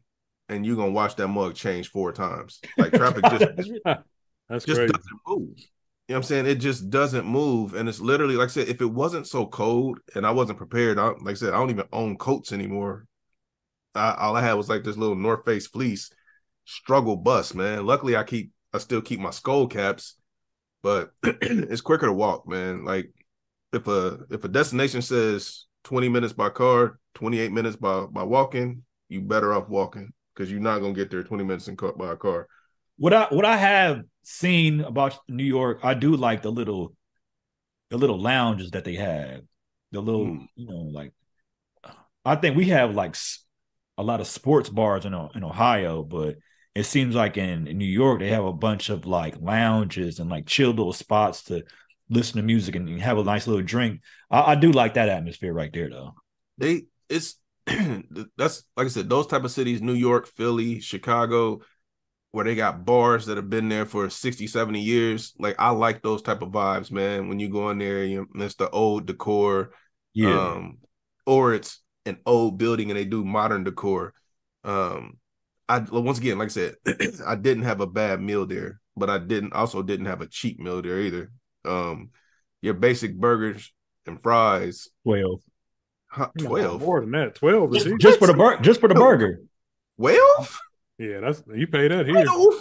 and 0.49 0.65
you're 0.67 0.77
gonna 0.77 0.91
watch 0.93 1.17
that 1.17 1.29
mug 1.29 1.55
change 1.55 1.91
four 1.91 2.13
times. 2.13 2.61
Like 2.77 2.93
traffic 2.93 3.25
just 3.31 3.47
That's 4.49 4.67
just 4.67 4.81
crazy. 4.81 4.93
doesn't 4.93 5.21
move. 5.27 5.59
You 6.09 6.13
know 6.13 6.17
what 6.17 6.17
I'm 6.17 6.23
saying? 6.25 6.47
It 6.47 6.57
just 6.57 6.91
doesn't 6.91 7.27
move. 7.27 7.75
And 7.75 7.89
it's 7.89 8.01
literally 8.01 8.37
like 8.37 8.49
I 8.49 8.53
said, 8.53 8.69
if 8.69 8.81
it 8.81 8.87
wasn't 8.87 9.27
so 9.27 9.47
cold 9.47 9.99
and 10.15 10.27
I 10.27 10.31
wasn't 10.33 10.59
prepared, 10.59 10.99
I, 10.99 11.09
like 11.09 11.31
I 11.31 11.35
said, 11.35 11.55
I 11.55 11.59
don't 11.59 11.71
even 11.71 11.87
own 11.93 12.17
coats 12.19 12.53
anymore. 12.53 13.07
I, 13.95 14.15
all 14.15 14.37
I 14.37 14.43
had 14.43 14.55
was 14.55 14.69
like 14.69 14.85
this 14.85 14.97
little 14.97 15.17
North 15.17 15.45
Face 15.45 15.67
fleece 15.67 16.11
struggle 16.65 17.17
bus, 17.17 17.55
man. 17.55 17.87
Luckily, 17.87 18.17
I 18.17 18.25
keep 18.25 18.53
I 18.73 18.79
still 18.79 19.01
keep 19.01 19.21
my 19.21 19.31
skull 19.31 19.67
caps, 19.67 20.17
but 20.83 21.13
it's 21.23 21.81
quicker 21.81 22.07
to 22.07 22.13
walk, 22.13 22.49
man. 22.49 22.85
Like 22.85 23.13
if 23.73 23.87
a 23.87 24.21
if 24.31 24.45
a 24.45 24.49
destination 24.49 25.03
says 25.03 25.67
20 25.85 26.09
minutes 26.09 26.33
by 26.33 26.51
car, 26.51 26.99
28 27.15 27.53
minutes 27.53 27.77
by 27.77 28.07
by 28.07 28.23
walking, 28.23 28.83
you 29.09 29.21
better 29.21 29.53
off 29.53 29.69
walking 29.69 30.13
because 30.35 30.51
you're 30.51 30.61
not 30.61 30.81
gonna 30.81 30.93
get 30.95 31.11
there 31.11 31.23
20 31.23 31.45
minutes 31.45 31.69
in 31.69 31.77
car, 31.77 31.93
by 31.93 32.13
a 32.13 32.17
car. 32.17 32.49
What 32.97 33.13
I 33.13 33.27
what 33.31 33.45
I 33.45 33.57
have 33.57 34.03
seen 34.23 34.81
about 34.81 35.19
New 35.29 35.45
York, 35.45 35.81
I 35.83 35.95
do 35.95 36.17
like 36.17 36.43
the 36.43 36.53
little 36.53 36.95
the 37.91 37.99
little 37.99 38.21
lounges 38.21 38.73
that 38.73 38.85
they 38.85 38.95
have. 38.95 39.43
The 39.93 40.01
little, 40.01 40.27
Mm. 40.27 40.49
you 40.57 40.67
know, 40.67 40.91
like 40.93 41.13
I 42.25 42.37
think 42.37 42.57
we 42.57 42.67
have 42.71 42.95
like 42.95 43.17
a 43.97 44.03
lot 44.03 44.21
of 44.21 44.27
sports 44.27 44.69
bars 44.69 45.05
in 45.05 45.15
in 45.35 45.45
Ohio, 45.45 46.03
but 46.03 46.37
it 46.75 46.85
seems 46.85 47.15
like 47.15 47.37
in, 47.37 47.67
in 47.67 47.79
New 47.79 47.85
York 47.85 48.21
they 48.21 48.31
have 48.31 48.45
a 48.45 48.53
bunch 48.53 48.91
of 48.91 49.07
like 49.07 49.37
lounges 49.41 50.19
and 50.19 50.29
like 50.29 50.47
chill 50.47 50.71
little 50.71 50.93
spots 50.93 51.45
to 51.45 51.63
listen 52.11 52.37
to 52.37 52.43
music 52.43 52.75
and 52.75 53.01
have 53.01 53.19
a 53.19 53.25
nice 53.25 53.47
little 53.47 53.63
drink. 53.63 54.01
I, 54.31 54.53
I 54.53 54.55
do 54.57 54.73
like 54.73 54.95
that 54.95 55.09
atmosphere 55.09 55.53
right 55.53 55.73
there, 55.73 55.89
though. 55.89 56.15
they 56.59 56.85
it's 57.09 57.37
that's 57.67 58.65
like 58.77 58.87
I 58.87 58.89
said, 58.89 59.09
those 59.09 59.27
type 59.27 59.45
of 59.45 59.51
cities, 59.51 59.81
New 59.81 59.95
York, 59.95 60.27
Philly, 60.27 60.81
Chicago, 60.81 61.61
where 62.33 62.45
they 62.45 62.55
got 62.57 62.85
bars 62.85 63.27
that 63.27 63.37
have 63.37 63.49
been 63.49 63.69
there 63.69 63.87
for 63.87 64.11
60, 64.11 64.47
70 64.47 64.81
years. 64.81 65.33
Like 65.39 65.57
I 65.59 65.71
like 65.71 66.03
those 66.03 66.21
type 66.21 66.43
of 66.43 66.51
vibes, 66.51 66.91
man. 66.91 67.29
When 67.29 67.39
you 67.39 67.49
go 67.49 67.71
in 67.71 67.79
there, 67.79 68.05
you 68.05 68.29
it's 68.35 68.57
the 68.57 68.69
old 68.69 69.07
decor. 69.07 69.71
Yeah. 70.13 70.53
Um, 70.53 70.79
or 71.27 71.55
it's 71.55 71.81
an 72.07 72.19
old 72.27 72.59
building 72.59 72.91
and 72.91 72.99
they 72.99 73.05
do 73.05 73.25
modern 73.25 73.65
decor. 73.65 74.13
Um, 74.65 75.19
I 75.69 75.79
once 75.81 76.19
again, 76.19 76.39
like 76.39 76.47
I 76.47 76.49
said, 76.51 76.75
I 77.27 77.35
didn't 77.37 77.65
have 77.65 77.81
a 77.81 77.87
bad 77.87 78.21
meal 78.21 78.47
there, 78.47 78.81
but 78.97 79.09
I 79.11 79.19
didn't 79.19 79.53
also 79.55 79.83
didn't 79.83 80.07
have 80.07 80.21
a 80.21 80.27
cheap 80.27 80.59
meal 80.61 80.83
there 80.83 81.01
either. 81.01 81.31
Um, 81.65 82.11
your 82.61 82.75
basic 82.75 83.17
burgers 83.19 83.73
and 84.07 84.23
fries, 84.23 84.89
Twelve. 85.05 85.41
huh, 86.09 86.29
No, 86.37 86.47
twelve. 86.49 86.81
more 86.83 87.01
than 87.01 87.13
that. 87.13 87.35
Twelve 87.37 87.75
is 87.75 87.85
Just, 87.99 88.19
for 88.19 88.27
the 88.27 88.35
bur- 88.35 88.61
just 88.61 88.81
for 88.81 88.89
the 88.89 88.95
burger. 88.95 89.41
Twelve? 89.99 90.61
yeah. 90.99 91.21
That's 91.21 91.43
you 91.55 91.67
pay 91.67 91.89
that 91.89 92.07
here. 92.07 92.25
Twelve? 92.25 92.55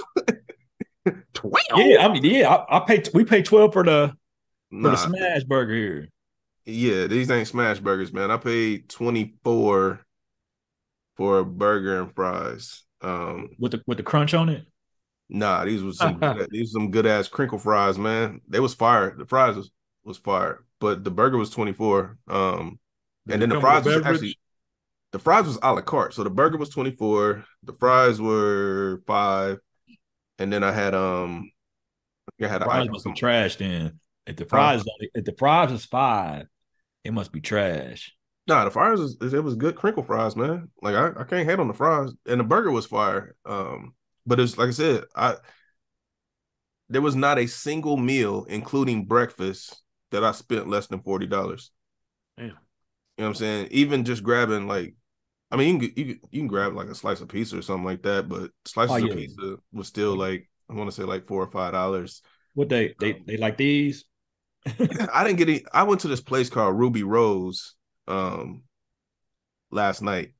Twelve? 1.33 1.53
Yeah, 1.75 2.05
I 2.07 2.13
mean, 2.13 2.23
yeah, 2.23 2.49
I, 2.49 2.77
I 2.77 2.79
paid. 2.85 3.09
We 3.13 3.25
paid 3.25 3.43
twelve 3.45 3.73
for 3.73 3.83
the 3.83 4.09
for 4.69 4.75
Nah, 4.77 4.91
the 4.91 4.95
smash 4.95 5.43
burger 5.43 5.75
here. 5.75 6.09
Yeah, 6.65 7.07
these 7.07 7.29
ain't 7.29 7.47
smash 7.47 7.79
burgers, 7.79 8.13
man. 8.13 8.31
I 8.31 8.37
paid 8.37 8.89
twenty 8.89 9.35
four 9.43 10.01
for 11.15 11.39
a 11.39 11.45
burger 11.45 12.01
and 12.01 12.13
fries. 12.13 12.83
Um, 13.01 13.49
with 13.59 13.73
the 13.73 13.83
with 13.85 13.97
the 13.97 14.03
crunch 14.03 14.33
on 14.33 14.49
it. 14.49 14.65
Nah, 15.29 15.65
these 15.65 15.83
was 15.83 15.97
some 15.97 16.19
good, 16.19 16.49
these 16.51 16.71
some 16.71 16.91
good 16.91 17.05
ass 17.05 17.27
crinkle 17.27 17.59
fries, 17.59 17.97
man. 17.97 18.41
They 18.47 18.59
was 18.59 18.73
fire. 18.73 19.15
The 19.17 19.25
fries 19.25 19.55
was, 19.55 19.71
was 20.03 20.17
fire, 20.17 20.63
but 20.79 21.03
the 21.03 21.11
burger 21.11 21.37
was 21.37 21.49
twenty 21.49 21.73
four. 21.73 22.17
Um, 22.27 22.79
Did 23.27 23.33
and 23.33 23.41
then 23.41 23.49
the 23.49 23.59
fries 23.59 23.85
was 23.85 24.05
actually 24.05 24.37
the 25.11 25.19
fries 25.19 25.45
was 25.45 25.59
a 25.61 25.73
la 25.73 25.81
carte. 25.81 26.13
So 26.13 26.23
the 26.23 26.29
burger 26.29 26.57
was 26.57 26.69
twenty 26.69 26.91
four, 26.91 27.45
the 27.63 27.73
fries 27.73 28.21
were 28.21 29.01
five, 29.05 29.59
and 30.39 30.51
then 30.51 30.63
I 30.63 30.71
had 30.71 30.95
um, 30.95 31.51
I 32.41 32.47
had 32.47 32.63
Fries 32.63 32.87
a, 32.87 32.91
must 32.91 33.05
be 33.05 33.13
trash 33.13 33.55
then. 33.57 33.99
If 34.25 34.37
the 34.37 34.45
fries 34.45 34.79
only, 34.79 35.11
if 35.13 35.25
the 35.25 35.35
fries 35.37 35.71
is 35.71 35.85
five, 35.85 36.47
it 37.03 37.13
must 37.13 37.31
be 37.31 37.41
trash. 37.41 38.15
Nah, 38.47 38.65
the 38.65 38.71
fries 38.71 38.99
was 38.99 39.17
it 39.33 39.43
was 39.43 39.55
good 39.55 39.75
crinkle 39.75 40.03
fries, 40.03 40.35
man. 40.35 40.69
Like 40.81 40.95
I, 40.95 41.21
I 41.21 41.23
can't 41.23 41.47
hate 41.49 41.59
on 41.59 41.67
the 41.67 41.73
fries, 41.73 42.11
and 42.25 42.39
the 42.39 42.43
burger 42.43 42.71
was 42.71 42.85
fire. 42.85 43.35
Um, 43.45 43.93
but 44.25 44.39
it's 44.39 44.57
like 44.57 44.69
I 44.69 44.71
said, 44.71 45.03
I 45.15 45.35
there 46.89 47.01
was 47.01 47.15
not 47.15 47.39
a 47.39 47.47
single 47.47 47.97
meal, 47.97 48.45
including 48.49 49.05
breakfast, 49.05 49.81
that 50.11 50.23
I 50.23 50.31
spent 50.31 50.67
less 50.69 50.87
than 50.87 51.01
forty 51.01 51.25
dollars. 51.25 51.71
Damn. 52.37 52.47
You 52.47 52.53
know 52.53 53.25
what 53.25 53.27
I'm 53.29 53.35
saying? 53.35 53.67
Even 53.71 54.05
just 54.05 54.23
grabbing 54.23 54.67
like, 54.67 54.95
I 55.51 55.55
mean, 55.57 55.79
you 55.79 55.89
can 55.89 55.97
you 55.97 56.05
can, 56.15 56.29
you 56.31 56.39
can 56.41 56.47
grab 56.47 56.73
like 56.73 56.87
a 56.87 56.95
slice 56.95 57.21
of 57.21 57.29
pizza 57.29 57.57
or 57.57 57.61
something 57.61 57.85
like 57.85 58.03
that, 58.03 58.27
but 58.27 58.51
slices 58.65 59.01
Oh, 59.01 59.05
of 59.05 59.11
pizza 59.11 59.57
was 59.71 59.87
still 59.87 60.15
like 60.15 60.49
I 60.69 60.73
want 60.73 60.89
to 60.89 60.95
say 60.95 61.03
like 61.03 61.27
four 61.27 61.43
or 61.43 61.51
five 61.51 61.73
dollars. 61.73 62.21
What 62.55 62.69
they 62.69 62.95
they 62.99 63.13
they 63.25 63.37
like 63.37 63.57
these? 63.57 64.05
I 64.65 65.23
didn't 65.23 65.37
get 65.37 65.49
any. 65.49 65.63
I 65.73 65.83
went 65.83 66.01
to 66.01 66.07
this 66.07 66.21
place 66.21 66.49
called 66.49 66.75
Rubirosa 66.77 67.71
um 68.07 68.63
last 69.71 70.01
night. 70.01 70.33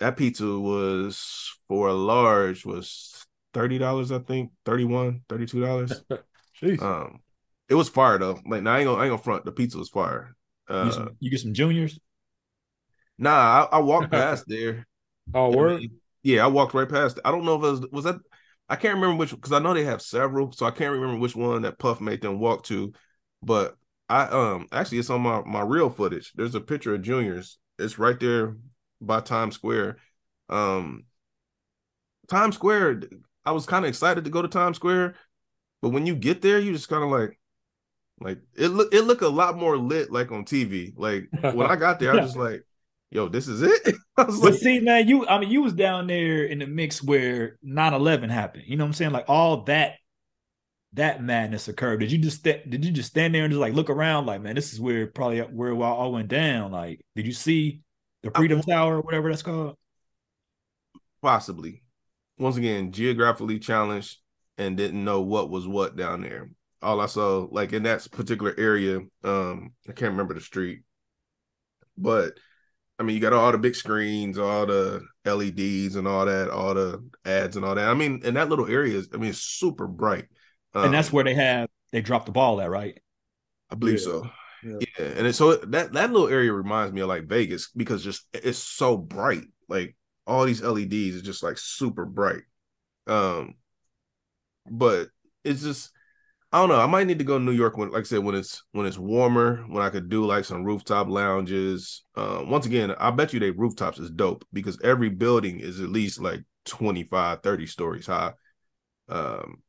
That 0.00 0.16
pizza 0.16 0.58
was 0.58 1.52
for 1.68 1.88
a 1.88 1.94
large 1.94 2.64
was 2.66 3.24
$30, 3.54 4.10
I 4.10 4.18
think. 4.24 4.50
31 4.64 5.22
$32. 5.28 6.02
Um 6.78 7.20
it 7.68 7.74
was 7.74 7.88
fire 7.88 8.18
though. 8.18 8.40
Like 8.46 8.62
now 8.62 8.74
I 8.74 8.78
ain't 8.80 8.86
gonna 8.86 8.98
I 8.98 9.04
ain't 9.04 9.12
gonna 9.12 9.22
front. 9.22 9.44
The 9.44 9.52
pizza 9.52 9.78
was 9.78 9.88
fire. 9.88 10.36
You, 10.68 10.74
Uh 10.74 10.84
get 10.84 10.94
some, 10.94 11.10
you 11.20 11.30
get 11.30 11.40
some 11.40 11.54
juniors. 11.54 11.98
nah, 13.18 13.66
I, 13.72 13.76
I 13.76 13.78
walked 13.80 14.10
past 14.10 14.44
there. 14.46 14.86
oh, 15.34 15.52
I 15.52 15.56
word. 15.56 15.80
mean, 15.80 16.00
yeah, 16.22 16.44
I 16.44 16.48
walked 16.48 16.74
right 16.74 16.88
past. 16.88 17.18
I 17.24 17.30
don't 17.30 17.44
know 17.44 17.56
if 17.56 17.64
it 17.64 17.70
was 17.70 17.90
was 17.92 18.04
that 18.04 18.16
I 18.68 18.76
can't 18.76 18.94
remember 18.94 19.16
which 19.16 19.30
because 19.30 19.52
I 19.52 19.58
know 19.58 19.74
they 19.74 19.84
have 19.84 20.02
several, 20.02 20.52
so 20.52 20.66
I 20.66 20.70
can't 20.70 20.92
remember 20.92 21.18
which 21.18 21.36
one 21.36 21.62
that 21.62 21.78
Puff 21.78 22.00
made 22.00 22.22
them 22.22 22.38
walk 22.38 22.64
to. 22.64 22.92
But 23.42 23.76
I 24.08 24.24
um 24.24 24.68
actually 24.72 24.98
it's 24.98 25.10
on 25.10 25.22
my 25.22 25.42
my 25.44 25.62
real 25.62 25.90
footage. 25.90 26.32
There's 26.34 26.54
a 26.54 26.60
picture 26.60 26.94
of 26.94 27.02
Juniors. 27.02 27.58
It's 27.78 27.98
right 27.98 28.18
there 28.18 28.56
by 29.00 29.20
Times 29.20 29.54
Square. 29.54 29.98
Um 30.48 31.04
Times 32.28 32.54
Square, 32.54 33.02
I 33.44 33.52
was 33.52 33.66
kind 33.66 33.84
of 33.84 33.88
excited 33.88 34.24
to 34.24 34.30
go 34.30 34.42
to 34.42 34.48
Times 34.48 34.76
Square, 34.76 35.16
but 35.82 35.90
when 35.90 36.06
you 36.06 36.14
get 36.16 36.42
there, 36.42 36.58
you 36.58 36.72
just 36.72 36.88
kind 36.88 37.04
of 37.04 37.10
like 37.10 37.38
like 38.20 38.40
it 38.56 38.68
look 38.68 38.94
it 38.94 39.02
look 39.02 39.22
a 39.22 39.28
lot 39.28 39.56
more 39.58 39.78
lit 39.78 40.12
like 40.12 40.32
on 40.32 40.44
TV. 40.44 40.94
Like 40.96 41.30
when 41.50 41.68
I 41.68 41.76
got 41.76 42.00
there, 42.00 42.12
I 42.12 42.16
was 42.16 42.26
just 42.26 42.36
like, 42.38 42.64
yo, 43.10 43.28
this 43.28 43.48
is 43.48 43.62
it. 43.62 43.96
I 44.18 44.24
was 44.24 44.40
But 44.40 44.54
like, 44.54 44.54
see, 44.54 44.80
man, 44.80 45.08
you 45.08 45.26
I 45.26 45.38
mean, 45.38 45.50
you 45.50 45.62
was 45.62 45.72
down 45.74 46.06
there 46.06 46.44
in 46.44 46.58
the 46.58 46.66
mix 46.66 47.02
where 47.02 47.58
9-11 47.62 48.30
happened. 48.30 48.64
You 48.66 48.76
know 48.76 48.84
what 48.84 48.88
I'm 48.88 48.94
saying? 48.94 49.12
Like 49.12 49.26
all 49.28 49.64
that 49.64 49.96
that 50.94 51.22
madness 51.22 51.68
occurred. 51.68 52.00
Did 52.00 52.12
you 52.12 52.18
just 52.18 52.38
sta- 52.38 52.64
did 52.68 52.84
you 52.84 52.90
just 52.90 53.10
stand 53.10 53.34
there 53.34 53.44
and 53.44 53.50
just 53.50 53.60
like 53.60 53.74
look 53.74 53.90
around 53.90 54.26
like, 54.26 54.42
man, 54.42 54.54
this 54.54 54.72
is 54.72 54.80
where 54.80 55.06
probably 55.06 55.40
where 55.40 55.70
it 55.70 55.80
all 55.80 56.12
went 56.12 56.28
down? 56.28 56.72
Like, 56.72 57.04
did 57.16 57.26
you 57.26 57.32
see 57.32 57.80
the 58.22 58.30
Freedom 58.30 58.60
Tower 58.60 58.98
or 58.98 59.00
whatever 59.00 59.30
that's 59.30 59.42
called? 59.42 59.76
Possibly. 61.22 61.82
Once 62.38 62.56
again, 62.56 62.92
geographically 62.92 63.58
challenged 63.58 64.18
and 64.58 64.76
didn't 64.76 65.04
know 65.04 65.20
what 65.20 65.50
was 65.50 65.66
what 65.66 65.96
down 65.96 66.20
there. 66.20 66.50
All 66.82 67.00
I 67.00 67.06
saw, 67.06 67.46
like 67.50 67.72
in 67.72 67.84
that 67.84 68.06
particular 68.10 68.54
area, 68.58 69.00
um, 69.24 69.72
I 69.88 69.92
can't 69.92 70.10
remember 70.12 70.34
the 70.34 70.40
street, 70.40 70.80
but 71.96 72.32
I 72.98 73.04
mean, 73.04 73.14
you 73.14 73.20
got 73.20 73.32
all 73.32 73.50
the 73.50 73.58
big 73.58 73.74
screens, 73.74 74.38
all 74.38 74.66
the 74.66 75.02
LEDs 75.24 75.96
and 75.96 76.06
all 76.06 76.26
that, 76.26 76.50
all 76.50 76.74
the 76.74 77.02
ads 77.24 77.56
and 77.56 77.64
all 77.64 77.74
that. 77.74 77.88
I 77.88 77.94
mean, 77.94 78.20
in 78.24 78.34
that 78.34 78.48
little 78.48 78.68
area, 78.68 78.98
is, 78.98 79.08
I 79.14 79.16
mean, 79.16 79.30
it's 79.30 79.38
super 79.38 79.86
bright. 79.86 80.26
Um, 80.74 80.84
and 80.86 80.94
that's 80.94 81.12
where 81.12 81.24
they 81.24 81.34
have 81.34 81.68
they 81.92 82.00
dropped 82.00 82.26
the 82.26 82.32
ball 82.32 82.60
at, 82.60 82.70
right? 82.70 82.98
I 83.70 83.74
believe 83.74 83.98
Yeah. 83.98 84.04
so. 84.04 84.30
Yeah. 84.64 84.78
Yeah, 84.98 85.06
and 85.16 85.34
so 85.34 85.56
that 85.56 85.92
that 85.92 86.12
little 86.12 86.28
area 86.28 86.52
reminds 86.52 86.92
me 86.92 87.00
of 87.00 87.08
like 87.08 87.26
Vegas 87.26 87.68
because 87.74 88.04
just 88.04 88.26
it's 88.32 88.58
so 88.58 88.96
bright. 88.96 89.44
Like 89.68 89.96
all 90.26 90.44
these 90.44 90.62
LEDs 90.62 91.16
is 91.16 91.22
just 91.22 91.42
like 91.42 91.58
super 91.58 92.04
bright. 92.04 92.42
Um, 93.06 93.56
but 94.70 95.08
it's 95.44 95.62
just 95.62 95.90
I 96.52 96.60
don't 96.60 96.70
know. 96.70 96.80
I 96.80 96.86
might 96.86 97.06
need 97.06 97.18
to 97.18 97.24
go 97.24 97.38
to 97.38 97.44
New 97.44 97.52
York 97.52 97.76
when, 97.78 97.90
like 97.92 98.00
I 98.02 98.04
said, 98.04 98.20
when 98.20 98.34
it's 98.34 98.62
when 98.72 98.86
it's 98.86 98.98
warmer, 98.98 99.64
when 99.68 99.82
I 99.82 99.90
could 99.90 100.08
do 100.08 100.26
like 100.26 100.44
some 100.44 100.64
rooftop 100.64 101.08
lounges. 101.08 102.04
Uh, 102.16 102.44
once 102.46 102.66
again, 102.66 102.92
I 102.98 103.10
bet 103.10 103.32
you 103.32 103.40
they 103.40 103.50
rooftops 103.50 103.98
is 103.98 104.10
dope 104.10 104.44
because 104.52 104.80
every 104.82 105.10
building 105.10 105.60
is 105.60 105.80
at 105.80 105.90
least 105.90 106.20
like 106.20 106.42
25, 106.66 107.42
30 107.42 107.66
stories 107.66 108.06
high. 108.06 108.32
Um, 109.08 109.62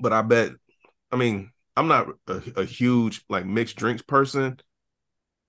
but 0.00 0.12
I 0.12 0.22
bet, 0.22 0.52
I 1.12 1.16
mean, 1.16 1.50
I'm 1.76 1.88
not 1.88 2.08
a, 2.28 2.42
a 2.58 2.64
huge 2.64 3.24
like 3.28 3.46
mixed 3.46 3.76
drinks 3.76 4.02
person, 4.02 4.58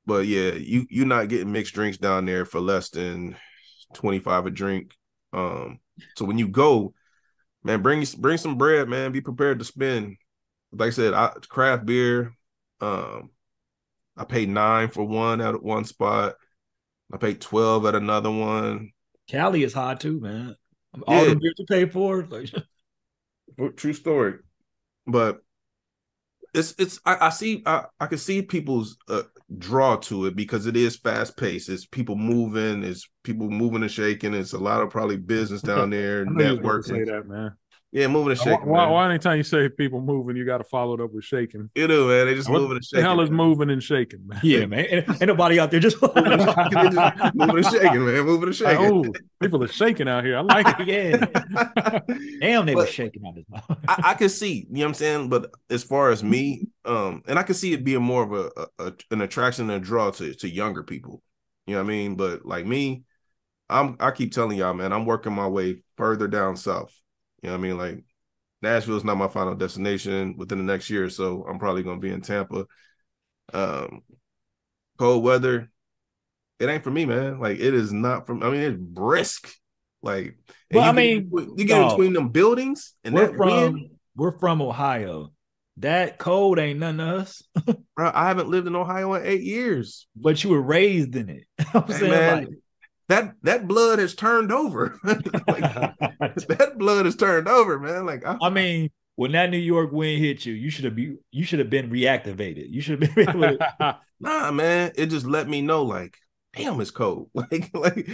but 0.05 0.25
yeah, 0.27 0.53
you 0.53 0.85
you're 0.89 1.05
not 1.05 1.29
getting 1.29 1.51
mixed 1.51 1.73
drinks 1.73 1.97
down 1.97 2.25
there 2.25 2.45
for 2.45 2.59
less 2.59 2.89
than 2.89 3.35
25 3.93 4.45
a 4.47 4.51
drink. 4.51 4.93
Um, 5.33 5.79
so 6.15 6.25
when 6.25 6.37
you 6.37 6.47
go, 6.47 6.93
man, 7.63 7.81
bring 7.81 8.05
bring 8.19 8.37
some 8.37 8.57
bread, 8.57 8.89
man. 8.89 9.11
Be 9.11 9.21
prepared 9.21 9.59
to 9.59 9.65
spend. 9.65 10.17
Like 10.71 10.87
I 10.87 10.91
said, 10.91 11.13
I, 11.13 11.33
craft 11.49 11.85
beer. 11.85 12.33
Um, 12.81 13.31
I 14.17 14.25
paid 14.25 14.49
nine 14.49 14.89
for 14.89 15.03
one 15.05 15.41
at 15.41 15.61
one 15.61 15.85
spot. 15.85 16.35
I 17.13 17.17
paid 17.17 17.41
twelve 17.41 17.85
at 17.85 17.95
another 17.95 18.31
one. 18.31 18.91
Cali 19.29 19.63
is 19.63 19.73
high 19.73 19.95
too, 19.95 20.19
man. 20.19 20.55
All 21.07 21.23
Yeah. 21.23 21.33
the 21.33 21.39
beers 21.39 21.55
you 21.57 21.65
pay 21.65 21.85
for, 21.85 22.25
like 22.25 22.49
True 23.69 23.93
story. 23.93 24.35
But 25.07 25.41
it's 26.53 26.75
it's 26.77 26.99
I, 27.05 27.27
I 27.27 27.29
see 27.29 27.63
I, 27.65 27.85
I 27.99 28.07
can 28.07 28.17
see 28.17 28.41
people's 28.41 28.97
uh, 29.07 29.23
draw 29.57 29.95
to 29.97 30.25
it 30.25 30.35
because 30.35 30.65
it 30.65 30.75
is 30.75 30.97
fast 30.97 31.37
paced. 31.37 31.69
It's 31.69 31.85
people 31.85 32.15
moving, 32.15 32.83
it's 32.83 33.07
people 33.23 33.49
moving 33.49 33.83
and 33.83 33.91
shaking. 33.91 34.33
It's 34.33 34.53
a 34.53 34.59
lot 34.59 34.81
of 34.81 34.89
probably 34.89 35.17
business 35.17 35.61
down 35.61 35.89
there, 35.91 36.25
I 36.27 36.31
knew 36.31 36.43
you 36.55 36.61
was 36.61 36.87
going 36.87 37.05
to 37.05 37.05
say 37.05 37.11
that, 37.11 37.27
man. 37.27 37.55
Yeah, 37.93 38.07
moving 38.07 38.31
and 38.31 38.39
shaking. 38.39 38.67
why, 38.67 38.85
man. 38.85 38.93
why 38.93 39.09
anytime 39.09 39.35
you 39.35 39.43
say 39.43 39.67
people 39.67 39.99
moving, 39.99 40.37
you 40.37 40.45
got 40.45 40.59
to 40.59 40.63
follow 40.63 40.93
it 40.93 41.01
up 41.01 41.11
with 41.11 41.25
shaking? 41.25 41.69
You 41.75 41.89
know, 41.89 42.07
man, 42.07 42.27
they 42.27 42.35
just 42.35 42.49
What 42.49 42.61
moving 42.61 42.77
and 42.77 42.85
shaking. 42.85 42.97
the 42.99 43.01
shaking. 43.01 43.17
hell 43.17 43.21
is 43.21 43.29
man. 43.29 43.37
moving 43.37 43.69
and 43.69 43.83
shaking, 43.83 44.27
man? 44.27 44.39
yeah, 44.43 44.65
man. 44.65 44.85
Ain't, 44.89 45.09
ain't 45.09 45.21
nobody 45.27 45.59
out 45.59 45.71
there 45.71 45.81
just 45.81 46.01
moving 46.01 46.25
and 46.25 46.41
shaking, 46.41 47.31
moving 47.33 47.57
and 47.57 47.65
shaking, 47.65 48.05
man. 48.05 48.23
Moving 48.25 48.47
and 48.47 48.55
shaking. 48.55 48.85
oh, 48.85 49.13
people 49.41 49.61
are 49.61 49.67
shaking 49.67 50.07
out 50.07 50.23
here. 50.23 50.37
I 50.37 50.41
like 50.41 50.79
it. 50.79 50.87
yeah. 50.87 51.99
Damn, 52.39 52.65
they 52.65 52.75
were 52.75 52.87
shaking 52.87 53.23
out 53.27 53.35
his 53.35 53.45
mouth. 53.49 53.65
I, 53.89 54.11
I 54.11 54.13
can 54.13 54.29
see, 54.29 54.65
you 54.69 54.75
know 54.75 54.81
what 54.83 54.87
I'm 54.87 54.93
saying? 54.93 55.29
But 55.29 55.51
as 55.69 55.83
far 55.83 56.11
as 56.11 56.23
me, 56.23 56.67
um, 56.85 57.23
and 57.27 57.37
I 57.37 57.43
can 57.43 57.55
see 57.55 57.73
it 57.73 57.83
being 57.83 58.01
more 58.03 58.23
of 58.23 58.31
a, 58.31 58.51
a, 58.79 58.87
a 58.87 58.93
an 59.11 59.21
attraction 59.21 59.69
and 59.69 59.83
a 59.83 59.85
draw 59.85 60.11
to 60.11 60.33
to 60.33 60.49
younger 60.49 60.83
people. 60.83 61.21
You 61.67 61.75
know 61.75 61.81
what 61.81 61.87
I 61.87 61.89
mean? 61.89 62.15
But 62.15 62.45
like 62.45 62.65
me, 62.65 63.03
I'm 63.69 63.97
I 63.99 64.11
keep 64.11 64.31
telling 64.31 64.57
y'all, 64.57 64.73
man, 64.73 64.93
I'm 64.93 65.05
working 65.05 65.33
my 65.33 65.47
way 65.47 65.83
further 65.97 66.29
down 66.29 66.55
south. 66.55 66.93
You 67.41 67.49
know 67.49 67.53
what 67.57 67.59
I 67.59 67.61
mean? 67.69 67.77
Like 67.77 68.03
Nashville's 68.61 69.03
not 69.03 69.17
my 69.17 69.27
final 69.27 69.55
destination 69.55 70.35
within 70.37 70.57
the 70.59 70.63
next 70.65 70.89
year 70.89 71.09
so. 71.09 71.45
I'm 71.49 71.59
probably 71.59 71.83
gonna 71.83 71.99
be 71.99 72.11
in 72.11 72.21
Tampa. 72.21 72.65
Um 73.53 74.03
cold 74.97 75.23
weather, 75.23 75.71
it 76.59 76.69
ain't 76.69 76.83
for 76.83 76.91
me, 76.91 77.05
man. 77.05 77.39
Like 77.39 77.59
it 77.59 77.73
is 77.73 77.93
not 77.93 78.27
from 78.27 78.43
I 78.43 78.49
mean, 78.51 78.61
it's 78.61 78.77
brisk. 78.79 79.53
Like, 80.03 80.37
Well, 80.71 80.83
I 80.87 80.91
you 80.91 80.93
get 80.93 81.13
mean, 81.13 81.31
you 81.57 81.65
get 81.65 81.79
dog, 81.79 81.89
between 81.89 82.13
them 82.13 82.29
buildings 82.29 82.93
and 83.03 83.15
we're 83.15 83.35
from 83.35 83.41
wind. 83.43 83.91
we're 84.15 84.37
from 84.39 84.61
Ohio. 84.61 85.31
That 85.77 86.17
cold 86.17 86.59
ain't 86.59 86.79
nothing 86.79 86.97
to 86.99 87.17
us. 87.17 87.43
Bro, 87.95 88.11
I 88.13 88.27
haven't 88.27 88.49
lived 88.49 88.67
in 88.67 88.75
Ohio 88.75 89.13
in 89.13 89.25
eight 89.25 89.41
years. 89.43 90.07
But 90.15 90.43
you 90.43 90.49
were 90.49 90.61
raised 90.61 91.15
in 91.15 91.29
it. 91.29 91.43
I'm 91.73 91.87
Hey, 91.87 92.03
saying 92.03 92.05
man, 92.05 92.25
like 92.25 92.49
that 93.11 93.35
that 93.43 93.67
blood 93.67 93.99
has 93.99 94.15
turned 94.15 94.51
over. 94.51 94.97
Like, 95.03 95.17
that 96.47 96.73
blood 96.77 97.05
has 97.05 97.15
turned 97.15 97.47
over, 97.47 97.77
man. 97.77 98.05
Like, 98.05 98.25
I, 98.25 98.37
I 98.41 98.49
mean, 98.49 98.89
when 99.15 99.33
that 99.33 99.49
New 99.49 99.57
York 99.57 99.91
wind 99.91 100.23
hit 100.23 100.45
you, 100.45 100.53
you 100.53 100.69
should 100.69 100.85
have 100.85 100.95
be 100.95 101.17
you 101.31 101.43
should 101.43 101.59
have 101.59 101.69
been 101.69 101.89
reactivated. 101.89 102.69
You 102.69 102.81
should 102.81 103.01
have 103.01 103.15
been 103.15 103.29
able 103.29 103.57
to 103.57 103.97
nah, 104.19 104.51
man. 104.51 104.93
It 104.95 105.07
just 105.07 105.25
let 105.25 105.49
me 105.49 105.61
know, 105.61 105.83
like, 105.83 106.15
damn, 106.55 106.79
it's 106.79 106.91
cold. 106.91 107.29
Like, 107.33 107.69
like, 107.73 108.09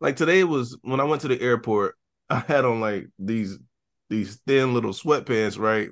like 0.00 0.16
today 0.16 0.44
was 0.44 0.78
when 0.82 1.00
I 1.00 1.04
went 1.04 1.22
to 1.22 1.28
the 1.28 1.40
airport. 1.40 1.96
I 2.30 2.38
had 2.38 2.64
on 2.64 2.80
like 2.80 3.08
these 3.18 3.58
these 4.08 4.40
thin 4.46 4.72
little 4.72 4.92
sweatpants, 4.92 5.58
right? 5.58 5.90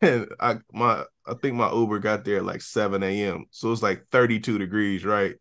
and 0.00 0.28
I 0.40 0.58
my 0.72 1.04
I 1.26 1.34
think 1.34 1.54
my 1.54 1.72
Uber 1.72 2.00
got 2.00 2.24
there 2.24 2.38
at 2.38 2.44
like 2.44 2.62
7 2.62 3.02
a.m. 3.02 3.44
So 3.50 3.70
it's 3.70 3.82
like 3.82 4.06
32 4.10 4.58
degrees, 4.58 5.04
right? 5.04 5.36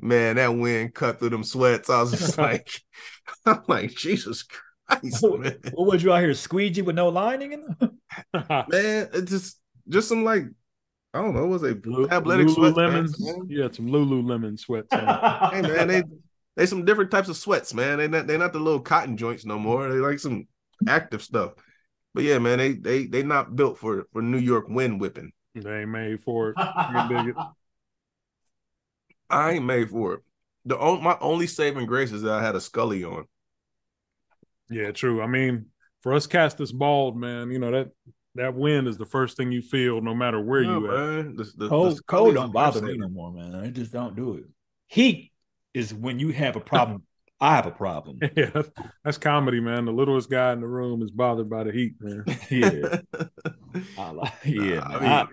Man, 0.00 0.36
that 0.36 0.54
wind 0.54 0.94
cut 0.94 1.18
through 1.18 1.30
them 1.30 1.44
sweats. 1.44 1.90
I 1.90 2.00
was 2.00 2.12
just 2.12 2.38
like, 2.38 2.70
I'm 3.46 3.62
like, 3.66 3.90
Jesus 3.90 4.44
Christ, 4.88 5.24
man. 5.24 5.58
what 5.72 5.92
was 5.92 6.02
you 6.02 6.12
out 6.12 6.20
here 6.20 6.34
squeegee 6.34 6.82
with 6.82 6.94
no 6.96 7.08
lining 7.08 7.52
in 7.52 7.66
them? 7.80 7.98
man, 8.48 9.08
it's 9.12 9.30
just 9.30 9.60
just 9.88 10.08
some 10.08 10.24
like 10.24 10.44
I 11.14 11.22
don't 11.22 11.34
know, 11.34 11.46
what 11.46 11.60
was 11.60 11.62
it 11.64 11.84
Lu- 11.86 12.08
athletic 12.08 12.46
Lululemon. 12.48 13.08
sweatpants, 13.08 13.14
man. 13.18 13.46
Yeah, 13.48 13.68
some 13.72 13.86
Lululemon 13.88 14.58
sweats. 14.58 14.88
on. 14.92 15.50
Hey 15.52 15.62
man, 15.62 15.88
they 15.88 16.02
they 16.56 16.66
some 16.66 16.84
different 16.84 17.10
types 17.10 17.28
of 17.28 17.36
sweats, 17.36 17.74
man. 17.74 17.98
They 17.98 18.08
not 18.08 18.26
they 18.26 18.36
not 18.38 18.52
the 18.52 18.58
little 18.60 18.80
cotton 18.80 19.16
joints 19.16 19.44
no 19.44 19.58
more. 19.58 19.88
They 19.88 19.98
like 19.98 20.18
some 20.20 20.46
active 20.86 21.22
stuff. 21.22 21.52
But 22.14 22.24
yeah, 22.24 22.38
man, 22.38 22.58
they 22.58 22.72
they 22.72 23.06
they 23.06 23.22
not 23.22 23.56
built 23.56 23.78
for 23.78 24.06
for 24.12 24.22
New 24.22 24.38
York 24.38 24.66
wind 24.68 25.00
whipping. 25.00 25.32
they 25.54 25.80
ain't 25.80 25.90
made 25.90 26.22
for 26.22 26.50
it. 26.50 26.56
You 29.30 29.36
dig 29.36 29.40
it? 29.40 29.44
I 29.44 29.52
ain't 29.52 29.64
made 29.64 29.90
for 29.90 30.14
it. 30.14 30.20
The 30.64 30.78
on, 30.78 31.02
my 31.02 31.16
only 31.20 31.46
saving 31.46 31.86
grace 31.86 32.12
is 32.12 32.22
that 32.22 32.32
I 32.32 32.42
had 32.42 32.54
a 32.56 32.60
Scully 32.60 33.04
on. 33.04 33.24
Yeah, 34.70 34.92
true. 34.92 35.22
I 35.22 35.26
mean, 35.26 35.66
for 36.02 36.12
us 36.14 36.26
cats 36.26 36.54
that's 36.54 36.72
bald, 36.72 37.16
man, 37.16 37.50
you 37.50 37.58
know 37.58 37.70
that 37.70 37.88
that 38.34 38.54
wind 38.54 38.86
is 38.86 38.98
the 38.98 39.06
first 39.06 39.36
thing 39.36 39.50
you 39.50 39.62
feel, 39.62 40.00
no 40.00 40.14
matter 40.14 40.40
where 40.40 40.62
Yeah, 40.62 40.78
you 40.78 40.86
at. 40.92 40.98
man. 40.98 41.36
The, 41.36 41.44
the, 41.44 41.50
the 41.56 41.68
Cold, 41.68 41.96
Scully's 41.96 42.00
cold 42.06 42.34
don't 42.34 42.52
bother 42.52 42.82
me 42.82 42.96
no 42.98 43.08
more, 43.08 43.32
man. 43.32 43.54
It 43.64 43.72
just 43.72 43.92
don't 43.92 44.14
do 44.14 44.34
it. 44.34 44.44
Heat 44.88 45.32
is 45.74 45.92
when 45.94 46.18
you 46.18 46.30
have 46.30 46.56
a 46.56 46.60
problem. 46.60 47.02
I 47.40 47.54
have 47.54 47.66
a 47.66 47.70
problem. 47.70 48.18
Yeah, 48.36 48.50
that's, 48.52 48.68
that's 49.04 49.18
comedy, 49.18 49.60
man. 49.60 49.84
The 49.84 49.92
littlest 49.92 50.28
guy 50.28 50.52
in 50.52 50.60
the 50.60 50.66
room 50.66 51.02
is 51.02 51.10
bothered 51.12 51.48
by 51.48 51.64
the 51.64 51.72
heat, 51.72 51.94
man. 52.00 52.24
Yeah, 52.50 52.98
I 53.96 54.10
like, 54.10 54.32
yeah. 54.44 54.80
Nah, 54.80 54.88
man. 54.88 54.96
I 54.96 55.00
mean- 55.00 55.08
I- 55.10 55.26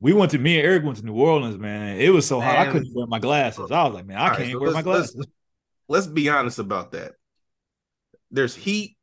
we 0.00 0.12
went 0.12 0.30
to 0.32 0.38
me 0.38 0.58
and 0.58 0.66
Eric 0.66 0.84
went 0.84 0.98
to 0.98 1.04
New 1.06 1.14
Orleans, 1.14 1.58
man. 1.58 1.98
It 1.98 2.10
was 2.10 2.26
so 2.26 2.40
hot 2.40 2.56
I 2.58 2.70
couldn't 2.70 2.92
wear 2.94 3.06
my 3.06 3.18
glasses. 3.18 3.70
I 3.70 3.84
was 3.84 3.94
like, 3.94 4.06
man, 4.06 4.18
I 4.18 4.22
All 4.22 4.28
right, 4.30 4.38
can't 4.38 4.52
so 4.52 4.58
wear 4.60 4.70
my 4.72 4.76
let's- 4.82 4.86
let's- 4.86 5.12
glasses. 5.14 5.32
Let's 5.86 6.06
be 6.06 6.28
honest 6.30 6.58
about 6.58 6.92
that. 6.92 7.12
There's 8.30 8.54
heat 8.54 8.96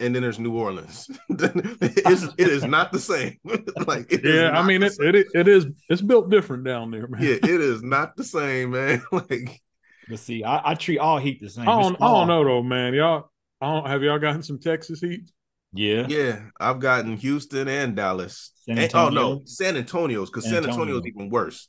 and 0.00 0.14
then 0.14 0.22
there's 0.22 0.38
New 0.38 0.52
Orleans. 0.54 1.08
it's, 1.30 2.22
it 2.36 2.48
is 2.48 2.64
not 2.64 2.92
the 2.92 2.98
same. 2.98 3.38
like 3.86 4.12
Yeah, 4.22 4.50
I 4.50 4.62
mean 4.66 4.82
it, 4.82 4.92
it 5.00 5.26
it 5.34 5.48
is 5.48 5.66
it's 5.88 6.02
built 6.02 6.30
different 6.30 6.64
down 6.64 6.90
there, 6.90 7.06
man. 7.08 7.22
yeah, 7.22 7.36
it 7.42 7.44
is 7.44 7.82
not 7.82 8.16
the 8.16 8.24
same, 8.24 8.72
man. 8.72 9.02
Like 9.12 9.62
But 10.08 10.18
see, 10.18 10.44
I, 10.44 10.72
I 10.72 10.74
treat 10.74 10.98
all 10.98 11.18
heat 11.18 11.40
the 11.40 11.48
same. 11.48 11.66
I 11.68 11.80
don't 11.80 11.96
I 12.02 12.06
don't 12.06 12.28
know 12.28 12.44
though, 12.44 12.62
man. 12.62 12.92
Y'all 12.92 13.30
I 13.62 13.72
don't 13.72 13.86
have 13.86 14.02
y'all 14.02 14.18
gotten 14.18 14.42
some 14.42 14.58
Texas 14.58 15.00
heat? 15.00 15.30
Yeah, 15.76 16.06
Yeah, 16.08 16.40
I've 16.58 16.80
gotten 16.80 17.16
Houston 17.16 17.68
and 17.68 17.94
Dallas. 17.96 18.52
And- 18.68 18.90
oh 18.94 19.08
no, 19.10 19.42
San 19.44 19.76
Antonio's 19.76 20.30
because 20.30 20.44
San 20.44 20.62
San 20.62 20.70
Antonio's 20.70 20.96
Antonio. 20.96 21.12
even 21.14 21.30
worse. 21.30 21.68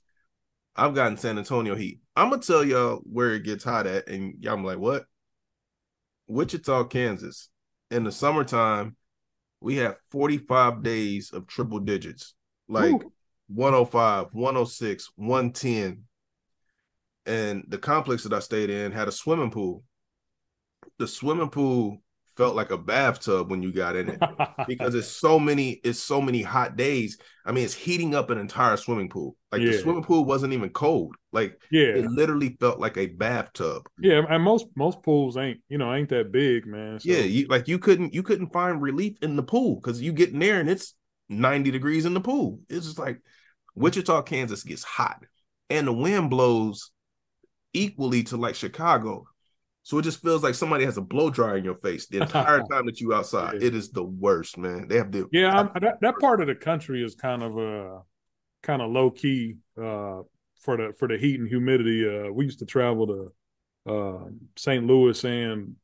I've 0.75 0.93
gotten 0.93 1.17
San 1.17 1.37
Antonio 1.37 1.75
heat. 1.75 1.99
I'm 2.15 2.29
gonna 2.29 2.41
tell 2.41 2.63
y'all 2.63 3.01
where 3.03 3.33
it 3.33 3.43
gets 3.43 3.63
hot 3.63 3.87
at, 3.87 4.07
and 4.07 4.35
y'all 4.39 4.57
be 4.57 4.63
like, 4.63 4.77
what? 4.79 5.05
Wichita, 6.27 6.85
Kansas. 6.85 7.49
In 7.89 8.03
the 8.03 8.11
summertime, 8.11 8.95
we 9.61 9.77
have 9.77 9.97
45 10.11 10.83
days 10.83 11.31
of 11.31 11.47
triple 11.47 11.79
digits, 11.79 12.33
like 12.67 12.91
Ooh. 12.91 13.11
105, 13.47 14.27
106, 14.33 15.09
110. 15.15 16.03
And 17.25 17.63
the 17.67 17.77
complex 17.77 18.23
that 18.23 18.33
I 18.33 18.39
stayed 18.39 18.69
in 18.69 18.91
had 18.91 19.07
a 19.07 19.11
swimming 19.11 19.51
pool. 19.51 19.83
The 20.99 21.07
swimming 21.07 21.49
pool 21.49 22.01
felt 22.38 22.55
like 22.55 22.71
a 22.71 22.77
bathtub 22.77 23.49
when 23.49 23.63
you 23.63 23.73
got 23.73 23.95
in 23.95 24.09
it 24.09 24.19
because 24.67 24.95
it's 24.95 25.07
so 25.07 25.39
many 25.39 25.71
it's 25.83 25.99
so 25.99 26.21
many 26.21 26.41
hot 26.41 26.77
days. 26.77 27.17
I 27.45 27.51
mean 27.51 27.65
it's 27.65 27.73
heating 27.73 28.15
up 28.15 28.29
an 28.29 28.38
entire 28.38 28.77
swimming 28.77 29.09
pool. 29.09 29.35
Like 29.51 29.61
the 29.61 29.73
swimming 29.73 30.03
pool 30.03 30.23
wasn't 30.23 30.53
even 30.53 30.69
cold. 30.69 31.15
Like 31.31 31.59
yeah. 31.71 31.95
it 31.95 32.05
literally 32.05 32.55
felt 32.59 32.79
like 32.79 32.97
a 32.97 33.07
bathtub. 33.07 33.89
Yeah, 33.99 34.21
and 34.29 34.43
most 34.43 34.67
most 34.75 35.01
pools 35.01 35.35
ain't, 35.35 35.59
you 35.67 35.77
know, 35.77 35.93
ain't 35.93 36.09
that 36.09 36.31
big, 36.31 36.67
man. 36.67 36.99
So, 36.99 37.09
yeah 37.09 37.19
you 37.19 37.47
like 37.47 37.67
you 37.67 37.79
couldn't 37.79 38.13
you 38.13 38.23
couldn't 38.23 38.53
find 38.53 38.81
relief 38.81 39.17
in 39.21 39.35
the 39.35 39.43
pool 39.43 39.75
because 39.75 40.01
you 40.01 40.13
get 40.13 40.29
in 40.29 40.39
there 40.39 40.59
and 40.59 40.69
it's 40.69 40.93
90 41.29 41.71
degrees 41.71 42.05
in 42.05 42.13
the 42.13 42.21
pool. 42.21 42.59
It's 42.69 42.85
just 42.85 42.99
like 42.99 43.19
wichita 43.75 44.23
kansas 44.23 44.63
gets 44.63 44.83
hot 44.83 45.23
and 45.69 45.85
the 45.85 45.93
wind 45.93 46.31
blows 46.31 46.89
equally 47.73 48.23
to 48.23 48.35
like 48.35 48.55
chicago 48.55 49.27
so 49.88 49.97
it 49.99 50.01
just 50.01 50.21
feels 50.21 50.43
like 50.43 50.53
somebody 50.53 50.83
has 50.83 50.97
a 50.97 51.01
blow 51.01 51.29
dryer 51.29 51.55
in 51.55 51.63
your 51.63 51.75
face 51.75 52.07
the 52.07 52.17
entire 52.17 52.59
time 52.71 52.85
that 52.85 52.99
you 52.99 53.13
outside 53.13 53.55
Yeah. 53.61 53.67
it 53.67 53.73
is 53.73 53.89
the 53.89 54.03
worst 54.03 54.57
man 54.57 54.89
they 54.89 54.97
have 54.97 55.13
the 55.13 55.25
Yeah, 55.31 55.57
I'm, 55.57 55.69
that 55.81 56.01
that 56.01 56.19
part 56.19 56.41
of 56.41 56.47
the 56.47 56.55
country 56.55 57.01
is 57.01 57.15
kind 57.15 57.41
of 57.41 57.57
uh 57.57 57.99
kind 58.63 58.81
of 58.81 58.91
low 58.91 59.09
key 59.11 59.55
uh 59.77 60.23
for 60.59 60.75
the 60.75 60.93
for 60.99 61.07
the 61.07 61.17
heat 61.17 61.39
and 61.39 61.47
humidity. 61.47 62.05
Uh 62.05 62.33
we 62.33 62.43
used 62.43 62.59
to 62.59 62.65
travel 62.65 63.07
to 63.07 63.91
uh 63.93 64.25
St. 64.57 64.85
Louis 64.85 65.23
and 65.23 65.75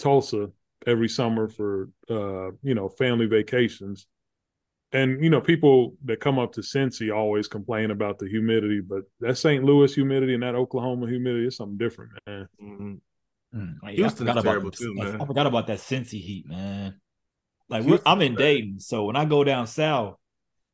Tulsa 0.00 0.50
every 0.84 1.08
summer 1.08 1.48
for 1.48 1.90
uh 2.10 2.50
you 2.62 2.74
know 2.74 2.88
family 2.88 3.26
vacations. 3.26 4.08
And 4.90 5.22
you 5.22 5.30
know 5.30 5.40
people 5.40 5.94
that 6.06 6.18
come 6.20 6.40
up 6.40 6.52
to 6.54 6.62
Cincy 6.62 7.14
always 7.14 7.46
complain 7.46 7.92
about 7.92 8.18
the 8.18 8.28
humidity, 8.28 8.80
but 8.80 9.02
that 9.20 9.38
St. 9.38 9.62
Louis 9.62 9.94
humidity 9.94 10.34
and 10.34 10.42
that 10.42 10.56
Oklahoma 10.56 11.06
humidity 11.06 11.46
is 11.46 11.56
something 11.56 11.78
different, 11.78 12.10
man. 12.26 12.48
Mhm. 12.60 13.00
Mm, 13.54 13.74
yeah, 13.92 14.06
I 14.06 14.08
forgot 14.10 14.32
about 14.38 14.44
terrible 14.44 14.70
the- 14.70 14.76
too, 14.76 14.96
I- 15.00 15.04
man. 15.04 15.20
I 15.20 15.24
forgot 15.26 15.46
about 15.46 15.66
that 15.68 15.78
Cincy 15.78 16.20
heat, 16.20 16.46
man. 16.48 17.00
Like 17.68 17.84
we're, 17.84 17.98
I'm 18.06 18.22
in 18.22 18.34
bad. 18.34 18.38
Dayton, 18.38 18.80
so 18.80 19.04
when 19.06 19.16
I 19.16 19.24
go 19.24 19.42
down 19.44 19.66
south, 19.66 20.16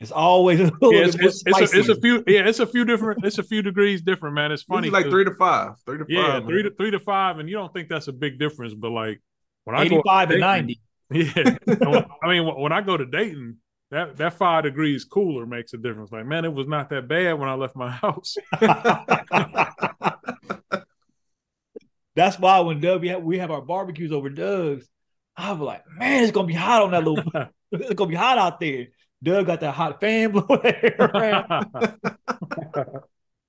it's 0.01 0.11
always 0.13 0.61
a 0.61 0.65
little 0.65 0.93
Yeah, 0.93 1.05
it's, 1.07 1.17
bit 1.17 1.23
more 1.23 1.29
it's, 1.29 1.43
it's, 1.47 1.75
a, 1.75 1.79
it's 1.79 1.89
a 1.89 2.01
few 2.01 2.25
yeah, 2.27 2.47
it's 2.49 2.59
a 2.59 2.67
few 2.67 2.85
different 2.85 3.25
it's 3.25 3.39
a 3.39 3.43
few 3.43 3.63
degrees 3.63 4.03
different, 4.03 4.35
man. 4.35 4.53
It's 4.53 4.63
funny. 4.65 4.89
Usually 4.89 4.91
like 4.99 5.05
'cause- 5.05 5.13
three 5.13 5.25
to 5.25 5.35
five, 5.35 5.73
three 5.87 5.99
to 5.99 6.05
Yeah, 6.09 6.27
five. 6.41 6.45
three 6.45 6.63
man. 6.63 6.71
to 6.73 6.77
three 6.77 6.91
to 6.91 6.99
five, 6.99 7.39
and 7.39 7.49
you 7.49 7.55
don't 7.57 7.73
think 7.73 7.89
that's 7.89 8.09
a 8.09 8.13
big 8.13 8.39
difference, 8.39 8.75
but 8.75 8.91
like 8.91 9.23
when 9.65 9.77
I 9.77 9.87
go 9.89 9.97
85 9.99 10.29
to 10.29 10.35
and 10.35 10.43
Dayton- 10.43 10.77
90. 11.13 11.59
yeah. 11.71 11.87
When- 11.89 12.07
I 12.23 12.29
mean, 12.29 12.47
when- 12.47 12.61
when 12.61 12.73
I 12.73 12.81
go 12.81 12.97
to 12.97 13.07
Dayton, 13.07 13.59
that 13.91 14.17
that 14.17 14.35
five 14.35 14.65
degrees 14.65 15.05
cooler 15.05 15.47
makes 15.47 15.73
a 15.75 15.79
difference. 15.79 16.11
Like, 16.13 16.27
man, 16.27 16.45
it 16.45 16.53
was 16.53 16.67
not 16.67 16.91
that 16.91 17.07
bad 17.09 17.39
when 17.39 17.49
I 17.49 17.55
left 17.55 17.77
my 17.77 17.91
house. 18.05 18.37
That's 22.15 22.39
why 22.39 22.61
when 22.61 22.81
Doug 22.81 23.01
we 23.01 23.09
have, 23.09 23.23
we 23.23 23.39
have 23.39 23.51
our 23.51 23.63
barbecues 23.63 24.13
over 24.13 24.29
Doug's, 24.29 24.89
I 25.37 25.53
was 25.53 25.61
like, 25.61 25.85
man, 25.97 26.23
it's 26.23 26.33
gonna 26.33 26.47
be 26.47 26.55
hot 26.55 26.83
on 26.83 26.91
that 26.91 27.05
little. 27.05 27.25
it's 27.73 27.95
gonna 27.95 28.11
be 28.11 28.17
hot 28.17 28.39
out 28.39 28.61
there. 28.61 28.89
Doug 29.23 29.47
got 29.47 29.61
that 29.61 29.73
hot 29.73 30.01
fan 30.01 30.31
blowing 30.33 30.61
air 30.65 30.97
around, 30.99 31.67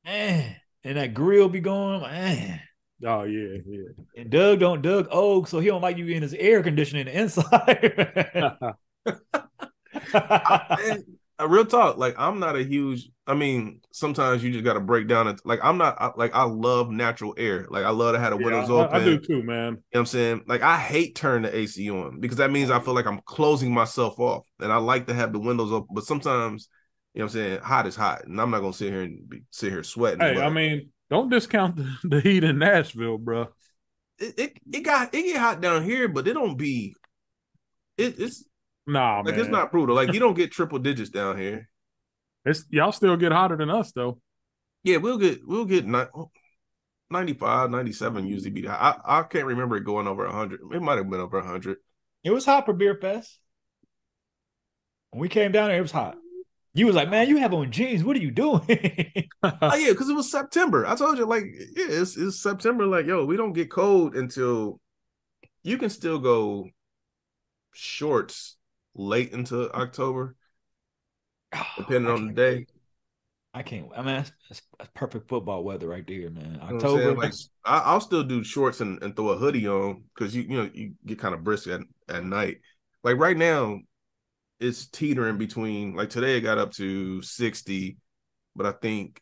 man, 0.06 0.56
and 0.84 0.98
that 0.98 1.14
grill 1.14 1.50
be 1.50 1.60
going, 1.60 2.02
man. 2.02 2.62
oh 3.06 3.24
yeah, 3.24 3.58
yeah. 3.66 3.90
And 4.16 4.30
Doug 4.30 4.60
don't 4.60 4.82
Doug 4.82 5.08
old, 5.12 5.50
so 5.50 5.60
he 5.60 5.68
don't 5.68 5.82
like 5.82 5.98
you 5.98 6.08
in 6.08 6.22
his 6.22 6.34
air 6.34 6.64
conditioning 6.64 7.08
inside. 7.08 8.74
And, 10.14 11.13
uh, 11.40 11.48
real 11.48 11.66
talk, 11.66 11.98
like 11.98 12.16
I'm 12.18 12.40
not 12.40 12.56
a 12.56 12.64
huge. 12.64 13.10
I 13.26 13.34
mean, 13.34 13.82
sometimes 13.92 14.44
you 14.44 14.52
just 14.52 14.64
got 14.66 14.74
to 14.74 14.80
break 14.80 15.08
down 15.08 15.28
it. 15.28 15.42
Like 15.46 15.60
I'm 15.64 15.78
not 15.78 15.98
I, 16.02 16.12
like 16.16 16.34
I 16.36 16.44
love 16.44 16.92
natural 16.92 17.34
air. 17.38 17.68
Like 17.70 17.86
I 17.86 17.90
love 17.90 18.14
to 18.16 18.20
have 18.20 18.32
the 18.32 18.38
Yeah, 18.38 18.46
windows 18.46 18.70
I, 18.76 18.82
open. 18.82 18.98
I 18.98 19.00
do 19.04 19.18
too, 19.20 19.44
man. 19.44 19.84
You 19.94 20.00
know 20.00 20.02
what 20.02 20.02
I'm 20.02 20.06
saying? 20.08 20.44
Like 20.48 20.62
I 20.62 20.78
hate 20.78 21.16
turning 21.16 21.44
the 21.52 21.58
AC 21.58 21.90
on 21.92 22.20
because 22.20 22.38
that 22.38 22.52
means 22.52 22.72
I 22.72 22.80
feel 22.80 22.96
like 22.96 23.08
I'm 23.08 23.22
closing 23.26 23.74
myself 23.74 24.20
off, 24.20 24.46
and 24.60 24.72
I 24.72 24.78
like 24.78 25.08
to 25.08 25.14
have 25.14 25.34
the 25.34 25.40
windows 25.40 25.72
open. 25.72 25.90
But 25.96 26.06
sometimes, 26.06 26.70
you 27.14 27.20
know 27.20 27.26
what 27.26 27.32
I'm 27.36 27.40
saying, 27.42 27.62
hot 27.62 27.88
is 27.88 27.96
hot, 27.96 28.26
and 28.26 28.40
I'm 28.42 28.52
not 28.52 28.62
gonna 28.62 28.74
sit 28.74 28.92
here 28.94 29.04
and 29.04 29.30
be, 29.30 29.44
sit 29.52 29.72
here 29.72 29.84
sweating. 29.84 30.28
Hey, 30.28 30.34
but 30.34 30.46
I 30.46 30.50
mean, 30.50 30.92
don't 31.10 31.30
discount 31.30 31.76
the, 31.78 31.98
the 32.04 32.22
heat 32.22 32.44
in 32.44 32.60
Nashville, 32.60 33.18
bro. 33.18 33.50
it, 34.20 34.40
it 34.40 34.58
it 34.72 34.82
got 34.82 35.14
it 35.14 35.24
get 35.24 35.38
hot 35.40 35.62
down 35.62 35.84
here, 35.84 36.08
but 36.08 36.28
it 36.28 36.34
don't 36.34 36.58
be. 36.58 36.96
It, 37.98 38.20
it's 38.20 38.44
Nah, 38.86 39.22
like 39.22 39.36
man. 39.36 39.40
it's 39.40 39.50
not 39.50 39.72
brutal. 39.72 39.96
Like 39.96 40.14
you 40.14 40.20
don't 40.22 40.36
get 40.36 40.52
triple 40.52 40.80
digits 40.80 41.10
down 41.10 41.38
here. 41.38 41.70
It's 42.46 42.66
y'all 42.70 42.92
still 42.92 43.16
get 43.18 43.32
hotter 43.32 43.56
than 43.56 43.70
us 43.70 43.92
though. 43.94 44.20
Yeah, 44.84 44.98
we'll 44.98 45.18
get 45.18 45.40
we'll 45.46 45.66
get 45.66 45.86
not 45.86 46.10
95, 47.10 47.70
97 47.70 48.28
usually 48.28 48.50
be. 48.50 48.68
I 48.68 48.96
I 49.06 49.24
can't 49.24 49.46
remember 49.46 49.78
it 49.78 49.86
going 49.86 50.08
over 50.08 50.28
hundred. 50.28 50.62
It 50.74 50.82
might 50.82 50.98
have 50.98 51.10
been 51.10 51.22
over 51.22 51.42
hundred. 51.42 51.78
It 52.24 52.32
was 52.32 52.46
hot 52.46 52.66
for 52.66 52.74
beer 52.74 52.96
fest. 52.96 53.40
When 55.12 55.22
we 55.22 55.30
came 55.30 55.52
down 55.52 55.70
there, 55.70 55.78
it 55.78 55.82
was 55.82 55.92
hot. 55.92 56.18
You 56.74 56.88
was 56.88 56.96
like, 56.96 57.10
man, 57.10 57.30
you 57.30 57.38
have 57.38 57.54
on 57.54 57.72
jeans. 57.72 58.04
What 58.04 58.18
are 58.18 58.22
you 58.22 58.32
doing? 58.32 58.62
Oh 59.44 59.76
yeah, 59.76 59.92
because 59.92 60.10
it 60.10 60.16
was 60.16 60.32
September. 60.32 60.86
I 60.86 60.96
told 60.96 61.18
you, 61.18 61.26
like, 61.26 61.44
yeah, 61.44 61.86
it's, 61.90 62.16
it's 62.16 62.42
September. 62.42 62.86
Like, 62.86 63.06
yo, 63.06 63.26
we 63.26 63.36
don't 63.36 63.52
get 63.52 63.70
cold 63.70 64.16
until 64.16 64.80
you 65.64 65.78
can 65.78 65.90
still 65.90 66.18
go 66.18 66.70
shorts 67.74 68.56
late 68.96 69.32
into 69.32 69.72
October, 69.74 70.36
depending 71.78 72.08
I 72.12 72.14
on 72.14 72.28
the 72.28 72.34
day. 72.34 72.56
wait. 72.56 72.70
I 73.56 73.62
can't. 73.62 73.90
I 73.96 73.98
mean, 73.98 74.16
that's, 74.16 74.32
that's, 74.50 74.62
perfect 74.96 75.30
football 75.30 75.64
weather 75.64 75.88
right 75.88 76.06
there, 76.08 76.32
man. 76.32 76.54
You 76.54 76.70
know 76.70 76.76
October. 76.76 77.14
Like, 77.14 77.34
I, 77.64 77.80
I'll 77.80 78.02
still 78.02 78.24
do 78.24 78.44
shorts 78.44 78.82
and, 78.82 79.02
and 79.04 79.16
throw 79.16 79.30
a 79.30 79.38
hoodie 79.38 79.68
on 79.68 80.04
because 80.14 80.36
you 80.36 80.42
you 80.44 80.58
know 80.58 80.70
you 80.74 80.94
get 81.06 81.20
kind 81.20 81.36
of 81.36 81.44
brisk 81.44 81.68
at, 81.68 81.82
at 82.10 82.26
night. 82.26 82.58
Like 83.04 83.18
right 83.18 83.38
now, 83.38 83.80
it's 84.60 84.88
teetering 84.88 85.38
between. 85.38 85.96
Like 85.96 86.10
today, 86.10 86.38
it 86.38 86.42
got 86.42 86.58
up 86.58 86.72
to 86.74 87.22
sixty, 87.22 87.98
but 88.56 88.66
I 88.66 88.72
think 88.72 89.22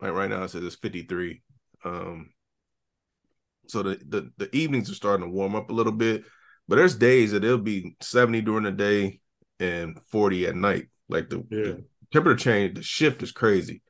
like 0.00 0.12
right 0.12 0.28
now 0.28 0.42
it 0.42 0.50
says 0.50 0.62
it's 0.62 0.76
fifty 0.76 1.02
three. 1.02 1.42
Um, 1.82 2.30
so 3.68 3.82
the, 3.82 3.98
the 4.06 4.30
the 4.36 4.54
evenings 4.54 4.90
are 4.90 4.94
starting 4.94 5.26
to 5.26 5.32
warm 5.32 5.54
up 5.54 5.70
a 5.70 5.74
little 5.74 5.92
bit, 5.92 6.24
but 6.68 6.76
there's 6.76 6.96
days 6.96 7.32
that 7.32 7.44
it'll 7.44 7.58
be 7.58 7.96
seventy 8.00 8.40
during 8.40 8.64
the 8.64 8.72
day 8.72 9.20
and 9.60 9.98
forty 10.10 10.46
at 10.46 10.56
night. 10.56 10.88
Like 11.08 11.28
the, 11.30 11.38
Yeah. 11.50 11.62
the 11.62 11.84
temperature 12.12 12.42
change, 12.42 12.74
the 12.76 12.82
shift 12.82 13.22
is 13.22 13.32
crazy. 13.32 13.82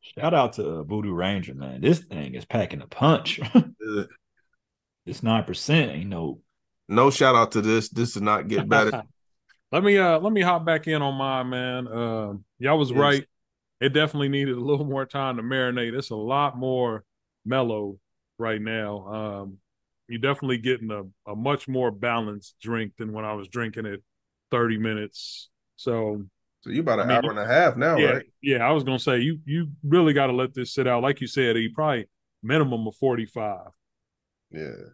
Shout 0.00 0.34
out 0.34 0.54
to 0.54 0.66
uh, 0.68 0.82
Voodoo 0.82 1.12
Ranger, 1.12 1.54
man. 1.54 1.80
This 1.80 2.00
thing 2.00 2.34
is 2.34 2.44
packing 2.44 2.82
a 2.82 2.86
punch. 2.86 3.40
It's 5.06 5.22
nine 5.22 5.44
percent. 5.44 5.90
Ain't 5.90 6.10
no. 6.10 6.40
No 6.88 7.10
shout 7.10 7.34
out 7.34 7.52
to 7.52 7.62
this. 7.62 7.88
This 7.88 8.12
did 8.12 8.22
not 8.22 8.48
get 8.48 8.68
better. 8.68 9.02
let 9.72 9.82
me 9.82 9.96
uh 9.98 10.18
let 10.20 10.32
me 10.32 10.42
hop 10.42 10.64
back 10.64 10.86
in 10.88 11.00
on 11.02 11.14
mine, 11.14 11.48
man. 11.48 11.88
Uh, 11.88 12.32
y'all 12.58 12.78
was 12.78 12.90
Yes. 12.90 12.98
right. 12.98 13.24
It 13.80 13.88
definitely 13.94 14.28
needed 14.28 14.56
a 14.56 14.60
little 14.60 14.84
more 14.84 15.06
time 15.06 15.38
to 15.38 15.42
marinate. 15.42 15.96
It's 15.96 16.10
a 16.10 16.16
lot 16.16 16.56
more 16.58 17.02
mellow 17.46 17.98
right 18.38 18.60
now. 18.60 19.06
Um, 19.06 19.58
you're 20.10 20.20
definitely 20.20 20.58
getting 20.58 20.90
a, 20.92 21.04
a 21.30 21.36
much 21.36 21.68
more 21.68 21.90
balanced 21.92 22.56
drink 22.60 22.94
than 22.98 23.12
when 23.12 23.24
I 23.24 23.34
was 23.34 23.48
drinking 23.48 23.86
it 23.86 24.02
30 24.50 24.78
minutes. 24.78 25.50
So 25.76 26.24
So 26.62 26.70
you 26.70 26.80
about 26.80 27.00
an 27.00 27.04
I 27.04 27.06
mean, 27.06 27.20
hour 27.24 27.30
and 27.30 27.38
a 27.38 27.46
half 27.46 27.76
now, 27.76 27.98
yeah, 27.98 28.12
right? 28.12 28.24
yeah, 28.42 28.58
I 28.68 28.72
was 28.72 28.84
gonna 28.84 28.98
say 28.98 29.20
you 29.20 29.40
you 29.46 29.68
really 29.84 30.12
got 30.14 30.28
to 30.28 30.32
let 30.32 30.54
this 30.54 30.74
sit 30.74 30.86
out. 30.88 31.02
Like 31.02 31.20
you 31.20 31.26
said, 31.26 31.56
he 31.56 31.68
probably 31.68 32.08
minimum 32.42 32.86
of 32.88 32.96
45. 32.96 33.68
Yeah. 34.50 34.90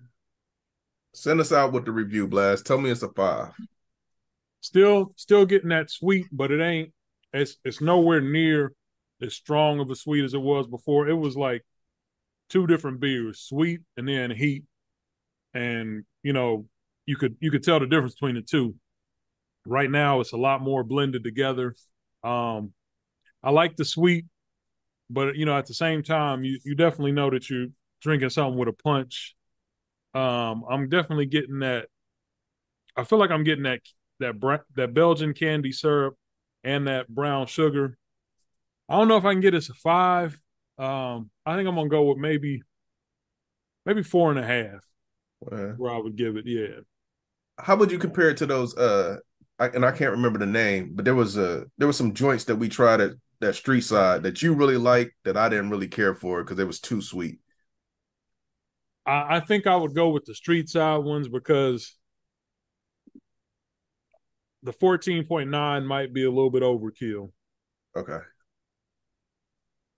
Send 1.15 1.41
us 1.41 1.51
out 1.53 1.73
with 1.73 1.85
the 1.85 1.91
review, 1.91 2.29
Blast. 2.29 2.65
Tell 2.67 2.79
me 2.79 2.91
it's 2.91 3.03
a 3.03 3.09
five. 3.09 3.53
Still 4.61 5.13
still 5.17 5.47
getting 5.47 5.69
that 5.71 5.91
sweet, 5.91 6.27
but 6.33 6.51
it 6.51 6.61
ain't 6.61 6.93
it's 7.33 7.57
it's 7.65 7.81
nowhere 7.81 8.21
near 8.21 8.73
as 9.23 9.35
strong 9.35 9.81
of 9.81 9.91
a 9.91 9.97
sweet 9.97 10.25
as 10.25 10.35
it 10.35 10.41
was 10.43 10.67
before. 10.67 11.09
It 11.09 11.15
was 11.15 11.37
like 11.37 11.65
two 12.51 12.67
different 12.67 13.01
beers, 13.01 13.41
sweet 13.41 13.83
and 13.97 14.09
then 14.09 14.31
heat. 14.33 14.65
And 15.57 16.05
you 16.23 16.33
know, 16.33 16.67
you 17.07 17.17
could 17.17 17.37
you 17.41 17.51
could 17.51 17.63
tell 17.63 17.81
the 17.81 17.87
difference 17.87 18.15
between 18.15 18.35
the 18.37 18.43
two. 18.43 18.75
Right 19.67 19.91
now 19.91 20.21
it's 20.21 20.33
a 20.33 20.37
lot 20.37 20.63
more 20.63 20.85
blended 20.85 21.25
together. 21.25 21.75
Um 22.23 22.73
I 23.43 23.51
like 23.51 23.77
the 23.77 23.85
sweet, 23.85 24.27
but 25.09 25.37
you 25.37 25.47
know, 25.47 25.57
at 25.57 25.67
the 25.67 25.75
same 25.75 26.03
time, 26.03 26.45
you 26.45 26.59
you 26.65 26.75
definitely 26.75 27.13
know 27.13 27.31
that 27.31 27.49
you're 27.49 27.69
drinking 28.01 28.31
something 28.31 28.59
with 28.59 28.69
a 28.69 28.73
punch. 28.73 29.35
Um, 30.15 30.65
I'm 30.69 30.89
definitely 30.89 31.27
getting 31.27 31.61
that. 31.61 31.89
I 32.97 33.05
feel 33.05 33.19
like 33.19 33.31
I'm 33.31 33.45
getting 33.45 33.65
that 33.65 33.81
that 34.21 34.63
that 34.75 34.95
Belgian 34.95 35.35
candy 35.35 35.73
syrup 35.73 36.17
and 36.65 36.89
that 36.89 37.09
brown 37.09 37.47
sugar. 37.47 37.99
I 38.89 38.97
don't 38.99 39.09
know 39.09 39.17
if 39.17 39.25
I 39.25 39.33
can 39.33 39.41
get 39.41 39.53
this 39.53 39.71
a 39.71 39.75
five. 39.75 40.39
Um, 40.79 41.31
I 41.45 41.57
think 41.57 41.69
I'm 41.69 41.75
gonna 41.75 41.89
go 41.89 42.05
with 42.05 42.19
maybe 42.19 42.63
maybe 43.85 44.03
four 44.03 44.31
and 44.31 44.39
a 44.39 44.47
half. 44.47 44.83
Where 45.41 45.91
I 45.91 45.99
would 45.99 46.17
give 46.17 46.37
it, 46.37 46.47
yeah. 46.47 46.81
how 47.59 47.77
would 47.77 47.91
you 47.91 47.99
compare 47.99 48.31
it 48.31 48.39
to 48.39 48.47
those? 48.47 48.77
Uh, 48.77 49.19
I, 49.59 49.69
and 49.69 49.85
I 49.85 49.93
can't 49.93 50.13
remember 50.13 50.39
the 50.39 50.47
name, 50.47 50.93
but 50.95 51.05
there 51.05 51.15
was 51.15 51.37
a 51.37 51.67
there 51.79 51.87
was 51.87 51.97
some 51.97 52.15
joints 52.15 52.45
that 52.45 52.57
we 52.57 52.69
tried 52.69 53.01
at 53.01 53.13
that 53.41 53.55
street 53.55 53.83
side 53.83 54.23
that 54.23 54.43
you 54.43 54.55
really 54.55 54.77
liked 54.77 55.13
that 55.25 55.37
I 55.37 55.49
didn't 55.49 55.71
really 55.71 55.89
care 55.89 56.15
for 56.15 56.43
because 56.43 56.59
it 56.59 56.67
was 56.67 56.81
too 56.81 57.01
sweet. 57.01 57.39
I, 59.05 59.37
I 59.37 59.41
think 59.41 59.67
I 59.67 59.77
would 59.77 59.95
go 59.95 60.11
with 60.11 60.25
the 60.25 60.35
street 60.35 60.69
side 60.69 60.99
ones 60.99 61.29
because 61.29 61.95
the 64.63 64.73
14.9 64.73 65.87
might 65.87 66.13
be 66.13 66.25
a 66.25 66.31
little 66.31 66.51
bit 66.51 66.63
overkill. 66.63 67.31
Okay. 67.97 68.19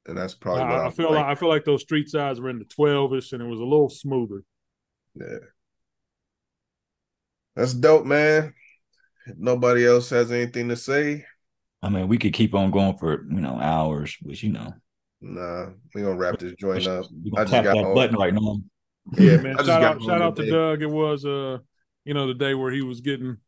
And 0.07 0.17
that's 0.17 0.35
probably 0.35 0.63
what 0.63 0.73
I, 0.73 0.87
I 0.87 0.91
feel 0.91 1.13
like 1.13 1.27
I 1.27 1.35
feel 1.35 1.49
like 1.49 1.65
those 1.65 1.83
street 1.83 2.09
sides 2.09 2.41
were 2.41 2.49
in 2.49 2.59
the 2.59 2.65
12ish 2.65 3.33
and 3.33 3.43
it 3.43 3.47
was 3.47 3.61
a 3.61 3.65
little 3.65 3.91
smoother. 3.91 4.43
Yeah. 5.19 5.39
That's 7.57 7.75
dope, 7.75 8.07
man. 8.07 8.55
If 9.27 9.37
nobody 9.37 9.87
else 9.87 10.11
has 10.11 10.31
anything 10.31 10.69
to 10.69 10.77
say, 10.77 11.25
I 11.83 11.89
mean, 11.89 12.09
we 12.09 12.19
could 12.19 12.33
keep 12.33 12.55
on 12.55 12.71
going 12.71 12.97
for 12.99 13.27
you 13.29 13.41
know 13.41 13.59
hours, 13.61 14.17
which 14.23 14.43
you 14.43 14.53
know. 14.53 14.73
nah, 15.21 15.71
we 15.95 16.03
gonna 16.03 16.17
wrap 16.17 16.39
this 16.39 16.55
joint 16.55 16.87
up. 16.87 17.07
We 17.25 17.33
I 17.37 17.45
gonna 17.45 17.45
just 17.45 17.53
tap 17.53 17.65
got 17.65 17.75
that 17.75 17.95
button 17.95 18.17
right 18.17 18.35
now. 18.35 18.61
Yeah, 19.17 19.37
man. 19.43 19.57
Shout 19.59 19.83
out, 19.83 20.03
shout 20.03 20.23
out 20.23 20.37
to 20.37 20.43
today. 20.43 20.57
Doug. 20.57 20.83
It 20.83 20.91
was 20.91 21.25
uh, 21.25 21.59
you 22.05 22.15
know, 22.15 22.27
the 22.27 22.35
day 22.35 22.55
where 22.55 22.73
he 22.73 22.83
was 22.83 23.01
getting 23.01 23.39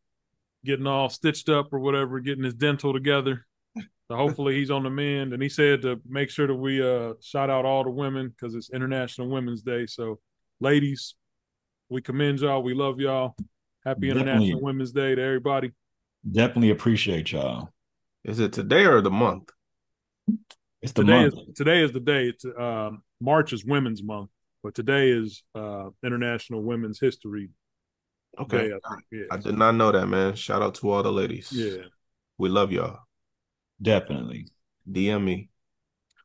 getting 0.63 0.87
all 0.87 1.09
stitched 1.09 1.49
up 1.49 1.73
or 1.73 1.79
whatever, 1.79 2.19
getting 2.19 2.43
his 2.43 2.53
dental 2.53 2.93
together. 2.93 3.45
So 3.75 4.17
hopefully 4.17 4.55
he's 4.55 4.71
on 4.71 4.83
the 4.83 4.89
mend. 4.89 5.33
And 5.33 5.41
he 5.41 5.47
said 5.47 5.81
to 5.83 6.01
make 6.05 6.29
sure 6.29 6.47
that 6.47 6.55
we 6.55 6.83
uh 6.83 7.13
shout 7.21 7.49
out 7.49 7.65
all 7.65 7.83
the 7.83 7.89
women 7.89 8.29
because 8.29 8.55
it's 8.55 8.69
International 8.69 9.29
Women's 9.29 9.61
Day. 9.61 9.85
So 9.85 10.19
ladies, 10.59 11.15
we 11.91 12.01
commend 12.01 12.39
y'all. 12.39 12.63
We 12.63 12.73
love 12.73 12.99
y'all. 12.99 13.35
Happy 13.85 14.07
Definitely. 14.07 14.21
International 14.31 14.61
Women's 14.61 14.91
Day 14.91 15.13
to 15.13 15.21
everybody. 15.21 15.71
Definitely 16.29 16.69
appreciate 16.71 17.31
y'all. 17.31 17.69
Is 18.23 18.39
it 18.39 18.53
today 18.53 18.85
or 18.85 19.01
the 19.01 19.11
month? 19.11 19.49
It's 20.81 20.93
the 20.93 21.03
Today 21.03 21.23
month. 21.23 21.33
is 21.33 21.55
today 21.55 21.83
is 21.83 21.91
the 21.91 21.99
day. 21.99 22.27
It's 22.29 22.45
um 22.57 23.03
March 23.19 23.53
is 23.53 23.65
Women's 23.65 24.01
Month, 24.01 24.29
but 24.63 24.73
today 24.73 25.11
is 25.11 25.43
uh 25.53 25.89
International 26.03 26.63
Women's 26.63 26.99
History 26.99 27.49
Okay. 28.39 28.69
Day. 28.69 28.73
I. 28.85 28.95
Yeah. 29.11 29.23
I 29.31 29.37
did 29.37 29.57
not 29.57 29.75
know 29.75 29.91
that, 29.91 30.07
man. 30.07 30.35
Shout 30.35 30.61
out 30.61 30.75
to 30.75 30.89
all 30.89 31.03
the 31.03 31.11
ladies. 31.11 31.51
Yeah. 31.51 31.83
We 32.37 32.47
love 32.49 32.71
y'all. 32.71 32.99
Definitely. 33.81 34.47
DM 34.89 35.23
me. 35.23 35.49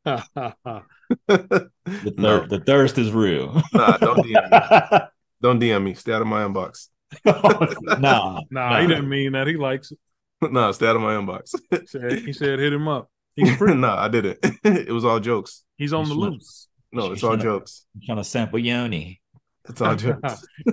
The, 1.86 2.12
no, 2.16 2.44
the 2.46 2.58
thirst 2.60 2.98
is 2.98 3.12
real. 3.12 3.62
nah, 3.72 3.96
don't 3.98 4.18
DM 4.18 4.50
me. 4.92 4.98
Don't 5.41 5.61
DM 5.61 5.82
me. 5.82 5.95
Stay 5.95 6.12
out 6.12 6.22
of 6.22 6.28
my 6.28 6.45
inbox. 6.45 6.89
nah, 7.24 8.41
nah, 8.51 8.80
he 8.80 8.87
didn't 8.87 9.09
mean 9.09 9.32
that. 9.32 9.47
He 9.47 9.57
likes 9.57 9.93
it. 9.93 9.99
nah, 10.53 10.70
stay 10.72 10.87
out 10.87 10.97
of 10.97 11.03
my 11.03 11.14
inbox. 11.14 11.55
He 11.70 11.87
said, 11.87 12.18
he 12.18 12.32
said 12.34 12.59
hit 12.59 12.72
him 12.72 12.89
up. 12.89 13.11
He's 13.34 13.55
free. 13.57 13.74
nah, 13.74 13.97
I 13.97 14.09
didn't. 14.09 14.39
it 14.64 14.91
was 14.93 15.05
all 15.05 15.20
jokes. 15.20 15.64
He's 15.76 15.93
on 15.93 16.05
the 16.05 16.14
He's 16.14 16.18
loose. 16.18 16.68
No, 16.93 17.12
it's 17.12 17.22
all 17.22 17.37
jokes. 17.37 17.87
I'm 17.95 18.03
trying 18.07 18.18
to 18.18 18.24
sample 18.24 18.59
Yoni. 18.59 19.20
It's 19.68 19.80
all 19.80 19.95
jokes. 19.95 20.47
He 20.64 20.72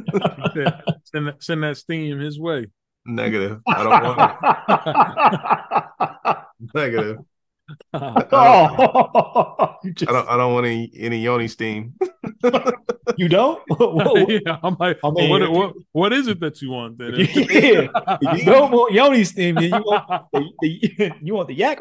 send, 1.12 1.28
that, 1.28 1.36
send 1.40 1.64
that 1.64 1.78
steam 1.78 2.20
his 2.20 2.40
way. 2.40 2.68
Negative. 3.06 3.60
I 3.68 3.84
don't 3.84 4.04
want 4.04 4.20
it. 6.26 6.74
Negative. 6.74 7.18
oh, 7.94 9.76
you, 9.84 9.94
just, 9.94 10.10
I 10.10 10.14
don't. 10.14 10.30
I 10.30 10.38
don't 10.38 10.54
want 10.54 10.66
any 10.66 10.92
any 10.98 11.20
yoni 11.20 11.48
steam. 11.48 11.96
You 13.18 13.30
don't? 13.30 13.62
Whoa, 13.70 13.94
whoa. 13.96 14.26
yeah, 14.28 14.58
I'm 14.64 14.76
like, 14.80 15.00
I 15.04 15.12
mean, 15.12 15.30
what, 15.30 15.52
what, 15.52 15.74
what 15.92 16.14
is 16.14 16.28
it 16.28 16.40
that 16.42 16.62
you 16.62 16.72
want 16.72 16.98
then? 16.98 17.16
yeah. 17.18 17.88
You 18.36 18.46
don't 18.46 18.72
want 18.72 18.94
Yoni 18.94 19.24
steam, 19.24 19.58
you 19.60 19.70
want 19.72 20.32
the, 20.32 20.50
the, 20.62 21.12
you 21.22 21.34
want 21.34 21.48
the 21.48 21.54
yak. 21.56 21.80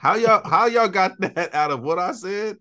How 0.00 0.16
y'all? 0.16 0.48
How 0.48 0.66
y'all 0.66 0.88
got 0.88 1.12
that 1.20 1.54
out 1.54 1.70
of 1.70 1.80
what 1.80 1.98
I 1.98 2.12
said? 2.12 2.58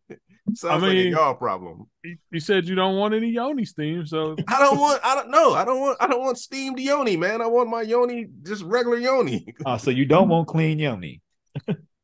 Sounds 0.53 0.84
like 0.84 0.91
a 0.91 0.95
mean- 0.95 1.11
y'all 1.11 1.36
problem. 1.36 1.88
you, 2.03 2.17
you 2.31 2.39
said 2.39 2.65
you 2.65 2.75
don't 2.75 2.97
want 2.97 3.13
any 3.13 3.29
yoni 3.29 3.65
steam, 3.65 4.05
so 4.05 4.36
I 4.47 4.59
don't 4.59 4.77
want. 4.77 4.99
I 5.03 5.15
don't 5.15 5.31
know. 5.31 5.53
I 5.53 5.65
don't 5.65 5.79
want. 5.79 5.97
I 6.01 6.07
don't 6.07 6.21
want 6.21 6.38
steamed 6.38 6.79
yoni, 6.79 7.17
man. 7.17 7.41
I 7.41 7.47
want 7.47 7.69
my 7.69 7.81
yoni 7.81 8.27
just 8.43 8.63
regular 8.63 8.97
yoni, 8.97 9.53
oh, 9.65 9.77
so 9.77 9.89
you 9.91 10.05
don't 10.05 10.29
want 10.29 10.47
clean 10.47 10.79
Yoni. 10.79 11.21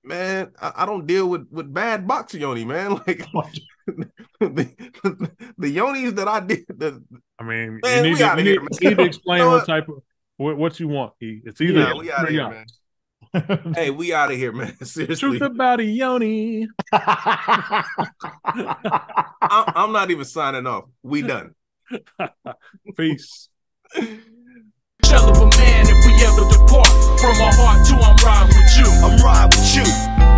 Man. 0.10 0.51
I, 0.62 0.74
I 0.78 0.86
don't 0.86 1.05
deal 1.07 1.30
with 1.30 1.47
with 1.51 1.74
bad 1.74 2.05
box 2.05 2.34
yoni, 2.34 2.66
man. 2.66 2.91
Like 3.07 3.26
the, 4.39 5.32
the 5.57 5.76
yonis 5.76 6.16
that 6.16 6.28
I 6.28 6.41
did. 6.41 6.66
The, 6.68 7.01
I 7.39 7.43
mean, 7.43 7.80
Man, 7.82 8.05
you, 8.05 8.12
need 8.12 8.18
to, 8.18 8.24
you, 8.24 8.43
here, 8.43 8.62
need, 8.62 8.82
need 8.82 8.97
to 8.97 9.03
explain 9.03 9.39
You 9.39 9.45
know 9.45 9.51
what 9.51 9.66
type 9.66 9.88
of 9.88 10.03
what, 10.38 10.57
what 10.57 10.80
you 10.80 10.88
want. 10.89 11.14
E. 11.22 11.41
It's 11.45 11.60
either 11.62 11.80
yeah, 11.80 11.93
we 11.93 12.12
out 12.12 12.30
here, 12.32 12.49
man. 12.49 13.74
hey, 13.76 13.89
we 13.89 14.14
out 14.14 14.32
of 14.32 14.38
here, 14.38 14.51
man. 14.51 14.76
Seriously, 14.84 15.38
Truth 15.38 15.41
about 15.41 15.80
a 15.80 15.86
yoni. 15.86 16.68
I'm, 16.91 17.84
I'm 19.41 19.91
not 19.91 20.12
even 20.12 20.26
signing 20.26 20.68
off. 20.68 20.86
We 21.01 21.22
done. 21.24 21.55
Peace. 22.95 23.49
Of 23.95 25.41
a 25.41 25.57
man 25.57 25.89
ever 26.24 26.43
depart 26.51 26.91
from 27.20 27.36
our 27.41 27.53
heart 27.53 27.86
to 27.88 27.95
I'm 27.95 28.15
riding 28.24 28.55
with 28.55 28.78
you. 28.78 28.88
I'm 29.03 29.17
riding 29.24 29.57
with 29.57 29.76
you. 29.76 30.28